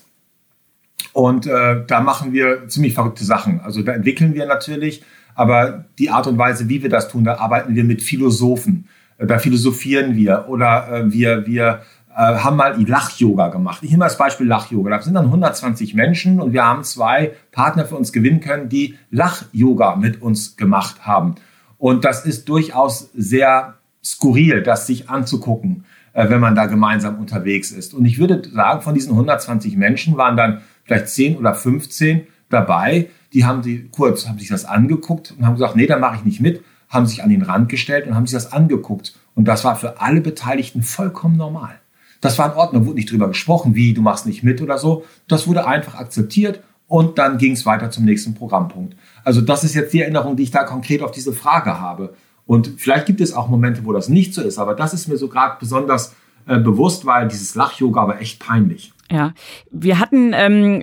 Und 1.12 1.46
äh, 1.46 1.84
da 1.86 2.00
machen 2.00 2.32
wir 2.32 2.68
ziemlich 2.68 2.94
verrückte 2.94 3.24
Sachen. 3.24 3.60
Also 3.60 3.82
da 3.82 3.92
entwickeln 3.92 4.34
wir 4.34 4.46
natürlich, 4.46 5.02
aber 5.34 5.84
die 5.98 6.10
Art 6.10 6.26
und 6.26 6.38
Weise, 6.38 6.68
wie 6.68 6.82
wir 6.82 6.90
das 6.90 7.08
tun, 7.08 7.24
da 7.24 7.36
arbeiten 7.36 7.74
wir 7.74 7.84
mit 7.84 8.02
Philosophen. 8.02 8.88
Äh, 9.18 9.26
da 9.26 9.38
philosophieren 9.38 10.16
wir 10.16 10.46
oder 10.48 10.88
äh, 10.90 11.12
wir, 11.12 11.46
wir 11.46 11.82
äh, 12.10 12.14
haben 12.14 12.56
mal 12.56 12.80
Lach-Yoga 12.80 13.48
gemacht. 13.48 13.82
Ich 13.82 13.90
nehme 13.90 14.04
als 14.04 14.16
Beispiel 14.16 14.46
Lach-Yoga. 14.46 14.90
Da 14.90 15.02
sind 15.02 15.14
dann 15.14 15.26
120 15.26 15.94
Menschen 15.94 16.40
und 16.40 16.52
wir 16.52 16.64
haben 16.64 16.84
zwei 16.84 17.32
Partner 17.50 17.84
für 17.84 17.96
uns 17.96 18.12
gewinnen 18.12 18.40
können, 18.40 18.68
die 18.68 18.98
Lach-Yoga 19.10 19.96
mit 19.96 20.22
uns 20.22 20.56
gemacht 20.56 21.06
haben. 21.06 21.34
Und 21.78 22.04
das 22.04 22.24
ist 22.24 22.48
durchaus 22.48 23.10
sehr 23.14 23.74
skurril, 24.04 24.62
das 24.62 24.86
sich 24.86 25.08
anzugucken, 25.08 25.84
äh, 26.12 26.28
wenn 26.28 26.40
man 26.40 26.54
da 26.54 26.66
gemeinsam 26.66 27.18
unterwegs 27.18 27.70
ist. 27.70 27.94
Und 27.94 28.04
ich 28.04 28.18
würde 28.18 28.42
sagen, 28.50 28.82
von 28.82 28.94
diesen 28.94 29.12
120 29.12 29.76
Menschen 29.76 30.16
waren 30.16 30.36
dann 30.36 30.62
vielleicht 30.84 31.08
10 31.08 31.36
oder 31.36 31.54
15 31.54 32.26
dabei, 32.48 33.08
die 33.32 33.44
haben 33.44 33.62
sie 33.62 33.88
kurz, 33.90 34.28
haben 34.28 34.38
sich 34.38 34.48
das 34.48 34.64
angeguckt 34.64 35.34
und 35.36 35.46
haben 35.46 35.54
gesagt, 35.54 35.76
nee, 35.76 35.86
da 35.86 35.98
mache 35.98 36.16
ich 36.16 36.24
nicht 36.24 36.40
mit, 36.40 36.62
haben 36.88 37.06
sich 37.06 37.22
an 37.22 37.30
den 37.30 37.42
Rand 37.42 37.68
gestellt 37.68 38.06
und 38.06 38.14
haben 38.14 38.26
sich 38.26 38.34
das 38.34 38.52
angeguckt. 38.52 39.14
Und 39.34 39.46
das 39.46 39.64
war 39.64 39.76
für 39.76 40.00
alle 40.00 40.20
Beteiligten 40.20 40.82
vollkommen 40.82 41.36
normal. 41.36 41.80
Das 42.20 42.38
war 42.38 42.52
in 42.52 42.58
Ordnung, 42.58 42.86
wurde 42.86 42.96
nicht 42.96 43.10
drüber 43.10 43.28
gesprochen, 43.28 43.74
wie, 43.74 43.94
du 43.94 44.02
machst 44.02 44.26
nicht 44.26 44.42
mit 44.42 44.60
oder 44.60 44.78
so. 44.78 45.04
Das 45.26 45.48
wurde 45.48 45.66
einfach 45.66 45.94
akzeptiert 45.94 46.62
und 46.86 47.18
dann 47.18 47.38
ging 47.38 47.52
es 47.52 47.64
weiter 47.64 47.90
zum 47.90 48.04
nächsten 48.04 48.34
Programmpunkt. 48.34 48.96
Also 49.24 49.40
das 49.40 49.64
ist 49.64 49.74
jetzt 49.74 49.92
die 49.94 50.02
Erinnerung, 50.02 50.36
die 50.36 50.42
ich 50.42 50.50
da 50.50 50.64
konkret 50.64 51.02
auf 51.02 51.10
diese 51.10 51.32
Frage 51.32 51.80
habe. 51.80 52.14
Und 52.46 52.74
vielleicht 52.78 53.06
gibt 53.06 53.20
es 53.20 53.32
auch 53.32 53.48
Momente, 53.48 53.84
wo 53.84 53.92
das 53.92 54.08
nicht 54.08 54.34
so 54.34 54.42
ist, 54.42 54.58
aber 54.58 54.74
das 54.74 54.94
ist 54.94 55.08
mir 55.08 55.16
so 55.16 55.28
gerade 55.28 55.56
besonders 55.60 56.14
äh, 56.46 56.58
bewusst, 56.58 57.06
weil 57.06 57.28
dieses 57.28 57.54
Lach-Yoga 57.54 58.08
war 58.08 58.20
echt 58.20 58.40
peinlich. 58.40 58.92
Ja, 59.10 59.32
wir 59.70 59.98
hatten 59.98 60.32
ähm, 60.34 60.82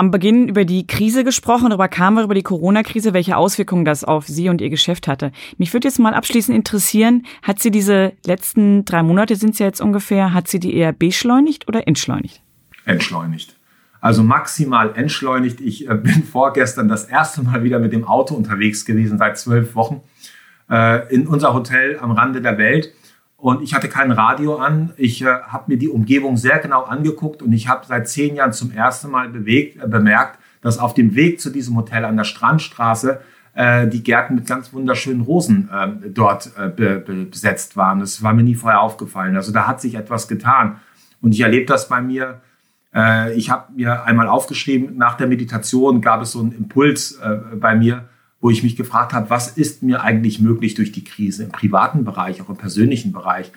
am 0.00 0.10
Beginn 0.10 0.48
über 0.48 0.64
die 0.64 0.86
Krise 0.86 1.24
gesprochen, 1.24 1.68
darüber 1.68 1.86
kamen 1.86 2.16
wir 2.16 2.24
über 2.24 2.34
die 2.34 2.42
Corona-Krise, 2.42 3.12
welche 3.12 3.36
Auswirkungen 3.36 3.84
das 3.84 4.02
auf 4.02 4.26
Sie 4.26 4.48
und 4.48 4.60
Ihr 4.62 4.70
Geschäft 4.70 5.06
hatte. 5.06 5.30
Mich 5.58 5.72
würde 5.74 5.86
jetzt 5.86 5.98
mal 5.98 6.14
abschließend 6.14 6.56
interessieren, 6.56 7.26
hat 7.42 7.60
Sie 7.60 7.70
diese 7.70 8.12
letzten 8.24 8.84
drei 8.86 9.02
Monate, 9.02 9.36
sind 9.36 9.50
es 9.50 9.58
ja 9.58 9.66
jetzt 9.66 9.82
ungefähr, 9.82 10.32
hat 10.32 10.48
Sie 10.48 10.58
die 10.58 10.74
eher 10.74 10.92
beschleunigt 10.92 11.68
oder 11.68 11.86
entschleunigt? 11.86 12.40
Entschleunigt. 12.86 13.56
Also 14.00 14.22
maximal 14.22 14.94
entschleunigt. 14.96 15.60
Ich 15.60 15.86
äh, 15.88 15.94
bin 16.02 16.24
vorgestern 16.24 16.88
das 16.88 17.04
erste 17.04 17.42
Mal 17.42 17.62
wieder 17.62 17.78
mit 17.78 17.92
dem 17.92 18.04
Auto 18.04 18.34
unterwegs 18.34 18.86
gewesen, 18.86 19.18
seit 19.18 19.38
zwölf 19.38 19.74
Wochen 19.74 20.00
äh, 20.70 21.12
in 21.12 21.26
unser 21.26 21.52
Hotel 21.52 21.98
am 22.00 22.12
Rande 22.12 22.40
der 22.40 22.58
Welt. 22.58 22.92
Und 23.36 23.62
ich 23.62 23.74
hatte 23.74 23.88
kein 23.88 24.12
Radio 24.12 24.56
an. 24.56 24.92
Ich 24.96 25.22
äh, 25.22 25.26
habe 25.26 25.64
mir 25.68 25.78
die 25.78 25.88
Umgebung 25.88 26.36
sehr 26.36 26.58
genau 26.58 26.82
angeguckt 26.82 27.42
und 27.42 27.52
ich 27.52 27.68
habe 27.68 27.86
seit 27.86 28.08
zehn 28.08 28.36
Jahren 28.36 28.52
zum 28.52 28.70
ersten 28.70 29.10
Mal 29.10 29.28
bewegt, 29.28 29.82
äh, 29.82 29.88
bemerkt, 29.88 30.38
dass 30.60 30.78
auf 30.78 30.92
dem 30.94 31.14
Weg 31.14 31.40
zu 31.40 31.50
diesem 31.50 31.76
Hotel 31.76 32.04
an 32.04 32.16
der 32.16 32.24
Strandstraße 32.24 33.20
äh, 33.54 33.88
die 33.88 34.02
Gärten 34.02 34.34
mit 34.34 34.46
ganz 34.46 34.72
wunderschönen 34.72 35.22
Rosen 35.22 35.70
äh, 35.72 36.10
dort 36.10 36.50
äh, 36.58 36.68
be 36.68 36.98
be 36.98 37.24
besetzt 37.24 37.76
waren. 37.76 38.00
Das 38.00 38.22
war 38.22 38.34
mir 38.34 38.42
nie 38.42 38.54
vorher 38.54 38.80
aufgefallen. 38.80 39.36
Also 39.36 39.52
da 39.52 39.66
hat 39.66 39.80
sich 39.80 39.94
etwas 39.94 40.28
getan. 40.28 40.76
Und 41.22 41.32
ich 41.32 41.40
erlebe 41.40 41.66
das 41.66 41.88
bei 41.88 42.02
mir. 42.02 42.40
Äh, 42.94 43.34
ich 43.34 43.50
habe 43.50 43.72
mir 43.72 44.04
einmal 44.04 44.28
aufgeschrieben, 44.28 44.96
nach 44.98 45.16
der 45.16 45.26
Meditation 45.26 46.00
gab 46.00 46.20
es 46.22 46.32
so 46.32 46.40
einen 46.40 46.52
Impuls 46.52 47.18
äh, 47.22 47.56
bei 47.56 47.74
mir, 47.74 48.08
wo 48.40 48.50
ich 48.50 48.62
mich 48.62 48.76
gefragt 48.76 49.12
habe, 49.12 49.30
was 49.30 49.48
ist 49.48 49.82
mir 49.82 50.02
eigentlich 50.02 50.40
möglich 50.40 50.74
durch 50.74 50.92
die 50.92 51.04
Krise 51.04 51.44
im 51.44 51.50
privaten 51.50 52.04
Bereich, 52.04 52.40
auch 52.40 52.48
im 52.48 52.56
persönlichen 52.56 53.12
Bereich. 53.12 53.52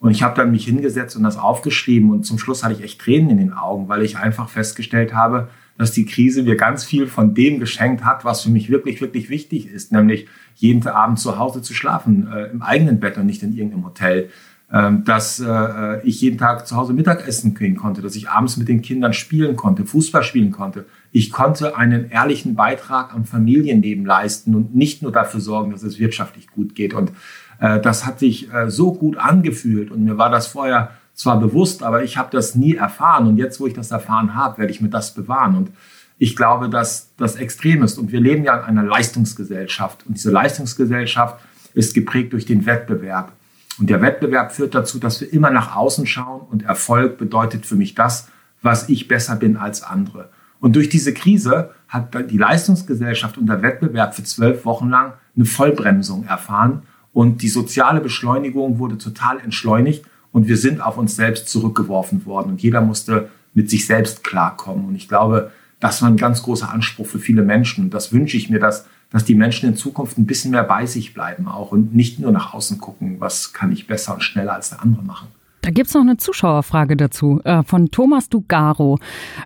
Und 0.00 0.10
ich 0.10 0.22
habe 0.22 0.36
dann 0.36 0.50
mich 0.50 0.64
hingesetzt 0.64 1.16
und 1.16 1.22
das 1.22 1.38
aufgeschrieben 1.38 2.10
und 2.10 2.24
zum 2.24 2.38
Schluss 2.38 2.62
hatte 2.62 2.74
ich 2.74 2.82
echt 2.82 3.00
Tränen 3.00 3.30
in 3.30 3.38
den 3.38 3.52
Augen, 3.52 3.88
weil 3.88 4.02
ich 4.02 4.18
einfach 4.18 4.48
festgestellt 4.48 5.14
habe, 5.14 5.48
dass 5.78 5.92
die 5.92 6.04
Krise 6.04 6.42
mir 6.42 6.56
ganz 6.56 6.84
viel 6.84 7.06
von 7.06 7.34
dem 7.34 7.58
geschenkt 7.58 8.04
hat, 8.04 8.24
was 8.24 8.42
für 8.42 8.50
mich 8.50 8.70
wirklich, 8.70 9.00
wirklich 9.00 9.28
wichtig 9.28 9.66
ist, 9.66 9.92
nämlich 9.92 10.28
jeden 10.56 10.86
Abend 10.86 11.18
zu 11.18 11.38
Hause 11.38 11.62
zu 11.62 11.74
schlafen, 11.74 12.28
äh, 12.32 12.50
im 12.50 12.62
eigenen 12.62 13.00
Bett 13.00 13.16
und 13.18 13.26
nicht 13.26 13.42
in 13.42 13.54
irgendeinem 13.54 13.84
Hotel. 13.84 14.30
Ähm, 14.74 15.04
dass 15.04 15.38
äh, 15.38 16.00
ich 16.02 16.20
jeden 16.20 16.36
Tag 16.36 16.66
zu 16.66 16.74
Hause 16.74 16.94
Mittagessen 16.94 17.54
gehen 17.54 17.76
konnte, 17.76 18.02
dass 18.02 18.16
ich 18.16 18.28
abends 18.28 18.56
mit 18.56 18.66
den 18.66 18.82
Kindern 18.82 19.12
spielen 19.12 19.54
konnte, 19.54 19.84
Fußball 19.84 20.24
spielen 20.24 20.50
konnte. 20.50 20.84
Ich 21.12 21.30
konnte 21.30 21.76
einen 21.76 22.10
ehrlichen 22.10 22.56
Beitrag 22.56 23.14
am 23.14 23.24
Familienleben 23.24 24.04
leisten 24.04 24.52
und 24.52 24.74
nicht 24.74 25.00
nur 25.00 25.12
dafür 25.12 25.38
sorgen, 25.38 25.70
dass 25.70 25.84
es 25.84 26.00
wirtschaftlich 26.00 26.48
gut 26.48 26.74
geht. 26.74 26.92
Und 26.92 27.12
äh, 27.60 27.78
das 27.78 28.04
hat 28.04 28.18
sich 28.18 28.52
äh, 28.52 28.68
so 28.68 28.92
gut 28.92 29.16
angefühlt 29.16 29.92
und 29.92 30.02
mir 30.02 30.18
war 30.18 30.28
das 30.28 30.48
vorher 30.48 30.90
zwar 31.14 31.38
bewusst, 31.38 31.84
aber 31.84 32.02
ich 32.02 32.16
habe 32.16 32.30
das 32.32 32.56
nie 32.56 32.74
erfahren. 32.74 33.28
Und 33.28 33.36
jetzt, 33.36 33.60
wo 33.60 33.68
ich 33.68 33.74
das 33.74 33.92
erfahren 33.92 34.34
habe, 34.34 34.58
werde 34.58 34.72
ich 34.72 34.80
mir 34.80 34.90
das 34.90 35.14
bewahren. 35.14 35.56
Und 35.56 35.70
ich 36.18 36.34
glaube, 36.34 36.68
dass 36.68 37.10
das 37.16 37.36
extrem 37.36 37.84
ist. 37.84 37.96
Und 37.96 38.10
wir 38.10 38.18
leben 38.20 38.42
ja 38.42 38.56
in 38.56 38.76
einer 38.76 38.82
Leistungsgesellschaft. 38.82 40.04
Und 40.04 40.16
diese 40.16 40.32
Leistungsgesellschaft 40.32 41.38
ist 41.74 41.94
geprägt 41.94 42.32
durch 42.32 42.44
den 42.44 42.66
Wettbewerb. 42.66 43.30
Und 43.78 43.90
der 43.90 44.00
Wettbewerb 44.02 44.52
führt 44.52 44.74
dazu, 44.74 44.98
dass 44.98 45.20
wir 45.20 45.32
immer 45.32 45.50
nach 45.50 45.74
außen 45.74 46.06
schauen 46.06 46.42
und 46.42 46.62
Erfolg 46.62 47.18
bedeutet 47.18 47.66
für 47.66 47.76
mich 47.76 47.94
das, 47.94 48.28
was 48.62 48.88
ich 48.88 49.08
besser 49.08 49.36
bin 49.36 49.56
als 49.56 49.82
andere. 49.82 50.30
Und 50.60 50.76
durch 50.76 50.88
diese 50.88 51.12
Krise 51.12 51.70
hat 51.88 52.14
die 52.30 52.38
Leistungsgesellschaft 52.38 53.36
und 53.36 53.46
der 53.46 53.62
Wettbewerb 53.62 54.14
für 54.14 54.24
zwölf 54.24 54.64
Wochen 54.64 54.88
lang 54.88 55.12
eine 55.36 55.44
Vollbremsung 55.44 56.24
erfahren 56.24 56.82
und 57.12 57.42
die 57.42 57.48
soziale 57.48 58.00
Beschleunigung 58.00 58.78
wurde 58.78 58.96
total 58.96 59.40
entschleunigt 59.40 60.04
und 60.32 60.48
wir 60.48 60.56
sind 60.56 60.80
auf 60.80 60.96
uns 60.96 61.16
selbst 61.16 61.48
zurückgeworfen 61.48 62.24
worden 62.26 62.50
und 62.52 62.62
jeder 62.62 62.80
musste 62.80 63.28
mit 63.52 63.70
sich 63.70 63.86
selbst 63.86 64.24
klarkommen. 64.24 64.86
Und 64.86 64.94
ich 64.96 65.08
glaube, 65.08 65.52
das 65.80 66.02
war 66.02 66.08
ein 66.08 66.16
ganz 66.16 66.42
großer 66.42 66.72
Anspruch 66.72 67.06
für 67.06 67.18
viele 67.18 67.42
Menschen 67.42 67.84
und 67.84 67.94
das 67.94 68.12
wünsche 68.12 68.36
ich 68.36 68.50
mir, 68.50 68.58
dass 68.58 68.86
dass 69.14 69.24
die 69.24 69.36
Menschen 69.36 69.68
in 69.68 69.76
Zukunft 69.76 70.18
ein 70.18 70.26
bisschen 70.26 70.50
mehr 70.50 70.64
bei 70.64 70.86
sich 70.86 71.14
bleiben 71.14 71.46
auch 71.46 71.70
und 71.70 71.94
nicht 71.94 72.18
nur 72.18 72.32
nach 72.32 72.52
außen 72.52 72.78
gucken, 72.78 73.20
was 73.20 73.52
kann 73.52 73.70
ich 73.70 73.86
besser 73.86 74.12
und 74.14 74.24
schneller 74.24 74.54
als 74.54 74.70
der 74.70 74.82
andere 74.82 75.04
machen. 75.04 75.28
Da 75.60 75.70
gibt's 75.70 75.94
noch 75.94 76.00
eine 76.00 76.16
Zuschauerfrage 76.16 76.96
dazu 76.96 77.40
äh, 77.44 77.62
von 77.62 77.92
Thomas 77.92 78.28
Dugaro. 78.28 78.98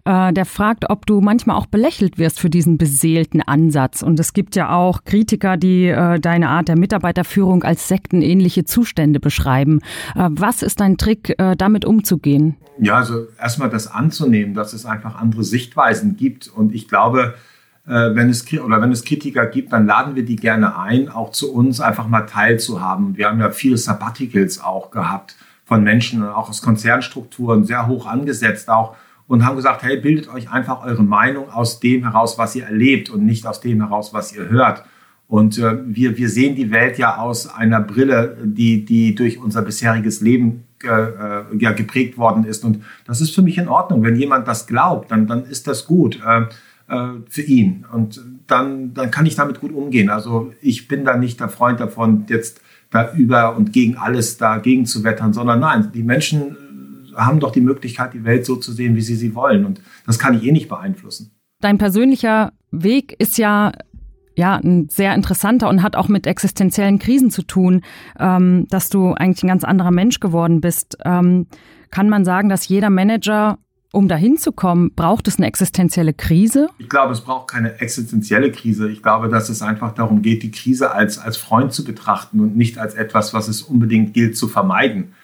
Äh, 0.06 0.32
der 0.32 0.46
fragt, 0.46 0.88
ob 0.88 1.04
du 1.04 1.20
manchmal 1.20 1.56
auch 1.56 1.66
belächelt 1.66 2.16
wirst 2.16 2.40
für 2.40 2.48
diesen 2.48 2.78
beseelten 2.78 3.42
Ansatz. 3.42 4.02
Und 4.02 4.18
es 4.18 4.32
gibt 4.32 4.56
ja 4.56 4.70
auch 4.70 5.04
Kritiker, 5.04 5.58
die 5.58 5.88
äh, 5.88 6.18
deine 6.18 6.48
Art 6.48 6.68
der 6.68 6.78
Mitarbeiterführung 6.78 7.62
als 7.62 7.88
sektenähnliche 7.88 8.64
Zustände 8.64 9.20
beschreiben. 9.20 9.80
Äh, 10.16 10.30
was 10.30 10.62
ist 10.62 10.80
dein 10.80 10.96
Trick, 10.96 11.38
äh, 11.38 11.56
damit 11.56 11.84
umzugehen? 11.84 12.56
Ja, 12.80 12.94
also 12.96 13.26
erstmal 13.38 13.68
das 13.68 13.86
anzunehmen, 13.86 14.54
dass 14.54 14.72
es 14.72 14.86
einfach 14.86 15.14
andere 15.14 15.44
Sichtweisen 15.44 16.16
gibt. 16.16 16.48
Und 16.48 16.74
ich 16.74 16.88
glaube, 16.88 17.34
wenn 17.90 18.28
es, 18.28 18.44
oder 18.52 18.82
wenn 18.82 18.92
es 18.92 19.02
Kritiker 19.02 19.46
gibt, 19.46 19.72
dann 19.72 19.86
laden 19.86 20.14
wir 20.14 20.24
die 20.24 20.36
gerne 20.36 20.78
ein, 20.78 21.08
auch 21.08 21.30
zu 21.30 21.52
uns 21.52 21.80
einfach 21.80 22.06
mal 22.06 22.22
teilzuhaben. 22.22 23.16
Wir 23.16 23.28
haben 23.28 23.40
ja 23.40 23.50
viele 23.50 23.78
Sabbaticals 23.78 24.62
auch 24.62 24.90
gehabt 24.90 25.36
von 25.64 25.82
Menschen, 25.82 26.22
auch 26.22 26.50
aus 26.50 26.60
Konzernstrukturen, 26.60 27.64
sehr 27.64 27.86
hoch 27.86 28.06
angesetzt 28.06 28.68
auch 28.68 28.94
und 29.28 29.44
haben 29.44 29.56
gesagt, 29.56 29.82
hey, 29.82 29.98
bildet 29.98 30.28
euch 30.28 30.50
einfach 30.50 30.84
eure 30.84 31.04
Meinung 31.04 31.50
aus 31.50 31.80
dem 31.80 32.02
heraus, 32.02 32.38
was 32.38 32.56
ihr 32.56 32.64
erlebt 32.64 33.10
und 33.10 33.24
nicht 33.24 33.46
aus 33.46 33.60
dem 33.60 33.80
heraus, 33.82 34.12
was 34.12 34.34
ihr 34.34 34.48
hört. 34.48 34.84
Und 35.28 35.58
äh, 35.58 35.76
wir, 35.84 36.16
wir 36.16 36.30
sehen 36.30 36.56
die 36.56 36.70
Welt 36.70 36.96
ja 36.96 37.18
aus 37.18 37.46
einer 37.46 37.80
Brille, 37.80 38.38
die, 38.42 38.86
die 38.86 39.14
durch 39.14 39.38
unser 39.38 39.60
bisheriges 39.60 40.22
Leben 40.22 40.64
äh, 40.82 40.88
äh, 40.88 41.42
ja, 41.58 41.72
geprägt 41.72 42.16
worden 42.16 42.44
ist. 42.44 42.64
Und 42.64 42.82
das 43.06 43.20
ist 43.20 43.34
für 43.34 43.42
mich 43.42 43.58
in 43.58 43.68
Ordnung. 43.68 44.02
Wenn 44.02 44.16
jemand 44.16 44.48
das 44.48 44.66
glaubt, 44.66 45.10
dann, 45.10 45.26
dann 45.26 45.44
ist 45.44 45.66
das 45.66 45.84
gut 45.84 46.18
äh, 46.26 46.40
äh, 46.40 46.46
für 47.28 47.42
ihn. 47.42 47.84
Und 47.92 48.22
dann, 48.46 48.94
dann 48.94 49.10
kann 49.10 49.26
ich 49.26 49.34
damit 49.34 49.60
gut 49.60 49.72
umgehen. 49.72 50.10
Also 50.10 50.52
ich 50.60 50.88
bin 50.88 51.04
da 51.04 51.16
nicht 51.16 51.40
der 51.40 51.48
Freund 51.48 51.80
davon, 51.80 52.24
jetzt 52.28 52.60
da 52.90 53.12
über 53.12 53.56
und 53.56 53.72
gegen 53.72 53.96
alles 53.96 54.38
dagegen 54.38 54.86
zu 54.86 55.04
wettern, 55.04 55.32
sondern 55.32 55.60
nein, 55.60 55.90
die 55.92 56.02
Menschen 56.02 56.56
haben 57.14 57.40
doch 57.40 57.52
die 57.52 57.60
Möglichkeit, 57.60 58.14
die 58.14 58.24
Welt 58.24 58.46
so 58.46 58.56
zu 58.56 58.72
sehen, 58.72 58.96
wie 58.96 59.02
sie 59.02 59.16
sie 59.16 59.34
wollen. 59.34 59.66
Und 59.66 59.82
das 60.06 60.18
kann 60.18 60.34
ich 60.34 60.44
eh 60.44 60.52
nicht 60.52 60.68
beeinflussen. 60.68 61.32
Dein 61.60 61.76
persönlicher 61.76 62.52
Weg 62.70 63.14
ist 63.18 63.38
ja 63.38 63.72
ja, 64.38 64.54
ein 64.54 64.88
sehr 64.88 65.16
interessanter 65.16 65.68
und 65.68 65.82
hat 65.82 65.96
auch 65.96 66.06
mit 66.06 66.24
existenziellen 66.24 67.00
Krisen 67.00 67.32
zu 67.32 67.42
tun, 67.42 67.82
ähm, 68.20 68.68
dass 68.70 68.88
du 68.88 69.12
eigentlich 69.14 69.42
ein 69.42 69.48
ganz 69.48 69.64
anderer 69.64 69.90
Mensch 69.90 70.20
geworden 70.20 70.60
bist. 70.60 70.96
Ähm, 71.04 71.48
kann 71.90 72.08
man 72.08 72.24
sagen, 72.24 72.48
dass 72.48 72.68
jeder 72.68 72.88
Manager 72.88 73.58
um 73.92 74.08
dahin 74.08 74.36
zu 74.36 74.52
kommen, 74.52 74.92
braucht 74.94 75.28
es 75.28 75.38
eine 75.38 75.46
existenzielle 75.46 76.12
Krise? 76.12 76.68
Ich 76.78 76.88
glaube, 76.88 77.12
es 77.12 77.22
braucht 77.22 77.50
keine 77.50 77.80
existenzielle 77.80 78.52
Krise. 78.52 78.90
Ich 78.90 79.02
glaube, 79.02 79.28
dass 79.28 79.48
es 79.48 79.62
einfach 79.62 79.94
darum 79.94 80.22
geht, 80.22 80.42
die 80.42 80.50
Krise 80.50 80.92
als, 80.92 81.18
als 81.18 81.36
Freund 81.36 81.72
zu 81.72 81.84
betrachten 81.84 82.40
und 82.40 82.56
nicht 82.56 82.78
als 82.78 82.94
etwas, 82.94 83.32
was 83.32 83.48
es 83.48 83.62
unbedingt 83.62 84.12
gilt 84.12 84.36
zu 84.36 84.46
vermeiden, 84.46 85.14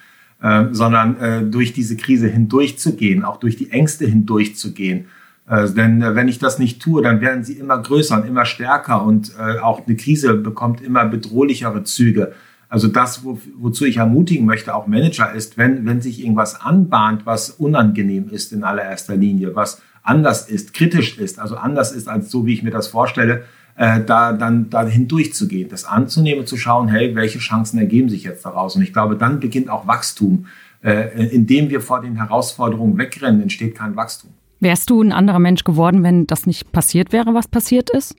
äh, 0.43 0.67
sondern 0.73 1.21
äh, 1.21 1.43
durch 1.45 1.73
diese 1.73 1.97
Krise 1.97 2.29
hindurchzugehen, 2.29 3.25
auch 3.25 3.37
durch 3.39 3.57
die 3.57 3.71
Ängste 3.71 4.07
hindurchzugehen. 4.07 5.07
Äh, 5.47 5.71
denn 5.71 6.01
äh, 6.01 6.15
wenn 6.15 6.29
ich 6.29 6.39
das 6.39 6.59
nicht 6.59 6.81
tue, 6.81 7.03
dann 7.03 7.21
werden 7.21 7.45
sie 7.45 7.55
immer 7.55 7.79
größer 7.79 8.17
und 8.17 8.27
immer 8.27 8.47
stärker 8.47 9.05
und 9.05 9.33
äh, 9.39 9.59
auch 9.59 9.87
eine 9.87 9.97
Krise 9.97 10.35
bekommt 10.35 10.81
immer 10.81 11.05
bedrohlichere 11.05 11.85
Züge. 11.85 12.33
Also 12.69 12.89
das, 12.89 13.25
wo, 13.25 13.39
wozu 13.57 13.85
ich 13.85 13.99
ermutigen 13.99 14.47
möchte, 14.47 14.75
auch 14.75 14.87
Manager, 14.87 15.33
ist, 15.33 15.59
wenn, 15.59 15.87
wenn 15.87 16.01
sich 16.01 16.21
irgendwas 16.21 16.61
anbahnt, 16.61 17.27
was 17.27 17.51
unangenehm 17.51 18.29
ist 18.31 18.53
in 18.53 18.65
allererster 18.65 19.17
Linie, 19.17 19.55
was 19.55 19.83
anders 20.03 20.49
ist, 20.49 20.75
kritisch 20.75 21.19
ist, 21.19 21.39
also 21.39 21.57
anders 21.57 21.93
ist 21.93 22.09
als 22.09 22.31
so, 22.31 22.47
wie 22.47 22.55
ich 22.55 22.62
mir 22.62 22.71
das 22.71 22.89
vorstelle, 22.89 23.45
äh, 23.77 24.01
da 24.05 24.33
dann 24.33 24.71
da 24.71 24.87
hindurchzugehen, 24.87 25.69
das 25.69 25.85
anzunehmen, 25.85 26.47
zu 26.47 26.57
schauen, 26.57 26.89
hey, 26.89 27.15
welche 27.15 27.39
Chancen 27.39 27.79
ergeben 27.79 28.09
sich 28.09 28.25
jetzt 28.25 28.45
daraus? 28.45 28.77
Und 28.77 28.83
ich 28.83 28.93
glaube, 28.93 29.17
dann 29.17 29.41
beginnt 29.41 29.69
auch 29.69 29.87
Wachstum. 29.87 30.47
Äh, 30.85 31.29
indem 31.29 31.71
wir 31.71 31.81
vor 31.81 32.03
den 32.03 32.17
Herausforderungen 32.17 32.99
wegrennen, 32.99 33.41
entsteht 33.41 33.75
kein 33.75 33.97
Wachstum. 33.97 34.33
Wärst 34.61 34.91
du 34.91 35.01
ein 35.01 35.12
anderer 35.12 35.39
Mensch 35.39 35.65
geworden, 35.65 36.03
wenn 36.03 36.27
das 36.27 36.47
nicht 36.47 36.73
passiert 36.73 37.11
wäre, 37.11 37.33
was 37.33 37.49
passiert 37.49 37.89
ist? 37.89 38.15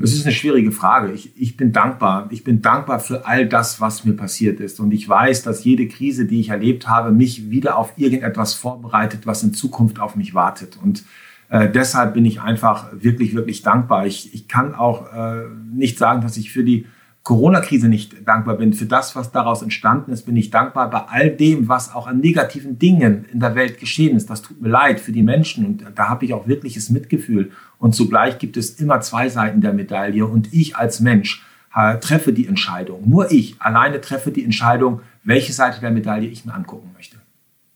Es 0.00 0.12
ist 0.12 0.24
eine 0.24 0.34
schwierige 0.34 0.72
Frage. 0.72 1.12
Ich, 1.12 1.32
ich 1.36 1.56
bin 1.56 1.72
dankbar. 1.72 2.28
Ich 2.30 2.44
bin 2.44 2.62
dankbar 2.62 3.00
für 3.00 3.26
all 3.26 3.46
das, 3.46 3.80
was 3.80 4.04
mir 4.04 4.14
passiert 4.14 4.60
ist. 4.60 4.80
Und 4.80 4.92
ich 4.92 5.08
weiß, 5.08 5.42
dass 5.42 5.64
jede 5.64 5.88
Krise, 5.88 6.26
die 6.26 6.40
ich 6.40 6.50
erlebt 6.50 6.88
habe, 6.88 7.10
mich 7.10 7.50
wieder 7.50 7.76
auf 7.76 7.92
irgendetwas 7.96 8.54
vorbereitet, 8.54 9.26
was 9.26 9.42
in 9.42 9.54
Zukunft 9.54 10.00
auf 10.00 10.16
mich 10.16 10.34
wartet. 10.34 10.78
Und 10.82 11.04
äh, 11.50 11.68
deshalb 11.68 12.14
bin 12.14 12.24
ich 12.24 12.40
einfach 12.40 12.86
wirklich, 12.92 13.34
wirklich 13.34 13.62
dankbar. 13.62 14.06
Ich, 14.06 14.34
ich 14.34 14.48
kann 14.48 14.74
auch 14.74 15.12
äh, 15.12 15.44
nicht 15.74 15.98
sagen, 15.98 16.20
dass 16.22 16.36
ich 16.36 16.52
für 16.52 16.64
die 16.64 16.86
Corona-Krise 17.28 17.90
nicht 17.90 18.26
dankbar 18.26 18.56
bin. 18.56 18.72
Für 18.72 18.86
das, 18.86 19.14
was 19.14 19.30
daraus 19.30 19.60
entstanden 19.60 20.12
ist, 20.12 20.24
bin 20.24 20.34
ich 20.34 20.48
dankbar 20.48 20.88
bei 20.88 21.00
all 21.10 21.28
dem, 21.28 21.68
was 21.68 21.94
auch 21.94 22.06
an 22.06 22.20
negativen 22.20 22.78
Dingen 22.78 23.26
in 23.30 23.38
der 23.38 23.54
Welt 23.54 23.78
geschehen 23.78 24.16
ist. 24.16 24.30
Das 24.30 24.40
tut 24.40 24.62
mir 24.62 24.70
leid 24.70 24.98
für 24.98 25.12
die 25.12 25.22
Menschen 25.22 25.66
und 25.66 25.84
da 25.94 26.08
habe 26.08 26.24
ich 26.24 26.32
auch 26.32 26.48
wirkliches 26.48 26.88
Mitgefühl. 26.88 27.50
Und 27.78 27.94
zugleich 27.94 28.38
gibt 28.38 28.56
es 28.56 28.80
immer 28.80 29.02
zwei 29.02 29.28
Seiten 29.28 29.60
der 29.60 29.74
Medaille 29.74 30.24
und 30.24 30.54
ich 30.54 30.76
als 30.76 31.00
Mensch 31.00 31.44
äh, 31.74 31.98
treffe 31.98 32.32
die 32.32 32.46
Entscheidung. 32.46 33.06
Nur 33.06 33.30
ich 33.30 33.56
alleine 33.58 34.00
treffe 34.00 34.30
die 34.30 34.42
Entscheidung, 34.42 35.02
welche 35.22 35.52
Seite 35.52 35.82
der 35.82 35.90
Medaille 35.90 36.28
ich 36.28 36.46
mir 36.46 36.54
angucken 36.54 36.92
möchte. 36.94 37.18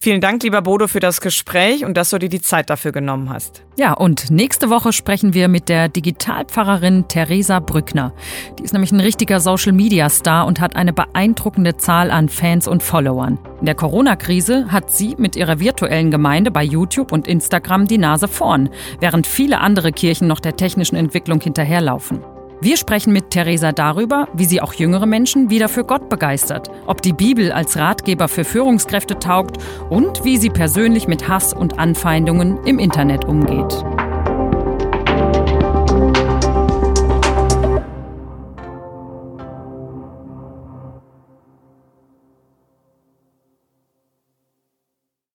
Vielen 0.02 0.20
Dank, 0.20 0.42
lieber 0.42 0.62
Bodo, 0.62 0.88
für 0.88 0.98
das 0.98 1.20
Gespräch 1.20 1.84
und 1.84 1.96
dass 1.96 2.10
du 2.10 2.18
dir 2.18 2.28
die 2.28 2.40
Zeit 2.40 2.70
dafür 2.70 2.90
genommen 2.90 3.30
hast. 3.30 3.62
Ja, 3.76 3.92
und 3.92 4.32
nächste 4.32 4.68
Woche 4.68 4.92
sprechen 4.92 5.32
wir 5.32 5.46
mit 5.46 5.68
der 5.68 5.88
Digitalpfarrerin 5.88 7.06
Theresa 7.06 7.60
Brückner. 7.60 8.12
Die 8.58 8.64
ist 8.64 8.72
nämlich 8.72 8.90
ein 8.90 8.98
richtiger 8.98 9.38
Social-Media-Star 9.38 10.44
und 10.44 10.58
hat 10.58 10.74
eine 10.74 10.92
beeindruckende 10.92 11.76
Zahl 11.76 12.10
an 12.10 12.28
Fans 12.28 12.66
und 12.66 12.82
Followern. 12.82 13.38
In 13.60 13.66
der 13.66 13.76
Corona-Krise 13.76 14.72
hat 14.72 14.90
sie 14.90 15.14
mit 15.18 15.36
ihrer 15.36 15.60
virtuellen 15.60 16.10
Gemeinde 16.10 16.50
bei 16.50 16.64
YouTube 16.64 17.12
und 17.12 17.28
Instagram 17.28 17.86
die 17.86 17.98
Nase 17.98 18.26
vorn, 18.26 18.70
während 18.98 19.28
viele 19.28 19.60
andere 19.60 19.92
Kirchen 19.92 20.26
noch 20.26 20.40
der 20.40 20.56
technischen 20.56 20.96
Entwicklung 20.96 21.40
hinterherlaufen. 21.40 22.24
Wir 22.62 22.76
sprechen 22.76 23.12
mit 23.12 23.30
Theresa 23.30 23.72
darüber, 23.72 24.28
wie 24.34 24.44
sie 24.44 24.60
auch 24.60 24.72
jüngere 24.74 25.04
Menschen 25.04 25.50
wieder 25.50 25.68
für 25.68 25.82
Gott 25.82 26.08
begeistert, 26.08 26.70
ob 26.86 27.02
die 27.02 27.12
Bibel 27.12 27.50
als 27.50 27.76
Ratgeber 27.76 28.28
für 28.28 28.44
Führungskräfte 28.44 29.18
taugt 29.18 29.56
und 29.90 30.24
wie 30.24 30.36
sie 30.36 30.48
persönlich 30.48 31.08
mit 31.08 31.26
Hass 31.26 31.52
und 31.52 31.80
Anfeindungen 31.80 32.64
im 32.64 32.78
Internet 32.78 33.24
umgeht. 33.24 33.84